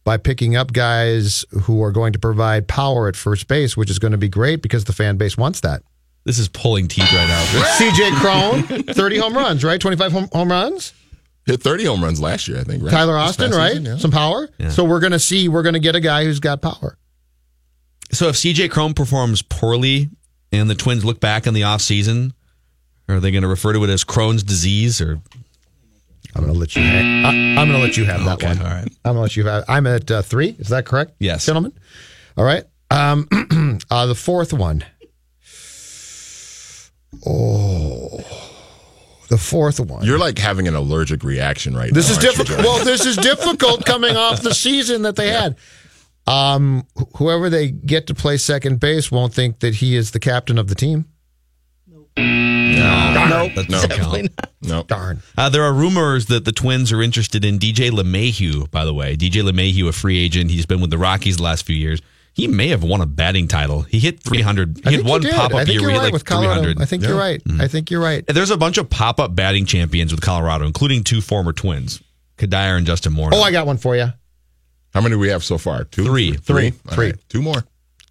by 0.04 0.16
picking 0.16 0.54
up 0.54 0.72
guys 0.72 1.44
who 1.62 1.82
are 1.82 1.90
going 1.90 2.12
to 2.12 2.18
provide 2.18 2.68
power 2.68 3.08
at 3.08 3.16
first 3.16 3.48
base, 3.48 3.76
which 3.76 3.90
is 3.90 3.98
going 3.98 4.12
to 4.12 4.18
be 4.18 4.28
great 4.28 4.62
because 4.62 4.84
the 4.84 4.92
fan 4.92 5.16
base 5.16 5.36
wants 5.36 5.60
that. 5.60 5.82
This 6.24 6.38
is 6.38 6.48
pulling 6.48 6.88
teeth 6.88 7.12
right 7.12 7.28
now. 7.28 7.44
CJ 7.78 8.16
Cron, 8.16 8.82
30 8.94 9.18
home 9.18 9.34
runs, 9.34 9.64
right? 9.64 9.80
25 9.80 10.12
home, 10.12 10.28
home 10.32 10.50
runs. 10.50 10.94
Hit 11.46 11.62
30 11.62 11.84
home 11.84 12.02
runs 12.02 12.20
last 12.20 12.48
year, 12.48 12.58
I 12.58 12.64
think. 12.64 12.82
Right? 12.82 12.90
Tyler 12.90 13.16
Austin, 13.16 13.50
right? 13.50 13.72
season, 13.72 13.84
yeah. 13.84 13.96
Some 13.98 14.10
power. 14.10 14.48
Yeah. 14.58 14.70
So 14.70 14.84
we're 14.84 15.00
going 15.00 15.12
to 15.12 15.18
see, 15.18 15.48
we're 15.48 15.62
going 15.62 15.74
to 15.74 15.80
get 15.80 15.94
a 15.94 16.00
guy 16.00 16.24
who's 16.24 16.40
got 16.40 16.62
power. 16.62 16.96
So 18.12 18.28
if 18.28 18.36
CJ 18.36 18.70
Cron 18.70 18.94
performs 18.94 19.42
poorly 19.42 20.08
and 20.52 20.70
the 20.70 20.74
Twins 20.74 21.04
look 21.04 21.20
back 21.20 21.46
in 21.46 21.52
the 21.52 21.62
offseason, 21.62 22.32
are 23.08 23.20
they 23.20 23.30
going 23.30 23.42
to 23.42 23.48
refer 23.48 23.72
to 23.72 23.84
it 23.84 23.90
as 23.90 24.04
Crohn's 24.04 24.42
disease 24.42 25.00
or 25.00 25.20
I'm 26.36 26.42
going 26.42 26.52
to 26.52 26.58
let 26.58 26.74
you. 26.74 26.82
Hang, 26.82 27.24
I, 27.24 27.28
I'm 27.60 27.68
going 27.68 27.78
to 27.80 27.86
let 27.86 27.96
you 27.96 28.04
have 28.06 28.24
that 28.24 28.34
Okay, 28.34 28.48
one. 28.48 28.58
all 28.58 28.64
right. 28.64 28.88
I'm 29.04 29.14
going 29.14 29.16
to 29.16 29.20
let 29.20 29.36
you 29.36 29.46
have. 29.46 29.64
I'm 29.68 29.86
at 29.86 30.10
uh, 30.10 30.22
three. 30.22 30.56
Is 30.58 30.68
that 30.68 30.84
correct? 30.84 31.12
Yes. 31.20 31.46
gentlemen. 31.46 31.72
All 32.36 32.44
right. 32.44 32.64
Um, 32.90 33.28
uh, 33.90 34.06
the 34.06 34.14
fourth 34.14 34.52
one. 34.52 34.84
Oh, 37.26 38.18
the 39.28 39.38
fourth 39.38 39.80
one. 39.80 40.04
You're 40.04 40.18
like 40.18 40.38
having 40.38 40.66
an 40.68 40.74
allergic 40.74 41.22
reaction 41.24 41.76
right 41.76 41.92
This 41.92 42.08
now. 42.10 42.16
This 42.20 42.24
is 42.24 42.36
difficult. 42.36 42.58
Well, 42.66 42.84
this 42.84 43.06
is 43.06 43.16
difficult 43.16 43.84
coming 43.86 44.16
off 44.16 44.42
the 44.42 44.52
season 44.54 45.02
that 45.02 45.16
they 45.16 45.30
had. 45.30 45.56
Um, 46.26 46.86
whoever 47.16 47.48
they 47.50 47.70
get 47.70 48.06
to 48.08 48.14
play 48.14 48.36
second 48.38 48.80
base 48.80 49.10
won't 49.10 49.32
think 49.34 49.60
that 49.60 49.76
he 49.76 49.94
is 49.96 50.10
the 50.10 50.20
captain 50.20 50.58
of 50.58 50.68
the 50.68 50.74
team. 50.74 51.04
No? 52.16 53.26
Nope. 53.28 53.54
That 53.54 53.68
No. 53.68 53.76
doesn't 53.76 53.88
Definitely 53.90 54.20
count. 54.22 54.32
not. 54.38 54.50
no. 54.62 54.82
Darn. 54.84 55.22
Uh, 55.36 55.48
there 55.48 55.62
are 55.62 55.72
rumors 55.72 56.26
that 56.26 56.44
the 56.44 56.52
Twins 56.52 56.92
are 56.92 57.02
interested 57.02 57.44
in 57.44 57.58
DJ 57.58 57.90
LeMahieu, 57.90 58.70
by 58.70 58.84
the 58.84 58.94
way. 58.94 59.16
DJ 59.16 59.42
LeMahieu, 59.42 59.88
a 59.88 59.92
free 59.92 60.18
agent. 60.18 60.50
He's 60.50 60.66
been 60.66 60.80
with 60.80 60.90
the 60.90 60.98
Rockies 60.98 61.36
the 61.38 61.42
last 61.42 61.64
few 61.66 61.76
years. 61.76 62.00
He 62.32 62.48
may 62.48 62.68
have 62.68 62.82
won 62.82 63.00
a 63.00 63.06
batting 63.06 63.46
title. 63.46 63.82
He 63.82 64.00
hit 64.00 64.20
300. 64.20 64.78
He 64.78 64.82
I 64.86 64.90
had 64.90 64.98
think 65.00 65.08
one 65.08 65.20
did. 65.20 65.34
pop 65.34 65.54
I 65.54 65.60
up 65.60 65.66
think 65.66 65.80
year 65.80 65.80
you're 65.82 65.90
right 65.98 66.02
like 66.04 66.12
with 66.12 66.24
Colorado. 66.24 66.62
300. 66.62 66.82
I 66.82 66.84
think 66.84 67.02
you're 67.04 67.16
right. 67.16 67.40
I 67.60 67.68
think 67.68 67.90
you're 67.92 68.00
right. 68.00 68.26
There's 68.26 68.50
a 68.50 68.56
bunch 68.56 68.76
of 68.78 68.90
pop 68.90 69.20
up 69.20 69.36
batting 69.36 69.66
champions 69.66 70.10
with 70.12 70.20
Colorado, 70.20 70.66
including 70.66 71.04
two 71.04 71.20
former 71.20 71.52
Twins, 71.52 72.02
Cuddyer 72.38 72.76
and 72.76 72.86
Justin 72.86 73.12
Morneau. 73.12 73.34
Oh, 73.34 73.42
I 73.42 73.52
got 73.52 73.66
one 73.68 73.76
for 73.76 73.94
you. 73.94 74.08
How 74.92 75.00
many 75.00 75.14
do 75.14 75.18
we 75.20 75.28
have 75.28 75.44
so 75.44 75.58
far? 75.58 75.84
Two? 75.84 76.04
Three. 76.04 76.32
Three? 76.32 76.70
Three. 76.70 76.94
Three. 76.94 77.06
right. 77.06 77.14
Two 77.28 77.40
more. 77.42 77.64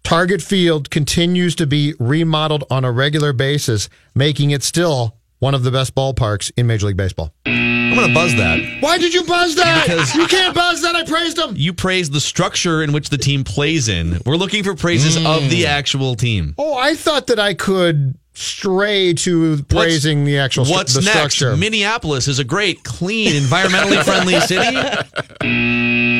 Target 0.04 0.42
Field 0.42 0.90
continues 0.90 1.54
to 1.56 1.66
be 1.66 1.94
remodeled 1.98 2.64
on 2.70 2.84
a 2.84 2.92
regular 2.92 3.32
basis, 3.32 3.88
making 4.14 4.50
it 4.50 4.62
still 4.62 5.16
one 5.38 5.54
of 5.54 5.62
the 5.62 5.70
best 5.70 5.94
ballparks 5.94 6.52
in 6.58 6.66
Major 6.66 6.88
League 6.88 6.96
Baseball. 6.96 7.32
I'm 7.46 7.94
going 7.94 8.08
to 8.08 8.14
buzz 8.14 8.34
that. 8.36 8.60
Why 8.80 8.98
did 8.98 9.14
you 9.14 9.24
buzz 9.24 9.56
that? 9.56 9.86
Because- 9.86 10.14
you 10.14 10.26
can't 10.26 10.54
buzz 10.54 10.82
that. 10.82 10.94
I 10.94 11.04
praised 11.04 11.38
him. 11.38 11.54
You 11.56 11.72
praise 11.72 12.10
the 12.10 12.20
structure 12.20 12.82
in 12.82 12.92
which 12.92 13.08
the 13.08 13.16
team 13.16 13.44
plays 13.44 13.88
in. 13.88 14.20
We're 14.26 14.36
looking 14.36 14.62
for 14.62 14.74
praises 14.74 15.16
of 15.16 15.48
the 15.48 15.62
mm. 15.62 15.66
actual 15.66 16.16
team. 16.16 16.54
Oh, 16.58 16.76
I 16.76 16.94
thought 16.94 17.28
that 17.28 17.38
I 17.38 17.54
could 17.54 18.18
stray 18.34 19.14
to 19.14 19.62
praising 19.64 20.24
the 20.24 20.38
actual 20.38 20.66
What's 20.66 20.92
the 20.92 21.00
next? 21.00 21.34
structure. 21.34 21.56
Minneapolis 21.56 22.28
is 22.28 22.38
a 22.38 22.44
great, 22.44 22.84
clean, 22.84 23.32
environmentally 23.32 24.02
friendly 24.04 24.38
city. 24.40 26.10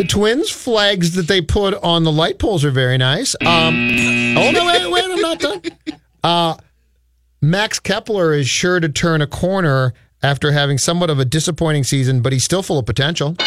The 0.00 0.06
Twins 0.06 0.48
flags 0.48 1.14
that 1.16 1.28
they 1.28 1.42
put 1.42 1.74
on 1.74 2.04
the 2.04 2.10
light 2.10 2.38
poles 2.38 2.64
are 2.64 2.70
very 2.70 2.96
nice. 2.96 3.36
Um, 3.42 3.90
oh 4.38 4.50
no, 4.50 4.64
wait, 4.64 4.90
wait, 4.90 5.04
I'm 5.04 5.20
not 5.20 5.38
done. 5.38 5.62
Uh, 6.24 6.54
Max 7.42 7.78
Kepler 7.78 8.32
is 8.32 8.48
sure 8.48 8.80
to 8.80 8.88
turn 8.88 9.20
a 9.20 9.26
corner 9.26 9.92
after 10.22 10.52
having 10.52 10.78
somewhat 10.78 11.10
of 11.10 11.18
a 11.18 11.26
disappointing 11.26 11.84
season, 11.84 12.22
but 12.22 12.32
he's 12.32 12.44
still 12.44 12.62
full 12.62 12.78
of 12.78 12.86
potential. 12.86 13.36
All 13.38 13.46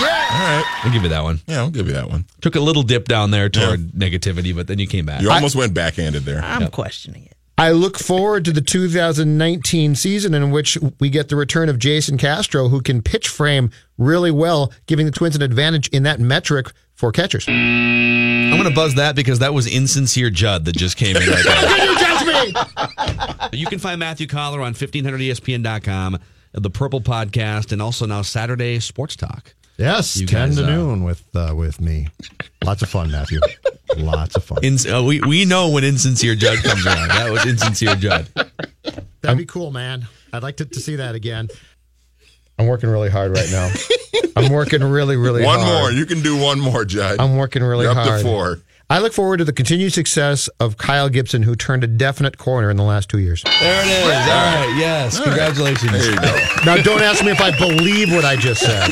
right. 0.00 0.80
I'll 0.82 0.92
give 0.92 1.04
you 1.04 1.08
that 1.10 1.22
one. 1.22 1.38
Yeah, 1.46 1.58
I'll 1.58 1.70
give 1.70 1.86
you 1.86 1.92
that 1.92 2.10
one. 2.10 2.24
Took 2.40 2.56
a 2.56 2.60
little 2.60 2.82
dip 2.82 3.06
down 3.06 3.30
there 3.30 3.48
toward 3.48 3.92
negativity, 3.92 4.52
but 4.52 4.66
then 4.66 4.80
you 4.80 4.88
came 4.88 5.06
back. 5.06 5.22
You 5.22 5.30
almost 5.30 5.54
went 5.54 5.72
backhanded 5.72 6.24
there. 6.24 6.42
I'm 6.42 6.68
questioning 6.72 7.26
it. 7.26 7.36
I 7.58 7.70
look 7.72 7.98
forward 7.98 8.44
to 8.46 8.52
the 8.52 8.60
2019 8.62 9.94
season 9.94 10.34
in 10.34 10.50
which 10.50 10.78
we 10.98 11.10
get 11.10 11.28
the 11.28 11.36
return 11.36 11.68
of 11.68 11.78
Jason 11.78 12.16
Castro, 12.18 12.68
who 12.68 12.80
can 12.80 13.02
pitch 13.02 13.28
frame 13.28 13.70
really 13.98 14.30
well, 14.30 14.72
giving 14.86 15.06
the 15.06 15.12
Twins 15.12 15.36
an 15.36 15.42
advantage 15.42 15.88
in 15.88 16.02
that 16.04 16.18
metric 16.18 16.72
for 16.94 17.12
catchers. 17.12 17.46
I'm 17.48 18.50
going 18.50 18.64
to 18.64 18.74
buzz 18.74 18.94
that 18.94 19.14
because 19.16 19.38
that 19.40 19.54
was 19.54 19.66
insincere 19.66 20.30
Judd 20.30 20.64
that 20.64 20.76
just 20.76 20.96
came 20.96 21.16
in 21.16 21.28
right 21.28 21.44
there. 21.44 21.86
You 21.86 21.98
judge 21.98 22.26
me? 22.26 22.54
You 23.58 23.66
can 23.66 23.78
find 23.78 23.98
Matthew 23.98 24.26
Coller 24.26 24.62
on 24.62 24.72
E 24.72 24.74
1500ESPN.com, 24.74 26.18
the 26.52 26.70
Purple 26.70 27.02
Podcast, 27.02 27.70
and 27.70 27.82
also 27.82 28.06
now 28.06 28.22
Saturday 28.22 28.78
Sports 28.80 29.14
Talk. 29.14 29.54
Yes, 29.78 30.16
You 30.16 30.26
10 30.26 30.48
guys, 30.50 30.56
to 30.58 30.64
uh, 30.64 30.66
noon 30.66 31.02
with 31.04 31.22
uh, 31.34 31.54
with 31.56 31.80
me. 31.80 32.08
Lots 32.64 32.82
of 32.82 32.88
fun, 32.88 33.10
Matthew. 33.10 33.40
Lots 33.96 34.36
of 34.36 34.44
fun. 34.44 34.58
In, 34.62 34.76
uh, 34.90 35.02
we, 35.02 35.20
we 35.20 35.44
know 35.44 35.70
when 35.70 35.84
insincere 35.84 36.34
Judd 36.34 36.58
comes 36.62 36.86
around. 36.86 37.08
That 37.08 37.30
was 37.30 37.44
insincere 37.46 37.94
Judd. 37.96 38.28
That'd 39.20 39.38
be 39.38 39.44
cool, 39.46 39.70
man. 39.70 40.06
I'd 40.32 40.42
like 40.42 40.58
to, 40.58 40.64
to 40.64 40.80
see 40.80 40.96
that 40.96 41.14
again. 41.14 41.48
I'm 42.58 42.66
working 42.66 42.90
really 42.90 43.10
hard 43.10 43.32
right 43.32 43.48
now. 43.50 43.70
I'm 44.36 44.52
working 44.52 44.82
really, 44.82 45.16
really 45.16 45.44
one 45.44 45.58
hard. 45.60 45.82
more. 45.82 45.90
You 45.92 46.06
can 46.06 46.22
do 46.22 46.40
one 46.40 46.60
more, 46.60 46.84
Judd. 46.84 47.18
I'm 47.20 47.36
working 47.36 47.62
really 47.62 47.84
You're 47.84 47.92
up 47.98 48.06
hard. 48.06 48.20
to 48.20 48.26
four. 48.26 48.58
I 48.90 48.98
look 48.98 49.12
forward 49.14 49.38
to 49.38 49.44
the 49.44 49.54
continued 49.54 49.92
success 49.94 50.48
of 50.60 50.76
Kyle 50.76 51.08
Gibson, 51.08 51.42
who 51.42 51.54
turned 51.56 51.82
a 51.82 51.86
definite 51.86 52.36
corner 52.36 52.70
in 52.70 52.76
the 52.76 52.82
last 52.82 53.08
two 53.08 53.18
years. 53.18 53.42
There 53.42 53.54
it 53.84 53.88
is. 53.88 54.04
All 54.04 54.10
right. 54.10 54.74
Yes. 54.78 55.18
Congratulations. 55.20 55.92
There 55.92 56.10
you 56.10 56.16
go. 56.16 56.44
Now, 56.66 56.76
don't 56.82 57.00
ask 57.00 57.24
me 57.24 57.30
if 57.30 57.40
I 57.40 57.56
believe 57.56 58.12
what 58.12 58.24
I 58.26 58.36
just 58.36 58.60
said. 58.60 58.90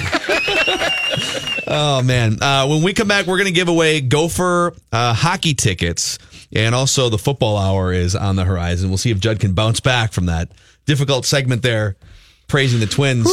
Oh 1.67 2.03
man! 2.03 2.43
Uh, 2.43 2.67
when 2.67 2.83
we 2.83 2.93
come 2.93 3.09
back, 3.09 3.27
we're 3.27 3.37
going 3.37 3.47
to 3.47 3.53
give 3.53 3.69
away 3.69 4.01
Gopher 4.01 4.75
uh, 4.93 5.15
hockey 5.15 5.55
tickets, 5.55 6.19
and 6.53 6.75
also 6.75 7.09
the 7.09 7.19
football 7.19 7.57
hour 7.57 7.93
is 7.93 8.17
on 8.17 8.37
the 8.37 8.45
horizon. 8.45 8.89
We'll 8.89 8.99
see 8.99 9.11
if 9.11 9.21
Judd 9.21 9.41
can 9.41 9.53
bounce 9.53 9.81
back 9.81 10.13
from 10.13 10.27
that 10.27 10.51
difficult 10.87 11.27
segment 11.27 11.63
there, 11.63 11.97
praising 12.49 12.81
the 12.81 12.87
Twins. 12.87 13.29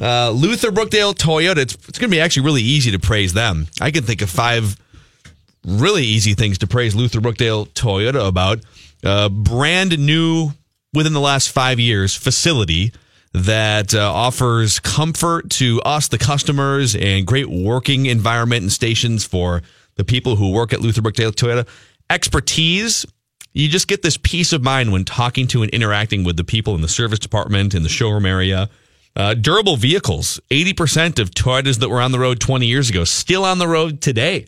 Uh, 0.00 0.30
Luther 0.30 0.70
Brookdale 0.70 1.14
Toyota. 1.14 1.58
It's, 1.58 1.74
it's 1.74 1.98
going 1.98 2.10
to 2.10 2.16
be 2.16 2.20
actually 2.20 2.44
really 2.46 2.62
easy 2.62 2.90
to 2.92 2.98
praise 2.98 3.32
them. 3.32 3.66
I 3.80 3.90
can 3.90 4.04
think 4.04 4.22
of 4.22 4.30
five 4.30 4.76
really 5.64 6.04
easy 6.04 6.34
things 6.34 6.58
to 6.58 6.66
praise 6.66 6.94
Luther 6.94 7.20
Brookdale 7.20 7.68
Toyota 7.68 8.26
about. 8.26 8.60
Uh, 9.04 9.28
brand 9.28 9.96
new 9.98 10.50
within 10.92 11.12
the 11.12 11.20
last 11.20 11.50
five 11.50 11.78
years 11.78 12.16
facility 12.16 12.92
that 13.32 13.94
uh, 13.94 14.12
offers 14.12 14.80
comfort 14.80 15.50
to 15.50 15.80
us, 15.82 16.08
the 16.08 16.18
customers, 16.18 16.96
and 16.96 17.26
great 17.26 17.48
working 17.48 18.06
environment 18.06 18.62
and 18.62 18.72
stations 18.72 19.24
for 19.24 19.62
the 19.96 20.04
people 20.04 20.36
who 20.36 20.52
work 20.52 20.72
at 20.72 20.80
Luther 20.80 21.02
Brookdale 21.02 21.32
Toyota. 21.32 21.66
Expertise. 22.10 23.04
You 23.52 23.68
just 23.68 23.88
get 23.88 24.02
this 24.02 24.16
peace 24.16 24.52
of 24.52 24.62
mind 24.62 24.92
when 24.92 25.04
talking 25.04 25.46
to 25.48 25.62
and 25.62 25.70
interacting 25.72 26.24
with 26.24 26.36
the 26.36 26.44
people 26.44 26.74
in 26.74 26.80
the 26.80 26.88
service 26.88 27.18
department, 27.18 27.74
in 27.74 27.82
the 27.82 27.88
showroom 27.88 28.24
area. 28.24 28.70
Uh, 29.16 29.34
durable 29.34 29.76
vehicles. 29.76 30.40
80% 30.50 31.18
of 31.18 31.30
Toyotas 31.30 31.80
that 31.80 31.88
were 31.88 32.00
on 32.00 32.12
the 32.12 32.20
road 32.20 32.40
20 32.40 32.66
years 32.66 32.88
ago 32.88 33.04
still 33.04 33.44
on 33.44 33.58
the 33.58 33.66
road 33.66 34.00
today. 34.00 34.46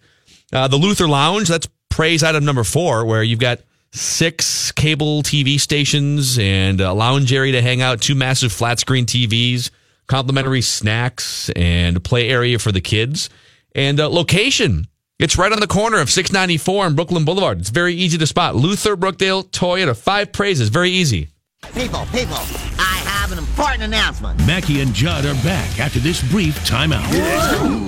Uh, 0.53 0.69
the 0.69 0.77
Luther 0.77 1.09
Lounge, 1.09 1.49
that's 1.49 1.69
praise 1.89 2.23
item 2.23 2.45
number 2.45 2.65
four, 2.65 3.05
where 3.05 3.23
you've 3.23 3.41
got 3.41 3.61
six 3.93 4.73
cable 4.73 5.23
TV 5.23 5.59
stations 5.59 6.39
and 6.39 6.81
a 6.81 6.93
lounge 6.93 7.33
area 7.33 7.53
to 7.53 7.63
hang 7.63 7.83
out, 7.83 8.01
two 8.01 8.15
massive 8.15 8.53
flat 8.53 8.79
screen 8.79 9.07
TVs, 9.07 9.71
complimentary 10.07 10.63
snacks, 10.63 11.51
and 11.51 11.97
a 11.97 12.01
play 12.01 12.29
area 12.29 12.59
for 12.59 12.73
the 12.73 12.81
kids. 12.81 13.31
And 13.75 14.01
uh, 14.01 14.09
location. 14.09 14.87
It's 15.19 15.37
right 15.37 15.53
on 15.53 15.61
the 15.61 15.67
corner 15.67 16.01
of 16.01 16.09
694 16.09 16.87
and 16.87 16.97
Brooklyn 16.97 17.27
Boulevard. 17.27 17.61
It's 17.61 17.69
very 17.69 17.95
easy 17.95 18.17
to 18.17 18.27
spot. 18.27 18.57
Luther 18.57 18.97
Brookdale 18.97 19.45
Toyota. 19.51 19.95
Five 19.95 20.33
praises. 20.33 20.71
Very 20.71 20.91
easy. 20.91 21.29
People, 21.75 22.07
people, 22.07 22.39
I 22.79 23.03
have 23.05 23.31
an 23.31 23.39
important 23.39 23.83
announcement. 23.83 24.39
Mackey 24.47 24.81
and 24.81 24.95
Judd 24.95 25.27
are 25.27 25.35
back 25.45 25.79
after 25.79 25.99
this 25.99 26.27
brief 26.31 26.59
timeout 26.65 27.05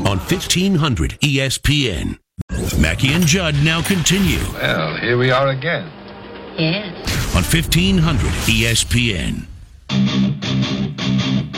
on 0.07 0.19
1500 0.19 1.12
ESPN. 1.21 2.19
Mackey 2.79 3.13
and 3.13 3.27
Judd 3.27 3.55
now 3.65 3.83
continue 3.83 4.39
Well, 4.55 4.97
here 4.97 5.17
we 5.17 5.31
are 5.31 5.49
again. 5.49 5.91
Yes. 6.59 7.35
on 7.35 7.43
1500 7.43 8.31
ESPN. 8.47 9.47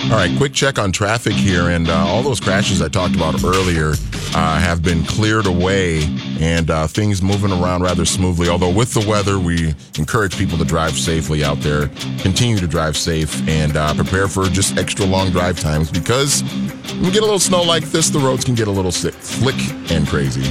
All 0.04 0.20
right, 0.20 0.30
quick 0.36 0.52
check 0.52 0.78
on 0.78 0.92
traffic 0.92 1.32
here, 1.32 1.70
and 1.70 1.88
uh, 1.88 2.06
all 2.06 2.22
those 2.22 2.38
crashes 2.38 2.82
I 2.82 2.88
talked 2.88 3.16
about 3.16 3.42
earlier 3.42 3.94
uh, 4.34 4.60
have 4.60 4.82
been 4.82 5.02
cleared 5.02 5.46
away, 5.46 6.02
and 6.38 6.70
uh, 6.70 6.86
things 6.86 7.22
moving 7.22 7.50
around 7.50 7.82
rather 7.82 8.04
smoothly. 8.04 8.48
Although 8.48 8.70
with 8.70 8.92
the 8.92 9.04
weather, 9.08 9.38
we 9.38 9.74
encourage 9.98 10.36
people 10.36 10.58
to 10.58 10.64
drive 10.64 10.92
safely 10.92 11.42
out 11.42 11.58
there. 11.60 11.88
Continue 12.18 12.58
to 12.58 12.66
drive 12.66 12.96
safe 12.98 13.48
and 13.48 13.76
uh, 13.76 13.94
prepare 13.94 14.28
for 14.28 14.44
just 14.44 14.76
extra 14.76 15.06
long 15.06 15.30
drive 15.30 15.58
times 15.58 15.90
because 15.90 16.42
when 16.42 17.04
we 17.04 17.10
get 17.10 17.22
a 17.22 17.26
little 17.26 17.38
snow 17.38 17.62
like 17.62 17.84
this, 17.84 18.10
the 18.10 18.18
roads 18.18 18.44
can 18.44 18.54
get 18.54 18.68
a 18.68 18.72
little 18.72 18.92
sick, 18.92 19.14
slick 19.20 19.56
and 19.90 20.06
crazy. 20.06 20.44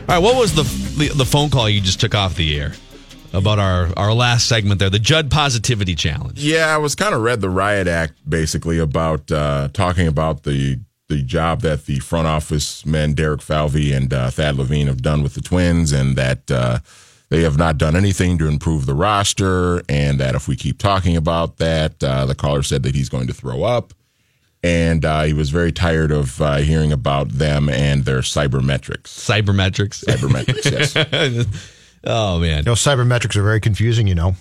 All 0.00 0.16
right, 0.16 0.18
what 0.18 0.36
was 0.36 0.54
the, 0.54 0.62
the 0.98 1.08
the 1.14 1.24
phone 1.24 1.48
call 1.48 1.70
you 1.70 1.80
just 1.80 2.00
took 2.00 2.14
off 2.14 2.36
the 2.36 2.60
air 2.60 2.74
about 3.32 3.58
our 3.58 3.88
our 3.96 4.12
last 4.12 4.48
segment 4.48 4.80
there, 4.80 4.90
the 4.90 4.98
Judd 4.98 5.30
Positivity 5.30 5.94
Challenge? 5.94 6.38
Yeah, 6.38 6.74
I 6.74 6.78
was 6.78 6.94
kind 6.94 7.14
of 7.14 7.22
read 7.22 7.40
the 7.40 7.50
riot 7.50 7.86
act 7.86 8.14
basically 8.28 8.78
about 8.78 9.30
uh, 9.30 9.68
talking 9.72 10.06
about 10.06 10.42
the 10.42 10.80
the 11.08 11.22
job 11.22 11.60
that 11.62 11.86
the 11.86 11.98
front 11.98 12.28
office 12.28 12.86
men 12.86 13.14
Derek 13.14 13.42
Falvey 13.42 13.92
and 13.92 14.12
uh, 14.12 14.30
Thad 14.30 14.56
Levine 14.56 14.86
have 14.86 15.02
done 15.02 15.22
with 15.22 15.34
the 15.34 15.40
Twins, 15.40 15.92
and 15.92 16.16
that 16.16 16.50
uh, 16.50 16.78
they 17.28 17.42
have 17.42 17.58
not 17.58 17.78
done 17.78 17.96
anything 17.96 18.38
to 18.38 18.46
improve 18.46 18.86
the 18.86 18.94
roster, 18.94 19.82
and 19.88 20.18
that 20.20 20.34
if 20.34 20.48
we 20.48 20.56
keep 20.56 20.78
talking 20.78 21.16
about 21.16 21.58
that, 21.58 22.02
uh, 22.02 22.26
the 22.26 22.34
caller 22.34 22.62
said 22.62 22.82
that 22.84 22.94
he's 22.94 23.08
going 23.08 23.26
to 23.26 23.34
throw 23.34 23.62
up. 23.62 23.92
And 24.62 25.06
uh, 25.06 25.22
he 25.22 25.32
was 25.32 25.48
very 25.48 25.72
tired 25.72 26.12
of 26.12 26.42
uh, 26.42 26.56
hearing 26.56 26.92
about 26.92 27.30
them 27.30 27.70
and 27.70 28.04
their 28.04 28.18
cybermetrics. 28.18 29.04
Cybermetrics. 29.04 30.04
Cybermetrics, 30.04 30.94
yes. 30.94 31.46
oh 32.04 32.38
man, 32.38 32.58
You 32.58 32.62
know, 32.64 32.72
cybermetrics 32.72 33.36
are 33.36 33.42
very 33.42 33.60
confusing. 33.60 34.06
You 34.06 34.14
know, 34.14 34.36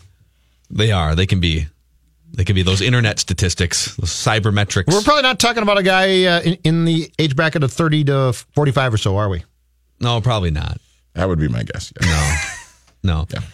they 0.69 0.91
are. 0.91 1.15
They 1.15 1.25
can 1.25 1.39
be. 1.39 1.67
They 2.31 2.43
can 2.45 2.53
be 2.55 2.61
those 2.61 2.79
internet 2.81 3.17
statistics, 3.17 3.95
those 3.95 4.11
cybermetrics. 4.11 4.85
we're 4.93 5.01
probably 5.01 5.23
not 5.23 5.39
talking 5.39 5.63
about 5.63 5.79
a 5.79 5.83
guy 5.83 6.25
uh, 6.25 6.41
in, 6.41 6.53
in 6.63 6.85
the 6.85 7.11
age 7.17 7.35
bracket 7.35 7.63
of 7.63 7.73
30 7.73 8.03
to 8.03 8.33
45 8.53 8.93
or 8.93 8.97
so, 8.97 9.17
are 9.17 9.29
we? 9.29 9.43
No, 9.99 10.21
probably 10.21 10.51
not. 10.51 10.77
That 11.15 11.27
would 11.27 11.39
be 11.39 11.47
my 11.47 11.63
guess. 11.63 11.91
yes. 12.01 12.75
No, 13.03 13.25
no. 13.33 13.39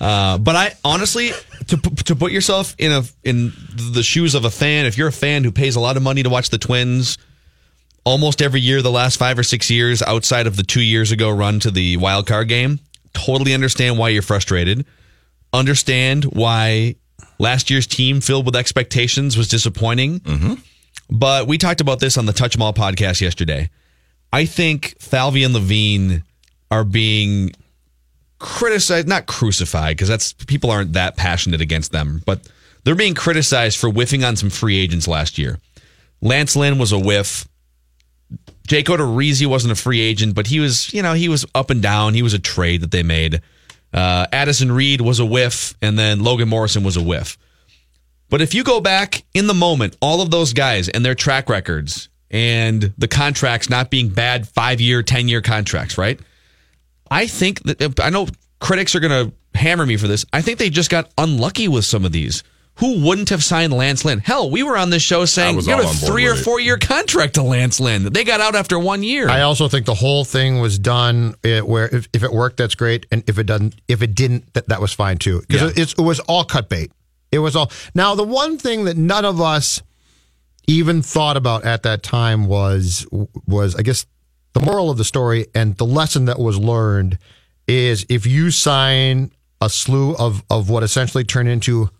Uh, 0.00 0.38
but 0.38 0.56
I 0.56 0.72
honestly, 0.82 1.30
to 1.66 1.76
to 1.76 2.16
put 2.16 2.32
yourself 2.32 2.74
in 2.78 2.90
a 2.90 3.02
in 3.22 3.52
the 3.92 4.02
shoes 4.02 4.34
of 4.34 4.46
a 4.46 4.50
fan, 4.50 4.86
if 4.86 4.96
you're 4.96 5.08
a 5.08 5.12
fan 5.12 5.44
who 5.44 5.52
pays 5.52 5.76
a 5.76 5.80
lot 5.80 5.98
of 5.98 6.02
money 6.02 6.22
to 6.22 6.30
watch 6.30 6.48
the 6.48 6.56
Twins, 6.56 7.18
almost 8.04 8.40
every 8.40 8.62
year 8.62 8.80
the 8.80 8.90
last 8.90 9.18
five 9.18 9.38
or 9.38 9.42
six 9.42 9.68
years, 9.68 10.00
outside 10.00 10.46
of 10.46 10.56
the 10.56 10.62
two 10.62 10.80
years 10.80 11.12
ago 11.12 11.28
run 11.28 11.60
to 11.60 11.70
the 11.70 11.98
wild 11.98 12.26
card 12.26 12.48
game, 12.48 12.78
totally 13.14 13.54
understand 13.54 13.98
why 13.98 14.10
you're 14.10 14.22
frustrated. 14.22 14.84
Understand 15.52 16.24
why 16.24 16.96
last 17.38 17.70
year's 17.70 17.86
team 17.86 18.20
filled 18.20 18.46
with 18.46 18.56
expectations 18.56 19.36
was 19.36 19.48
disappointing. 19.48 20.20
Mm-hmm. 20.20 20.54
But 21.10 21.48
we 21.48 21.58
talked 21.58 21.80
about 21.80 21.98
this 22.00 22.16
on 22.16 22.26
the 22.26 22.32
Touch 22.32 22.54
'Em 22.54 22.62
All 22.62 22.72
podcast 22.72 23.20
yesterday. 23.20 23.70
I 24.32 24.44
think 24.44 24.94
Falvey 25.00 25.42
and 25.42 25.52
Levine 25.52 26.22
are 26.70 26.84
being 26.84 27.50
criticized, 28.38 29.08
not 29.08 29.26
crucified, 29.26 29.96
because 29.96 30.08
that's 30.08 30.32
people 30.32 30.70
aren't 30.70 30.92
that 30.92 31.16
passionate 31.16 31.60
against 31.60 31.90
them, 31.90 32.22
but 32.26 32.48
they're 32.84 32.94
being 32.94 33.14
criticized 33.14 33.78
for 33.78 33.90
whiffing 33.90 34.24
on 34.24 34.36
some 34.36 34.50
free 34.50 34.78
agents 34.78 35.08
last 35.08 35.36
year. 35.36 35.58
Lance 36.22 36.54
Lynn 36.54 36.78
was 36.78 36.92
a 36.92 36.98
whiff. 36.98 37.48
Jake 38.70 38.86
Odorizzi 38.86 39.46
wasn't 39.46 39.72
a 39.72 39.74
free 39.74 40.00
agent, 40.00 40.36
but 40.36 40.46
he 40.46 40.60
was, 40.60 40.94
you 40.94 41.02
know, 41.02 41.12
he 41.12 41.28
was 41.28 41.44
up 41.56 41.70
and 41.70 41.82
down. 41.82 42.14
He 42.14 42.22
was 42.22 42.34
a 42.34 42.38
trade 42.38 42.82
that 42.82 42.92
they 42.92 43.02
made. 43.02 43.40
Uh, 43.92 44.28
Addison 44.30 44.70
Reed 44.70 45.00
was 45.00 45.18
a 45.18 45.26
whiff, 45.26 45.74
and 45.82 45.98
then 45.98 46.22
Logan 46.22 46.48
Morrison 46.48 46.84
was 46.84 46.96
a 46.96 47.02
whiff. 47.02 47.36
But 48.28 48.40
if 48.40 48.54
you 48.54 48.62
go 48.62 48.80
back 48.80 49.24
in 49.34 49.48
the 49.48 49.54
moment, 49.54 49.96
all 50.00 50.20
of 50.20 50.30
those 50.30 50.52
guys 50.52 50.88
and 50.88 51.04
their 51.04 51.16
track 51.16 51.48
records 51.48 52.10
and 52.30 52.94
the 52.96 53.08
contracts 53.08 53.68
not 53.68 53.90
being 53.90 54.08
bad 54.08 54.46
five 54.46 54.80
year, 54.80 55.02
10 55.02 55.26
year 55.26 55.42
contracts, 55.42 55.98
right? 55.98 56.20
I 57.10 57.26
think 57.26 57.64
that 57.64 57.98
I 58.00 58.10
know 58.10 58.28
critics 58.60 58.94
are 58.94 59.00
going 59.00 59.32
to 59.32 59.58
hammer 59.58 59.84
me 59.84 59.96
for 59.96 60.06
this. 60.06 60.24
I 60.32 60.42
think 60.42 60.60
they 60.60 60.70
just 60.70 60.90
got 60.90 61.10
unlucky 61.18 61.66
with 61.66 61.84
some 61.84 62.04
of 62.04 62.12
these. 62.12 62.44
Who 62.80 63.04
wouldn't 63.06 63.28
have 63.28 63.44
signed 63.44 63.72
Lance 63.74 64.04
Lynn? 64.06 64.20
Hell, 64.20 64.50
we 64.50 64.62
were 64.62 64.76
on 64.76 64.88
this 64.88 65.02
show 65.02 65.26
saying 65.26 65.60
you 65.60 65.68
have 65.68 65.84
a 65.84 65.88
three 65.88 66.26
or 66.26 66.34
four 66.34 66.58
year 66.58 66.78
contract 66.78 67.34
to 67.34 67.42
Lance 67.42 67.78
Lynn. 67.78 68.04
They 68.04 68.24
got 68.24 68.40
out 68.40 68.54
after 68.54 68.78
one 68.78 69.02
year. 69.02 69.28
I 69.28 69.42
also 69.42 69.68
think 69.68 69.84
the 69.84 69.94
whole 69.94 70.24
thing 70.24 70.60
was 70.60 70.78
done 70.78 71.34
eh, 71.44 71.60
where 71.60 71.94
if, 71.94 72.08
if 72.14 72.22
it 72.22 72.32
worked, 72.32 72.56
that's 72.56 72.74
great, 72.74 73.04
and 73.12 73.22
if 73.28 73.38
it 73.38 73.44
doesn't, 73.44 73.74
if 73.86 74.00
it 74.00 74.14
didn't, 74.14 74.54
that, 74.54 74.68
that 74.68 74.80
was 74.80 74.94
fine 74.94 75.18
too. 75.18 75.42
Because 75.46 75.76
Yeah. 75.76 75.82
it, 75.82 75.94
it 75.98 76.02
was 76.02 76.20
all 76.20 76.44
cut 76.44 76.70
bait. 76.70 76.90
It 77.30 77.40
was 77.40 77.54
all. 77.54 77.70
Now 77.94 78.14
the 78.14 78.24
one 78.24 78.56
thing 78.56 78.84
that 78.86 78.96
none 78.96 79.24
of 79.26 79.40
us 79.40 79.82
even 80.66 81.02
thought 81.02 81.36
about 81.36 81.64
at 81.64 81.82
that 81.82 82.02
time 82.02 82.46
was 82.46 83.06
was 83.46 83.76
I 83.76 83.82
guess 83.82 84.06
the 84.54 84.60
moral 84.60 84.88
of 84.90 84.96
the 84.98 85.04
story 85.04 85.46
and 85.54 85.76
the 85.76 85.84
lesson 85.84 86.24
that 86.24 86.38
was 86.38 86.56
learned 86.58 87.18
is 87.68 88.06
if 88.08 88.26
you 88.26 88.50
sign 88.50 89.32
a 89.60 89.68
slew 89.68 90.14
of 90.16 90.42
of 90.48 90.70
what 90.70 90.82
essentially 90.82 91.24
turned 91.24 91.48
into 91.50 91.90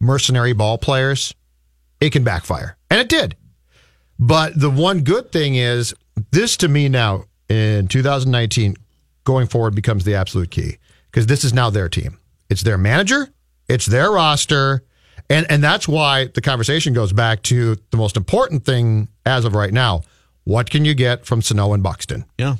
mercenary 0.00 0.52
ball 0.52 0.78
players, 0.78 1.34
it 2.00 2.10
can 2.10 2.24
backfire, 2.24 2.76
and 2.90 3.00
it 3.00 3.08
did. 3.08 3.36
But 4.18 4.58
the 4.58 4.70
one 4.70 5.02
good 5.02 5.30
thing 5.32 5.54
is 5.54 5.94
this 6.30 6.56
to 6.58 6.68
me 6.68 6.88
now 6.88 7.24
in 7.48 7.88
2019 7.88 8.76
going 9.24 9.46
forward 9.46 9.74
becomes 9.74 10.04
the 10.04 10.14
absolute 10.14 10.50
key 10.50 10.78
because 11.10 11.26
this 11.26 11.44
is 11.44 11.52
now 11.52 11.70
their 11.70 11.88
team. 11.88 12.18
It's 12.50 12.62
their 12.62 12.78
manager, 12.78 13.28
it's 13.68 13.86
their 13.86 14.10
roster, 14.10 14.82
and 15.30 15.46
and 15.50 15.62
that's 15.62 15.86
why 15.86 16.26
the 16.26 16.40
conversation 16.40 16.94
goes 16.94 17.12
back 17.12 17.42
to 17.44 17.76
the 17.90 17.96
most 17.96 18.16
important 18.16 18.64
thing 18.64 19.08
as 19.26 19.44
of 19.44 19.54
right 19.54 19.72
now. 19.72 20.02
What 20.44 20.70
can 20.70 20.84
you 20.84 20.94
get 20.94 21.26
from 21.26 21.42
Sano 21.42 21.72
and 21.74 21.82
Buxton? 21.82 22.24
yeah. 22.38 22.56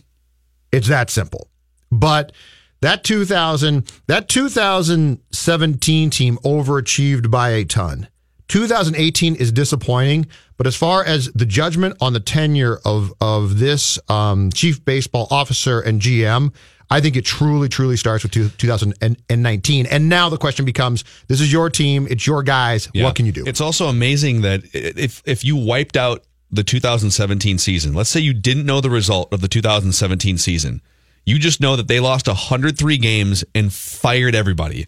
It's 0.70 0.88
that 0.88 1.08
simple. 1.08 1.48
But 1.90 2.32
that 2.80 3.04
2000 3.04 3.90
that 4.06 4.28
2017 4.28 6.10
team 6.10 6.38
overachieved 6.44 7.30
by 7.30 7.50
a 7.50 7.64
ton. 7.64 8.08
2018 8.48 9.34
is 9.34 9.52
disappointing, 9.52 10.26
but 10.56 10.66
as 10.66 10.74
far 10.74 11.04
as 11.04 11.30
the 11.32 11.44
judgment 11.44 11.96
on 12.00 12.14
the 12.14 12.20
tenure 12.20 12.78
of 12.84 13.12
of 13.20 13.58
this 13.58 13.98
um, 14.08 14.50
chief 14.52 14.84
baseball 14.84 15.28
officer 15.30 15.80
and 15.80 16.00
GM, 16.00 16.54
I 16.90 17.00
think 17.00 17.16
it 17.16 17.24
truly, 17.24 17.68
truly 17.68 17.96
starts 17.96 18.22
with 18.22 18.32
two, 18.32 18.48
2019. 18.48 19.86
And 19.86 20.08
now 20.08 20.28
the 20.30 20.38
question 20.38 20.64
becomes: 20.64 21.04
This 21.26 21.40
is 21.40 21.52
your 21.52 21.68
team, 21.68 22.06
it's 22.10 22.26
your 22.26 22.42
guys. 22.42 22.88
Yeah. 22.94 23.04
What 23.04 23.14
can 23.16 23.26
you 23.26 23.32
do? 23.32 23.44
It's 23.46 23.60
also 23.60 23.88
amazing 23.88 24.40
that 24.42 24.62
if 24.72 25.22
if 25.26 25.44
you 25.44 25.56
wiped 25.56 25.96
out 25.96 26.24
the 26.50 26.64
2017 26.64 27.58
season, 27.58 27.92
let's 27.92 28.08
say 28.08 28.20
you 28.20 28.32
didn't 28.32 28.64
know 28.64 28.80
the 28.80 28.90
result 28.90 29.32
of 29.32 29.42
the 29.42 29.48
2017 29.48 30.38
season, 30.38 30.80
you 31.28 31.38
just 31.38 31.60
know 31.60 31.76
that 31.76 31.88
they 31.88 32.00
lost 32.00 32.26
103 32.26 32.96
games 32.96 33.44
and 33.54 33.70
fired 33.70 34.34
everybody, 34.34 34.86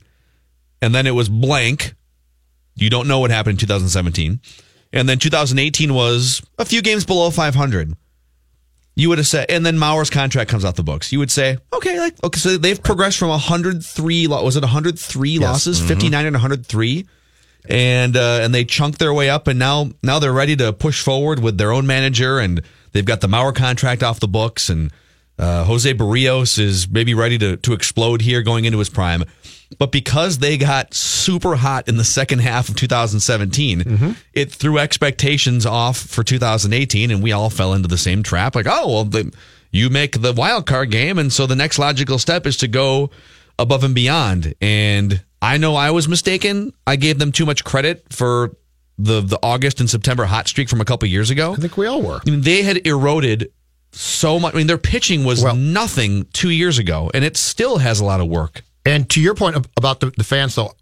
and 0.80 0.94
then 0.94 1.06
it 1.06 1.10
was 1.10 1.28
blank. 1.28 1.94
You 2.76 2.88
don't 2.88 3.06
know 3.06 3.18
what 3.18 3.30
happened 3.30 3.54
in 3.54 3.58
2017, 3.58 4.40
and 4.94 5.06
then 5.06 5.18
2018 5.18 5.92
was 5.92 6.40
a 6.58 6.64
few 6.64 6.80
games 6.80 7.04
below 7.04 7.30
500. 7.30 7.92
You 8.96 9.10
would 9.10 9.18
have 9.18 9.26
said, 9.26 9.50
and 9.50 9.66
then 9.66 9.76
Mauer's 9.76 10.08
contract 10.08 10.50
comes 10.50 10.64
out 10.64 10.76
the 10.76 10.82
books. 10.82 11.12
You 11.12 11.18
would 11.18 11.30
say, 11.30 11.58
okay, 11.74 12.00
like 12.00 12.14
okay, 12.24 12.38
so 12.38 12.56
they've 12.56 12.82
progressed 12.82 13.18
from 13.18 13.28
103. 13.28 14.26
Was 14.26 14.56
it 14.56 14.62
103 14.62 15.38
losses, 15.38 15.78
59 15.80 16.26
and 16.26 16.34
103? 16.34 17.06
and 17.68 18.16
uh, 18.16 18.40
and 18.42 18.54
they 18.54 18.64
chunked 18.64 18.98
their 18.98 19.12
way 19.12 19.28
up, 19.28 19.46
and 19.46 19.58
now 19.58 19.90
now 20.02 20.18
they're 20.18 20.32
ready 20.32 20.56
to 20.56 20.72
push 20.72 21.02
forward 21.02 21.40
with 21.40 21.58
their 21.58 21.70
own 21.70 21.86
manager, 21.86 22.38
and 22.38 22.62
they've 22.92 23.04
got 23.04 23.20
the 23.20 23.26
Mauer 23.28 23.54
contract 23.54 24.02
off 24.02 24.20
the 24.20 24.28
books, 24.28 24.70
and 24.70 24.90
uh, 25.40 25.64
Jose 25.64 25.92
Berrios 25.94 26.58
is 26.58 26.88
maybe 26.88 27.14
ready 27.14 27.38
to 27.38 27.56
to 27.56 27.72
explode 27.72 28.20
here 28.20 28.42
going 28.42 28.66
into 28.66 28.78
his 28.78 28.90
prime. 28.90 29.24
But 29.78 29.92
because 29.92 30.38
they 30.38 30.58
got 30.58 30.94
super 30.94 31.54
hot 31.54 31.88
in 31.88 31.96
the 31.96 32.04
second 32.04 32.40
half 32.40 32.68
of 32.68 32.74
2017, 32.76 34.16
it 34.32 34.50
threw 34.50 34.78
expectations 34.78 35.64
off 35.64 35.96
for 35.96 36.24
2018, 36.24 37.10
and 37.12 37.22
we 37.22 37.30
all 37.32 37.50
fell 37.50 37.72
into 37.72 37.86
the 37.88 37.96
same 37.96 38.22
trap. 38.24 38.56
Like, 38.56 38.66
oh 38.68 38.88
well, 38.88 39.04
the, 39.04 39.32
you 39.70 39.88
make 39.88 40.20
the 40.20 40.32
wild 40.32 40.66
card 40.66 40.90
game, 40.90 41.18
and 41.18 41.32
so 41.32 41.46
the 41.46 41.56
next 41.56 41.78
logical 41.78 42.18
step 42.18 42.46
is 42.46 42.56
to 42.58 42.68
go 42.68 43.10
above 43.58 43.84
and 43.84 43.94
beyond. 43.94 44.54
And 44.60 45.22
I 45.40 45.56
know 45.56 45.76
I 45.76 45.92
was 45.92 46.08
mistaken. 46.08 46.72
I 46.86 46.96
gave 46.96 47.18
them 47.18 47.30
too 47.30 47.46
much 47.46 47.64
credit 47.64 48.12
for 48.12 48.56
the 48.98 49.20
the 49.20 49.38
August 49.42 49.80
and 49.80 49.88
September 49.88 50.24
hot 50.24 50.48
streak 50.48 50.68
from 50.68 50.80
a 50.80 50.84
couple 50.84 51.08
years 51.08 51.30
ago. 51.30 51.52
I 51.52 51.56
think 51.56 51.76
we 51.76 51.86
all 51.86 52.02
were. 52.02 52.20
I 52.26 52.30
mean, 52.30 52.42
they 52.42 52.62
had 52.62 52.86
eroded 52.86 53.52
so 53.92 54.38
much. 54.38 54.54
I 54.54 54.58
mean, 54.58 54.66
their 54.66 54.78
pitching 54.78 55.24
was 55.24 55.42
nothing 55.54 56.26
two 56.32 56.50
years 56.50 56.78
ago, 56.78 57.10
and 57.12 57.24
it 57.24 57.36
still 57.36 57.78
has 57.78 58.00
a 58.00 58.04
lot 58.04 58.20
of 58.20 58.28
work. 58.28 58.62
And 58.84 59.08
to 59.10 59.20
your 59.20 59.34
point 59.34 59.56
about 59.76 60.00
the, 60.00 60.10
the 60.16 60.24
fans, 60.24 60.54
though, 60.54 60.72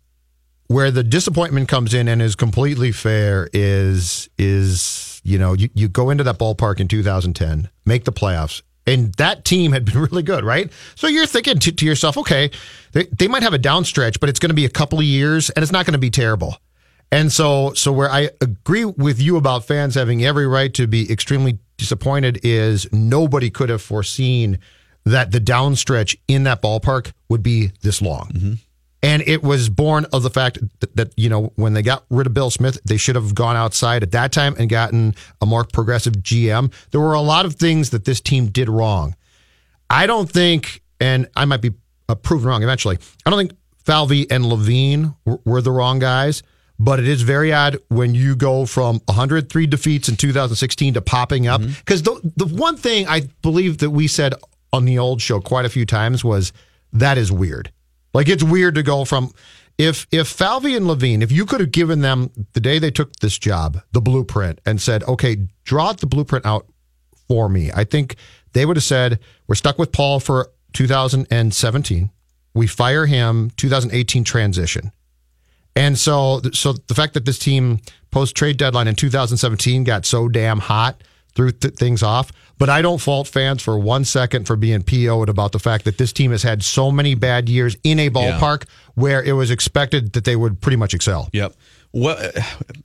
where 0.69 0.91
the 0.91 1.03
disappointment 1.03 1.69
comes 1.69 1.95
in 1.95 2.09
and 2.09 2.21
is 2.21 2.35
completely 2.35 2.93
fair 2.93 3.49
is 3.53 4.29
is 4.39 5.21
you 5.25 5.39
know 5.39 5.55
you, 5.55 5.71
you 5.75 5.89
go 5.89 6.11
into 6.11 6.23
that 6.25 6.39
ballpark 6.39 6.81
in 6.81 6.89
2010, 6.89 7.69
make 7.87 8.05
the 8.05 8.13
playoffs, 8.13 8.63
and 8.87 9.13
that 9.15 9.45
team 9.45 9.73
had 9.73 9.85
been 9.85 9.99
really 10.11 10.23
good, 10.23 10.45
right? 10.45 10.71
So 10.95 11.07
you're 11.07 11.27
thinking 11.27 11.59
to, 11.59 11.73
to 11.73 11.87
yourself, 11.87 12.17
okay, 12.19 12.51
they, 12.93 13.05
they 13.07 13.29
might 13.29 13.43
have 13.43 13.55
a 13.55 13.59
down 13.59 13.85
stretch, 13.85 14.21
but 14.21 14.29
it's 14.29 14.39
going 14.39 14.51
to 14.51 14.55
be 14.55 14.65
a 14.65 14.71
couple 14.71 14.99
of 14.99 15.05
years, 15.05 15.51
and 15.51 15.63
it's 15.63 15.73
not 15.73 15.87
going 15.87 15.93
to 15.93 15.99
be 15.99 16.11
terrible. 16.11 16.57
And 17.11 17.33
so, 17.33 17.73
so 17.73 17.91
where 17.91 18.11
I 18.11 18.31
agree 18.41 18.85
with 18.85 19.21
you 19.21 19.37
about 19.37 19.65
fans 19.65 19.95
having 19.95 20.25
every 20.25 20.47
right 20.47 20.73
to 20.75 20.87
be 20.87 21.11
extremely 21.11 21.59
disappointed 21.79 22.41
is 22.43 22.87
nobody 22.93 23.49
could 23.51 23.71
have 23.71 23.81
foreseen 23.81 24.59
that 25.05 25.33
the 25.33 25.41
downstretch 25.41 26.17
in 26.29 26.45
that 26.45 26.61
ballpark 26.61 27.13
would 27.29 27.43
be 27.43 27.73
this 27.83 28.03
long. 28.03 28.59
And 29.03 29.23
it 29.27 29.43
was 29.45 29.69
born 29.69 30.07
of 30.13 30.25
the 30.25 30.31
fact 30.31 30.59
that, 30.81 30.97
that, 30.97 31.13
you 31.17 31.29
know, 31.29 31.53
when 31.55 31.73
they 31.73 31.83
got 31.83 32.05
rid 32.11 32.27
of 32.27 32.35
Bill 32.35 32.51
Smith, 32.51 32.81
they 32.85 32.97
should 32.97 33.15
have 33.15 33.33
gone 33.35 33.55
outside 33.57 34.03
at 34.03 34.11
that 34.11 34.33
time 34.33 34.57
and 34.59 34.69
gotten 34.69 35.15
a 35.41 35.47
more 35.47 35.65
progressive 35.65 36.15
GM. 36.15 36.73
There 36.91 37.01
were 37.01 37.15
a 37.15 37.21
lot 37.21 37.47
of 37.47 37.55
things 37.55 37.91
that 37.91 38.05
this 38.05 38.21
team 38.21 38.49
did 38.49 38.69
wrong. 38.69 39.15
I 39.89 40.07
don't 40.07 40.31
think, 40.31 40.83
and 41.01 41.29
I 41.37 41.45
might 41.45 41.63
be 41.63 41.73
uh, 42.09 42.17
proven 42.17 42.49
wrong 42.49 42.63
eventually, 42.63 42.99
I 43.25 43.31
don't 43.31 43.39
think 43.39 43.59
Falvey 43.85 44.29
and 44.31 44.45
Levine 44.45 45.15
were, 45.25 45.39
were 45.45 45.63
the 45.63 45.71
wrong 45.71 46.01
guys. 46.01 46.43
But 46.79 47.01
it 47.01 47.09
is 47.09 47.23
very 47.23 47.53
odd 47.53 47.79
when 47.89 48.15
you 48.15 48.37
go 48.37 48.65
from 48.65 49.01
103 49.07 49.67
defeats 49.67 50.09
in 50.09 50.17
2016 50.17 50.95
to 50.95 51.01
popping 51.01 51.47
up. 51.49 51.61
Mm-hmm. 51.61 51.73
Because 51.79 52.03
the, 52.03 52.21
the 52.37 52.47
one 52.47 52.77
thing 52.77 53.09
I 53.09 53.23
believe 53.43 53.79
that 53.79 53.91
we 53.91 54.07
said 54.07 54.35
on 54.73 54.85
the 54.85 54.99
old 54.99 55.21
show 55.21 55.41
quite 55.41 55.65
a 55.65 55.69
few 55.71 55.85
times 55.85 56.25
was 56.25 56.53
that 56.93 57.19
is 57.19 57.33
weird. 57.33 57.73
Like 58.15 58.29
it's 58.29 58.45
weird 58.45 58.77
to 58.77 58.83
go 58.83 59.05
from 59.05 59.33
if 59.79 60.07
if 60.11 60.29
Falvey 60.29 60.77
and 60.77 60.87
Levine, 60.87 61.23
if 61.23 61.31
you 61.31 61.47
could 61.47 61.61
have 61.61 61.71
given 61.71 62.01
them 62.01 62.31
the 62.53 62.61
day 62.61 62.79
they 62.79 62.91
took 62.91 63.15
this 63.17 63.39
job, 63.39 63.81
the 63.93 64.01
blueprint, 64.01 64.61
and 64.67 64.81
said, 64.81 65.05
okay, 65.05 65.37
draw 65.65 65.93
the 65.93 66.07
blueprint 66.07 66.45
out 66.45 66.67
for 67.29 67.49
me, 67.49 67.71
I 67.73 67.85
think 67.85 68.17
they 68.53 68.67
would 68.67 68.77
have 68.77 68.85
said, 68.85 69.21
we're 69.47 69.55
stuck 69.55 69.79
with 69.79 69.93
Paul 69.93 70.19
for 70.21 70.51
2017. 70.73 72.11
We 72.55 72.67
fire 72.67 73.07
him 73.07 73.51
2018 73.57 74.25
transition. 74.25 74.91
And 75.79 75.97
so, 75.97 76.41
so 76.53 76.73
the 76.73 76.95
fact 76.95 77.15
that 77.15 77.25
this 77.25 77.39
team 77.39 77.79
post 78.11 78.35
trade 78.35 78.57
deadline 78.57 78.89
in 78.89 78.97
2017 78.97 79.85
got 79.85 80.05
so 80.05 80.29
damn 80.29 80.59
hot 80.59 81.03
threw 81.35 81.53
th- 81.53 81.75
things 81.75 82.03
off. 82.03 82.33
But 82.59 82.69
I 82.69 82.83
don't 82.83 83.01
fault 83.01 83.29
fans 83.29 83.63
for 83.63 83.79
one 83.79 84.05
second 84.05 84.47
for 84.47 84.57
being 84.57 84.83
PO'd 84.83 85.29
about 85.29 85.53
the 85.53 85.61
fact 85.61 85.85
that 85.85 85.97
this 85.97 86.13
team 86.13 86.33
has 86.33 86.43
had 86.43 86.65
so 86.65 86.91
many 86.91 87.15
bad 87.15 87.49
years 87.49 87.77
in 87.85 88.01
a 88.01 88.11
ballpark 88.11 88.65
where 88.97 89.23
it 89.23 89.33
was 89.33 89.53
expected 89.53 90.15
that 90.15 90.25
they 90.25 90.35
would 90.35 90.61
pretty 90.61 90.77
much 90.77 90.95
excel. 90.95 91.29
Yep. 91.33 91.55
What 91.93 92.37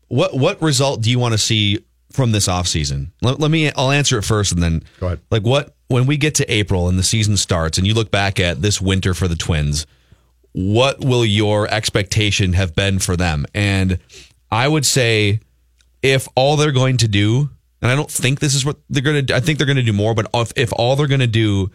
what 0.07 0.35
what 0.35 0.61
result 0.61 1.01
do 1.01 1.09
you 1.09 1.17
want 1.17 1.33
to 1.33 1.39
see 1.39 1.79
from 2.11 2.31
this 2.31 2.47
offseason? 2.47 3.09
Let, 3.23 3.39
let 3.39 3.49
me 3.49 3.71
I'll 3.71 3.89
answer 3.89 4.19
it 4.19 4.23
first 4.23 4.51
and 4.51 4.61
then 4.61 4.83
go 4.99 5.07
ahead. 5.07 5.21
Like 5.31 5.41
what 5.41 5.75
when 5.87 6.05
we 6.05 6.17
get 6.17 6.35
to 6.35 6.53
April 6.53 6.87
and 6.87 6.99
the 6.99 7.03
season 7.03 7.37
starts 7.37 7.79
and 7.79 7.87
you 7.87 7.95
look 7.95 8.11
back 8.11 8.39
at 8.39 8.61
this 8.61 8.79
winter 8.79 9.15
for 9.15 9.27
the 9.27 9.35
Twins, 9.35 9.87
what 10.53 11.03
will 11.03 11.25
your 11.25 11.67
expectation 11.67 12.53
have 12.53 12.75
been 12.75 12.99
for 12.99 13.17
them? 13.17 13.45
And 13.53 13.99
I 14.51 14.67
would 14.67 14.85
say 14.85 15.39
if 16.01 16.27
all 16.35 16.55
they're 16.55 16.71
going 16.71 16.97
to 16.97 17.07
do, 17.07 17.49
and 17.81 17.91
I 17.91 17.95
don't 17.95 18.09
think 18.09 18.39
this 18.39 18.55
is 18.55 18.65
what 18.65 18.77
they're 18.89 19.03
going 19.03 19.15
to 19.17 19.21
do, 19.21 19.33
I 19.33 19.39
think 19.39 19.57
they're 19.57 19.67
going 19.67 19.77
to 19.77 19.83
do 19.83 19.93
more, 19.93 20.13
but 20.13 20.29
if, 20.33 20.53
if 20.55 20.73
all 20.73 20.95
they're 20.95 21.07
going 21.07 21.19
to 21.19 21.27
do 21.27 21.71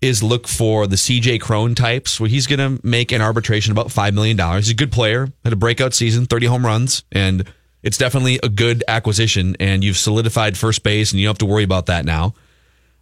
is 0.00 0.22
look 0.22 0.48
for 0.48 0.86
the 0.86 0.96
CJ 0.96 1.40
Cron 1.40 1.74
types, 1.74 2.18
where 2.18 2.28
he's 2.28 2.46
going 2.46 2.58
to 2.78 2.86
make 2.86 3.12
an 3.12 3.20
arbitration 3.20 3.72
about 3.72 3.88
$5 3.88 4.14
million. 4.14 4.38
He's 4.56 4.70
a 4.70 4.74
good 4.74 4.92
player, 4.92 5.28
had 5.44 5.52
a 5.52 5.56
breakout 5.56 5.92
season, 5.92 6.24
30 6.24 6.46
home 6.46 6.64
runs, 6.64 7.04
and 7.12 7.44
it's 7.82 7.98
definitely 7.98 8.38
a 8.42 8.48
good 8.48 8.82
acquisition, 8.88 9.56
and 9.60 9.84
you've 9.84 9.98
solidified 9.98 10.56
first 10.56 10.82
base, 10.82 11.12
and 11.12 11.20
you 11.20 11.26
don't 11.26 11.32
have 11.32 11.38
to 11.38 11.46
worry 11.46 11.64
about 11.64 11.86
that 11.86 12.04
now. 12.04 12.34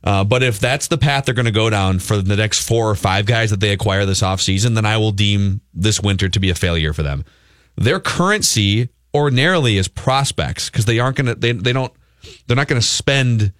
Uh, 0.04 0.24
but 0.24 0.42
if 0.42 0.60
that's 0.60 0.88
the 0.88 0.98
path 0.98 1.24
they're 1.24 1.34
going 1.34 1.44
to 1.46 1.50
go 1.50 1.68
down 1.68 1.98
for 1.98 2.22
the 2.22 2.36
next 2.36 2.66
four 2.66 2.88
or 2.88 2.94
five 2.94 3.26
guys 3.26 3.50
that 3.50 3.60
they 3.60 3.72
acquire 3.72 4.06
this 4.06 4.22
offseason, 4.22 4.74
then 4.74 4.86
I 4.86 4.96
will 4.96 5.12
deem 5.12 5.60
this 5.74 6.00
winter 6.00 6.28
to 6.28 6.40
be 6.40 6.50
a 6.50 6.54
failure 6.54 6.92
for 6.92 7.02
them. 7.02 7.24
Their 7.76 8.00
currency 8.00 8.90
ordinarily 9.14 9.76
is 9.76 9.88
prospects 9.88 10.70
because 10.70 10.84
they 10.84 10.98
aren't 10.98 11.16
going 11.16 11.26
to 11.26 11.34
they 11.34 11.52
they 11.52 11.72
don't 11.72 11.92
they're 12.46 12.56
not 12.56 12.68
going 12.68 12.80
to 12.80 12.86
spend 12.86 13.52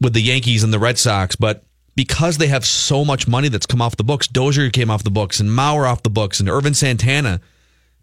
with 0.00 0.12
the 0.12 0.20
Yankees 0.20 0.62
and 0.62 0.72
the 0.72 0.78
Red 0.78 0.98
Sox, 0.98 1.36
but 1.36 1.64
because 1.94 2.36
they 2.38 2.48
have 2.48 2.64
so 2.64 3.04
much 3.04 3.26
money 3.26 3.48
that's 3.48 3.66
come 3.66 3.80
off 3.80 3.96
the 3.96 4.04
books, 4.04 4.28
Dozier 4.28 4.70
came 4.70 4.90
off 4.90 5.02
the 5.02 5.10
books 5.10 5.40
and 5.40 5.48
Mauer 5.48 5.88
off 5.88 6.02
the 6.02 6.10
books 6.10 6.40
and 6.40 6.48
Ervin 6.48 6.74
Santana, 6.74 7.40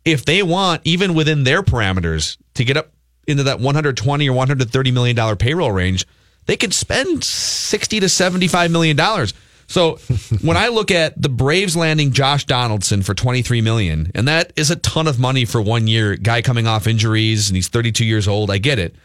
if 0.04 0.26
they 0.26 0.42
want 0.42 0.82
even 0.84 1.14
within 1.14 1.44
their 1.44 1.62
parameters 1.62 2.38
to 2.56 2.66
get 2.66 2.76
up 2.76 2.92
into 3.28 3.44
that 3.44 3.60
120 3.60 4.28
or 4.30 4.34
130 4.34 4.92
million 4.92 5.16
dollar 5.16 5.36
payroll 5.36 5.72
range, 5.72 6.06
they 6.46 6.58
could 6.58 6.74
spend 6.74 7.24
60 7.24 8.00
to 8.00 8.10
75 8.10 8.72
million 8.72 8.96
dollars. 8.96 9.34
So 9.68 9.96
when 10.42 10.58
I 10.58 10.68
look 10.68 10.92
at 10.92 11.20
the 11.20 11.30
Braves 11.30 11.76
landing 11.76 12.12
Josh 12.12 12.46
Donaldson 12.46 13.02
for 13.02 13.14
23 13.14 13.62
million, 13.62 14.12
and 14.14 14.28
that 14.28 14.54
is 14.56 14.72
a 14.72 14.76
ton 14.76 15.08
of 15.08 15.20
money 15.20 15.46
for 15.46 15.62
one 15.62 15.88
year, 15.88 16.16
guy 16.16 16.42
coming 16.42 16.68
off 16.68 16.88
injuries 16.88 17.50
and 17.50 17.56
he's 17.56 17.70
32 17.70 18.06
years 18.06 18.28
old, 18.28 18.52
I 18.52 18.58
get 18.58 18.80
it. 18.80 18.96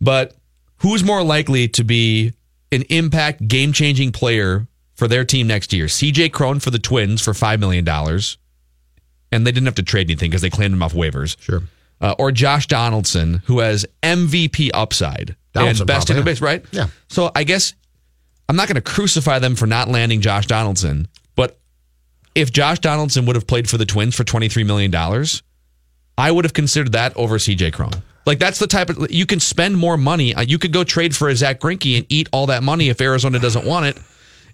But 0.00 0.34
who's 0.78 1.04
more 1.04 1.22
likely 1.22 1.68
to 1.68 1.84
be 1.84 2.32
an 2.72 2.82
impact 2.90 3.46
game 3.46 3.72
changing 3.72 4.12
player 4.12 4.66
for 4.94 5.06
their 5.08 5.24
team 5.24 5.46
next 5.46 5.72
year? 5.72 5.86
CJ 5.86 6.32
Cron 6.32 6.60
for 6.60 6.70
the 6.70 6.78
Twins 6.78 7.22
for 7.22 7.32
$5 7.32 7.58
million. 7.60 7.88
And 9.30 9.46
they 9.46 9.52
didn't 9.52 9.66
have 9.66 9.76
to 9.76 9.82
trade 9.82 10.08
anything 10.08 10.30
because 10.30 10.42
they 10.42 10.50
claimed 10.50 10.74
him 10.74 10.82
off 10.82 10.92
waivers. 10.92 11.40
Sure. 11.40 11.62
Uh, 12.00 12.14
or 12.18 12.32
Josh 12.32 12.66
Donaldson, 12.66 13.42
who 13.46 13.60
has 13.60 13.86
MVP 14.02 14.70
upside 14.74 15.36
Donaldson 15.52 15.82
and 15.82 15.86
best 15.86 16.10
in 16.10 16.14
probably, 16.16 16.32
the 16.32 16.34
base, 16.36 16.40
right? 16.40 16.64
Yeah. 16.72 16.86
So 17.08 17.30
I 17.34 17.44
guess 17.44 17.74
I'm 18.48 18.56
not 18.56 18.68
going 18.68 18.76
to 18.76 18.80
crucify 18.82 19.38
them 19.38 19.54
for 19.56 19.66
not 19.66 19.88
landing 19.88 20.20
Josh 20.20 20.46
Donaldson, 20.46 21.08
but 21.36 21.58
if 22.34 22.52
Josh 22.52 22.78
Donaldson 22.80 23.26
would 23.26 23.36
have 23.36 23.46
played 23.46 23.68
for 23.68 23.76
the 23.78 23.84
Twins 23.86 24.14
for 24.14 24.24
$23 24.24 24.64
million, 24.66 24.92
I 26.18 26.30
would 26.30 26.44
have 26.44 26.52
considered 26.54 26.92
that 26.92 27.16
over 27.16 27.38
CJ 27.38 27.72
Cron. 27.72 27.92
Like 28.24 28.38
that's 28.38 28.58
the 28.58 28.66
type 28.66 28.88
of 28.90 29.10
you 29.10 29.26
can 29.26 29.40
spend 29.40 29.76
more 29.76 29.96
money. 29.96 30.34
Uh, 30.34 30.42
You 30.42 30.58
could 30.58 30.72
go 30.72 30.84
trade 30.84 31.14
for 31.16 31.28
a 31.28 31.34
Zack 31.34 31.60
Greinke 31.60 31.96
and 31.98 32.06
eat 32.08 32.28
all 32.32 32.46
that 32.46 32.62
money 32.62 32.88
if 32.88 33.00
Arizona 33.00 33.38
doesn't 33.40 33.66
want 33.66 33.86
it, 33.86 33.98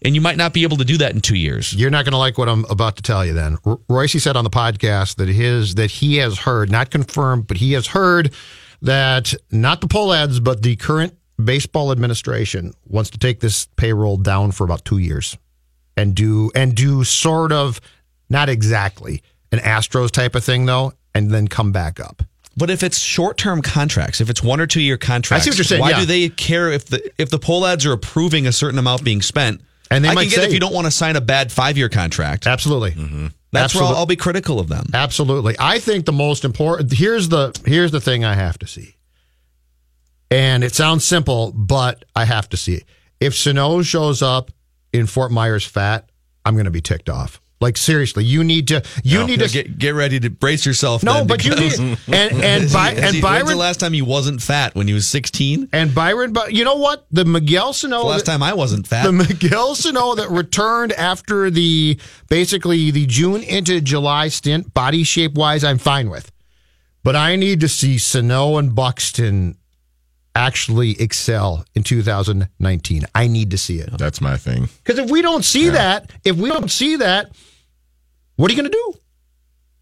and 0.00 0.14
you 0.14 0.22
might 0.22 0.38
not 0.38 0.54
be 0.54 0.62
able 0.62 0.78
to 0.78 0.84
do 0.84 0.96
that 0.98 1.12
in 1.14 1.20
two 1.20 1.36
years. 1.36 1.74
You're 1.74 1.90
not 1.90 2.04
going 2.06 2.12
to 2.12 2.18
like 2.18 2.38
what 2.38 2.48
I'm 2.48 2.64
about 2.70 2.96
to 2.96 3.02
tell 3.02 3.26
you. 3.26 3.34
Then 3.34 3.58
R- 3.66 3.78
Royce 3.90 4.22
said 4.22 4.36
on 4.36 4.44
the 4.44 4.50
podcast 4.50 5.16
that 5.16 5.28
his 5.28 5.74
that 5.74 5.90
he 5.90 6.16
has 6.16 6.38
heard, 6.38 6.70
not 6.70 6.90
confirmed, 6.90 7.46
but 7.46 7.58
he 7.58 7.72
has 7.74 7.88
heard 7.88 8.32
that 8.82 9.34
not 9.50 9.80
the 9.80 9.88
Pohlads, 9.88 10.42
but 10.42 10.62
the 10.62 10.76
current 10.76 11.16
baseball 11.42 11.92
administration 11.92 12.72
wants 12.86 13.10
to 13.10 13.18
take 13.18 13.40
this 13.40 13.66
payroll 13.76 14.16
down 14.16 14.52
for 14.52 14.64
about 14.64 14.84
two 14.84 14.98
years, 14.98 15.36
and 15.96 16.14
do 16.14 16.50
and 16.54 16.74
do 16.74 17.04
sort 17.04 17.52
of 17.52 17.80
not 18.28 18.48
exactly 18.48 19.22
an 19.52 19.58
Astros 19.58 20.10
type 20.10 20.34
of 20.34 20.44
thing 20.44 20.66
though, 20.66 20.92
and 21.14 21.30
then 21.30 21.48
come 21.48 21.72
back 21.72 22.00
up. 22.00 22.22
But 22.56 22.70
if 22.70 22.82
it's 22.82 22.98
short-term 22.98 23.62
contracts, 23.62 24.20
if 24.20 24.28
it's 24.28 24.42
one 24.42 24.60
or 24.60 24.66
two-year 24.66 24.98
contracts, 24.98 25.42
I 25.42 25.44
see 25.44 25.50
what 25.52 25.58
you're 25.58 25.64
saying, 25.64 25.80
Why 25.80 25.90
yeah. 25.90 26.00
do 26.00 26.06
they 26.06 26.28
care 26.28 26.72
if 26.72 26.86
the 26.86 27.12
if 27.16 27.30
the 27.30 27.38
Pohlads 27.38 27.86
are 27.86 27.92
approving 27.92 28.46
a 28.46 28.52
certain 28.52 28.78
amount 28.78 29.04
being 29.04 29.22
spent? 29.22 29.60
And 29.90 30.04
they 30.04 30.08
I 30.08 30.14
might 30.14 30.22
can 30.24 30.30
get 30.30 30.40
say- 30.40 30.46
if 30.46 30.52
you 30.52 30.60
don't 30.60 30.74
want 30.74 30.86
to 30.86 30.90
sign 30.90 31.16
a 31.16 31.20
bad 31.20 31.50
five-year 31.50 31.88
contract. 31.88 32.46
Absolutely. 32.46 32.92
Mm-hmm. 32.92 33.04
Mm-hmm. 33.04 33.26
That's 33.52 33.74
where 33.74 33.84
I'll, 33.84 33.96
I'll 33.96 34.06
be 34.06 34.16
critical 34.16 34.60
of 34.60 34.68
them. 34.68 34.86
Absolutely. 34.92 35.56
I 35.58 35.78
think 35.78 36.04
the 36.04 36.12
most 36.12 36.44
important 36.44 36.92
here's 36.92 37.30
the 37.30 37.58
here's 37.64 37.90
the 37.90 38.00
thing 38.00 38.24
I 38.24 38.34
have 38.34 38.58
to 38.58 38.66
see. 38.66 38.96
And 40.30 40.62
it 40.62 40.74
sounds 40.74 41.06
simple, 41.06 41.52
but 41.52 42.04
I 42.14 42.26
have 42.26 42.48
to 42.50 42.56
see 42.58 42.74
it. 42.74 42.84
If 43.20 43.34
Sano 43.34 43.80
shows 43.82 44.20
up 44.20 44.50
in 44.92 45.06
Fort 45.06 45.32
Myers 45.32 45.64
fat, 45.64 46.10
I'm 46.44 46.54
going 46.54 46.66
to 46.66 46.70
be 46.70 46.82
ticked 46.82 47.08
off. 47.08 47.40
Like 47.60 47.76
seriously, 47.76 48.24
you 48.24 48.44
need 48.44 48.68
to 48.68 48.84
you 49.02 49.18
No, 49.18 49.26
need 49.26 49.40
to 49.40 49.48
get 49.48 49.78
get 49.78 49.90
ready 49.96 50.20
to 50.20 50.30
brace 50.30 50.64
yourself. 50.64 51.02
No, 51.02 51.24
but 51.24 51.44
you 51.44 51.56
need- 51.56 51.72
and- 52.06 52.32
and 52.40 52.72
By- 52.72 52.92
and 52.92 53.16
he- 53.16 53.20
Byron- 53.20 53.46
When's 53.46 53.50
the 53.50 53.56
last 53.56 53.80
time 53.80 53.92
he 53.92 54.00
wasn't 54.00 54.40
fat 54.40 54.76
when 54.76 54.86
he 54.86 54.94
was 54.94 55.08
16? 55.08 55.68
And 55.72 55.92
Byron, 55.92 56.32
but 56.32 56.52
you 56.52 56.62
know 56.62 56.76
what? 56.76 57.06
The 57.10 57.24
Miguel 57.24 57.72
Sano. 57.72 57.98
The 57.98 58.04
last 58.06 58.26
time 58.26 58.44
I 58.44 58.54
wasn't 58.54 58.86
fat. 58.86 59.02
The 59.06 59.12
Miguel 59.12 59.74
Sano 59.74 60.14
that 60.14 60.30
returned 60.30 60.92
after 60.92 61.50
the 61.50 61.98
basically 62.28 62.92
the 62.92 63.06
June 63.06 63.42
into 63.42 63.80
July 63.80 64.28
stint, 64.28 64.72
body 64.72 65.02
shape 65.02 65.34
wise, 65.34 65.64
I'm 65.64 65.78
fine 65.78 66.10
with. 66.10 66.30
But 67.02 67.16
I 67.16 67.34
need 67.36 67.58
to 67.60 67.68
see 67.68 67.98
Sano 67.98 68.56
and 68.58 68.72
Buxton 68.72 69.56
actually 70.38 70.92
excel 71.00 71.64
in 71.74 71.82
2019. 71.82 73.02
I 73.14 73.26
need 73.26 73.50
to 73.50 73.58
see 73.58 73.78
it. 73.80 73.90
That's 73.98 74.20
my 74.20 74.36
thing. 74.36 74.68
Because 74.84 74.98
if 74.98 75.10
we 75.10 75.20
don't 75.20 75.44
see 75.44 75.70
that, 75.70 76.10
if 76.24 76.36
we 76.36 76.48
don't 76.48 76.70
see 76.70 76.96
that, 76.96 77.32
what 78.36 78.50
are 78.50 78.54
you 78.54 78.60
going 78.60 78.70
to 78.70 78.76
do? 78.76 78.98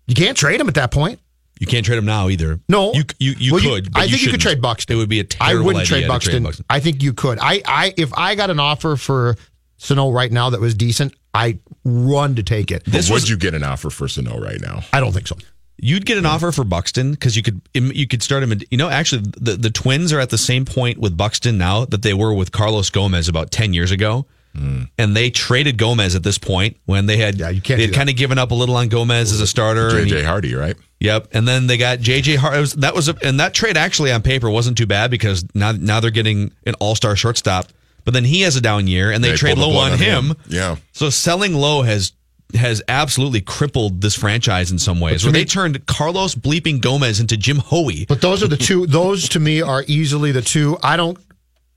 You 0.09 0.15
can't 0.15 0.37
trade 0.37 0.61
him 0.61 0.69
at 0.69 0.75
that 0.75 0.91
point. 0.91 1.21
You 1.59 1.67
can't 1.67 1.85
trade 1.85 1.99
him 1.99 2.05
now 2.05 2.29
either. 2.29 2.61
No, 2.69 2.93
you 2.93 3.05
you 3.19 3.35
you 3.39 3.53
Well, 3.55 3.63
could. 3.63 3.93
but 3.93 4.01
I 4.03 4.09
think 4.09 4.23
you 4.23 4.31
could 4.31 4.41
trade 4.41 4.61
Buxton. 4.61 4.95
It 4.95 4.99
would 4.99 5.09
be 5.09 5.21
a 5.21 5.27
I 5.41 5.49
terrible 5.53 5.67
wouldn't 5.67 5.83
idea 5.85 5.89
trade 5.89 6.03
to 6.03 6.09
Buxton. 6.09 6.43
Buxton. 6.43 6.65
I 6.69 6.81
think 6.81 7.03
you 7.03 7.13
could. 7.15 7.39
I, 7.41 7.63
I 7.67 7.95
if 7.97 8.13
I 8.15 8.35
got 8.35 8.51
an 8.51 8.61
offer 8.61 8.97
for 8.97 9.37
Sano 9.79 10.11
right 10.11 10.31
now 10.31 10.51
that 10.51 10.61
was 10.61 10.75
decent, 10.75 11.15
I 11.33 11.59
run 11.85 12.35
to 12.37 12.43
take 12.43 12.71
it. 12.71 12.85
This 12.85 13.11
would 13.11 13.27
you 13.29 13.39
get 13.39 13.55
an 13.55 13.63
offer 13.63 13.89
for 13.89 14.07
Sano 14.07 14.39
right 14.39 14.61
now? 14.61 14.81
I 14.93 15.01
don't 15.01 15.13
think 15.13 15.27
so. 15.27 15.37
You'd 15.79 16.07
get 16.07 16.17
an 16.17 16.25
offer 16.25 16.53
for 16.53 16.65
Buxton 16.65 17.11
because 17.11 17.37
you 17.37 17.43
could 17.43 17.61
you 17.75 18.07
could 18.07 18.23
start 18.23 18.43
him. 18.43 18.53
In, 18.53 18.63
you 18.71 18.79
know, 18.79 18.89
actually, 18.89 19.23
the 19.37 19.57
the 19.57 19.71
Twins 19.71 20.13
are 20.13 20.21
at 20.21 20.31
the 20.31 20.39
same 20.39 20.65
point 20.65 20.99
with 20.99 21.17
Buxton 21.17 21.59
now 21.59 21.85
that 21.85 22.03
they 22.03 22.15
were 22.15 22.33
with 22.33 22.51
Carlos 22.51 22.89
Gomez 22.89 23.29
about 23.29 23.51
ten 23.51 23.75
years 23.75 23.91
ago, 23.91 24.25
hmm. 24.55 24.85
and 24.99 25.15
they 25.15 25.29
traded 25.29 25.77
Gomez 25.77 26.15
at 26.15 26.23
this 26.23 26.39
point 26.39 26.79
when 26.87 27.05
they 27.05 27.19
had 27.19 27.39
yeah, 27.39 27.51
you 27.51 27.61
can't 27.61 27.79
they 27.79 27.87
had 27.87 27.95
kind 27.95 28.09
of 28.09 28.17
given 28.17 28.39
up 28.39 28.53
a 28.53 28.55
little 28.55 28.75
on 28.77 28.89
Gomez 28.89 29.33
as 29.33 29.41
a 29.41 29.47
starter. 29.47 29.91
JJ 29.91 30.25
Hardy, 30.25 30.55
right? 30.55 30.77
Yep, 31.01 31.29
and 31.33 31.47
then 31.47 31.67
they 31.67 31.77
got 31.77 31.99
JJ 31.99 32.59
was- 32.59 32.73
That 32.73 32.95
was 32.95 33.11
a, 33.11 33.17
and 33.23 33.39
that 33.41 33.53
trade 33.53 33.77
actually 33.77 34.13
on 34.13 34.23
paper 34.23 34.49
wasn't 34.49 34.79
too 34.79 34.87
bad 34.87 35.11
because 35.11 35.45
now 35.55 35.73
now 35.73 36.01
they're 36.01 36.11
getting 36.11 36.53
an 36.65 36.75
all 36.81 36.95
star 36.95 37.17
shortstop. 37.17 37.69
But 38.07 38.15
then 38.15 38.25
he 38.25 38.43
has 38.43 38.55
a 38.57 38.61
down 38.61 38.87
year, 38.87 39.11
and 39.11 39.23
they, 39.23 39.33
They 39.33 39.37
trade 39.37 39.59
low 39.59 39.77
on 39.77 39.93
on 39.93 39.99
him. 39.99 40.25
him. 40.31 40.37
Yeah. 40.47 40.77
So 40.93 41.11
selling 41.11 41.55
low 41.55 41.83
has 41.83 42.13
has 42.55 42.83
absolutely 42.89 43.41
crippled 43.41 44.01
this 44.01 44.15
franchise 44.15 44.71
in 44.71 44.79
some 44.79 45.01
ways. 45.01 45.25
Where 45.25 45.33
they 45.33 45.45
turned 45.45 45.85
Carlos 45.87 46.35
bleeping 46.35 46.81
Gomez 46.81 47.21
into 47.21 47.37
Jim 47.37 47.59
Hoey. 47.59 48.07
But 48.07 48.21
those 48.21 48.43
are 48.43 48.49
the 48.49 48.57
two. 48.57 48.87
Those 48.87 49.29
to 49.31 49.41
me 49.41 49.63
are 49.63 49.85
easily 49.87 50.33
the 50.33 50.43
two. 50.43 50.79
I 50.83 50.97
don't. 50.97 51.19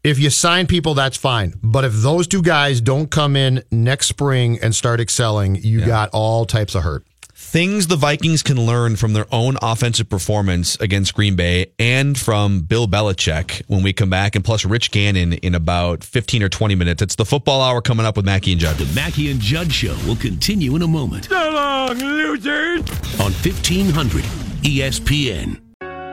If 0.02 0.18
you 0.18 0.30
sign 0.30 0.68
people, 0.68 0.94
that's 0.94 1.18
fine. 1.18 1.54
But 1.62 1.84
if 1.84 1.94
those 1.94 2.28
two 2.28 2.42
guys 2.42 2.80
don't 2.80 3.12
come 3.12 3.36
in 3.36 3.64
next 3.70 4.08
spring 4.08 4.58
and 4.62 4.74
start 4.74 5.02
excelling, 5.02 5.56
you 5.56 5.86
got 5.86 6.10
all 6.14 6.46
types 6.46 6.74
of 6.74 6.84
hurt. 6.84 7.06
Things 7.50 7.88
the 7.88 7.96
Vikings 7.96 8.44
can 8.44 8.64
learn 8.64 8.96
from 8.96 9.14
their 9.14 9.26
own 9.32 9.58
offensive 9.64 10.08
performance 10.08 10.76
against 10.76 11.16
Green 11.16 11.36
Bay 11.36 11.72
and 11.80 12.16
from 12.16 12.62
Bill 12.62 12.88
Belichick 12.88 13.64
when 13.66 13.82
we 13.82 13.92
come 13.92 14.12
back, 14.12 14.36
and 14.36 14.46
plus 14.46 14.66
Rich 14.66 14.92
Gannon 14.92 15.34
in 15.34 15.56
about 15.56 16.04
15 16.04 16.44
or 16.44 16.50
20 16.50 16.76
minutes. 16.76 17.02
It's 17.02 17.16
the 17.16 17.26
football 17.26 17.64
hour 17.64 17.82
coming 17.82 18.06
up 18.06 18.18
with 18.18 18.26
Mackey 18.26 18.52
and 18.52 18.62
Judd. 18.62 18.76
The 18.76 18.94
Mackey 18.94 19.32
and 19.32 19.40
Judd 19.40 19.74
Show 19.74 19.98
will 20.06 20.16
continue 20.18 20.76
in 20.76 20.84
a 20.84 20.88
moment. 20.88 21.26
So 21.26 21.52
long, 21.52 21.98
losers! 21.98 22.82
On 23.20 23.32
1500 23.32 24.24
ESPN. 24.62 25.60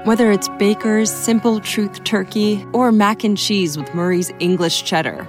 Whether 0.06 0.32
it's 0.32 0.48
Baker's 0.58 1.12
Simple 1.12 1.60
Truth 1.60 2.02
Turkey 2.04 2.64
or 2.72 2.90
mac 2.92 3.24
and 3.24 3.36
cheese 3.36 3.76
with 3.76 3.94
Murray's 3.94 4.32
English 4.40 4.84
Cheddar 4.84 5.28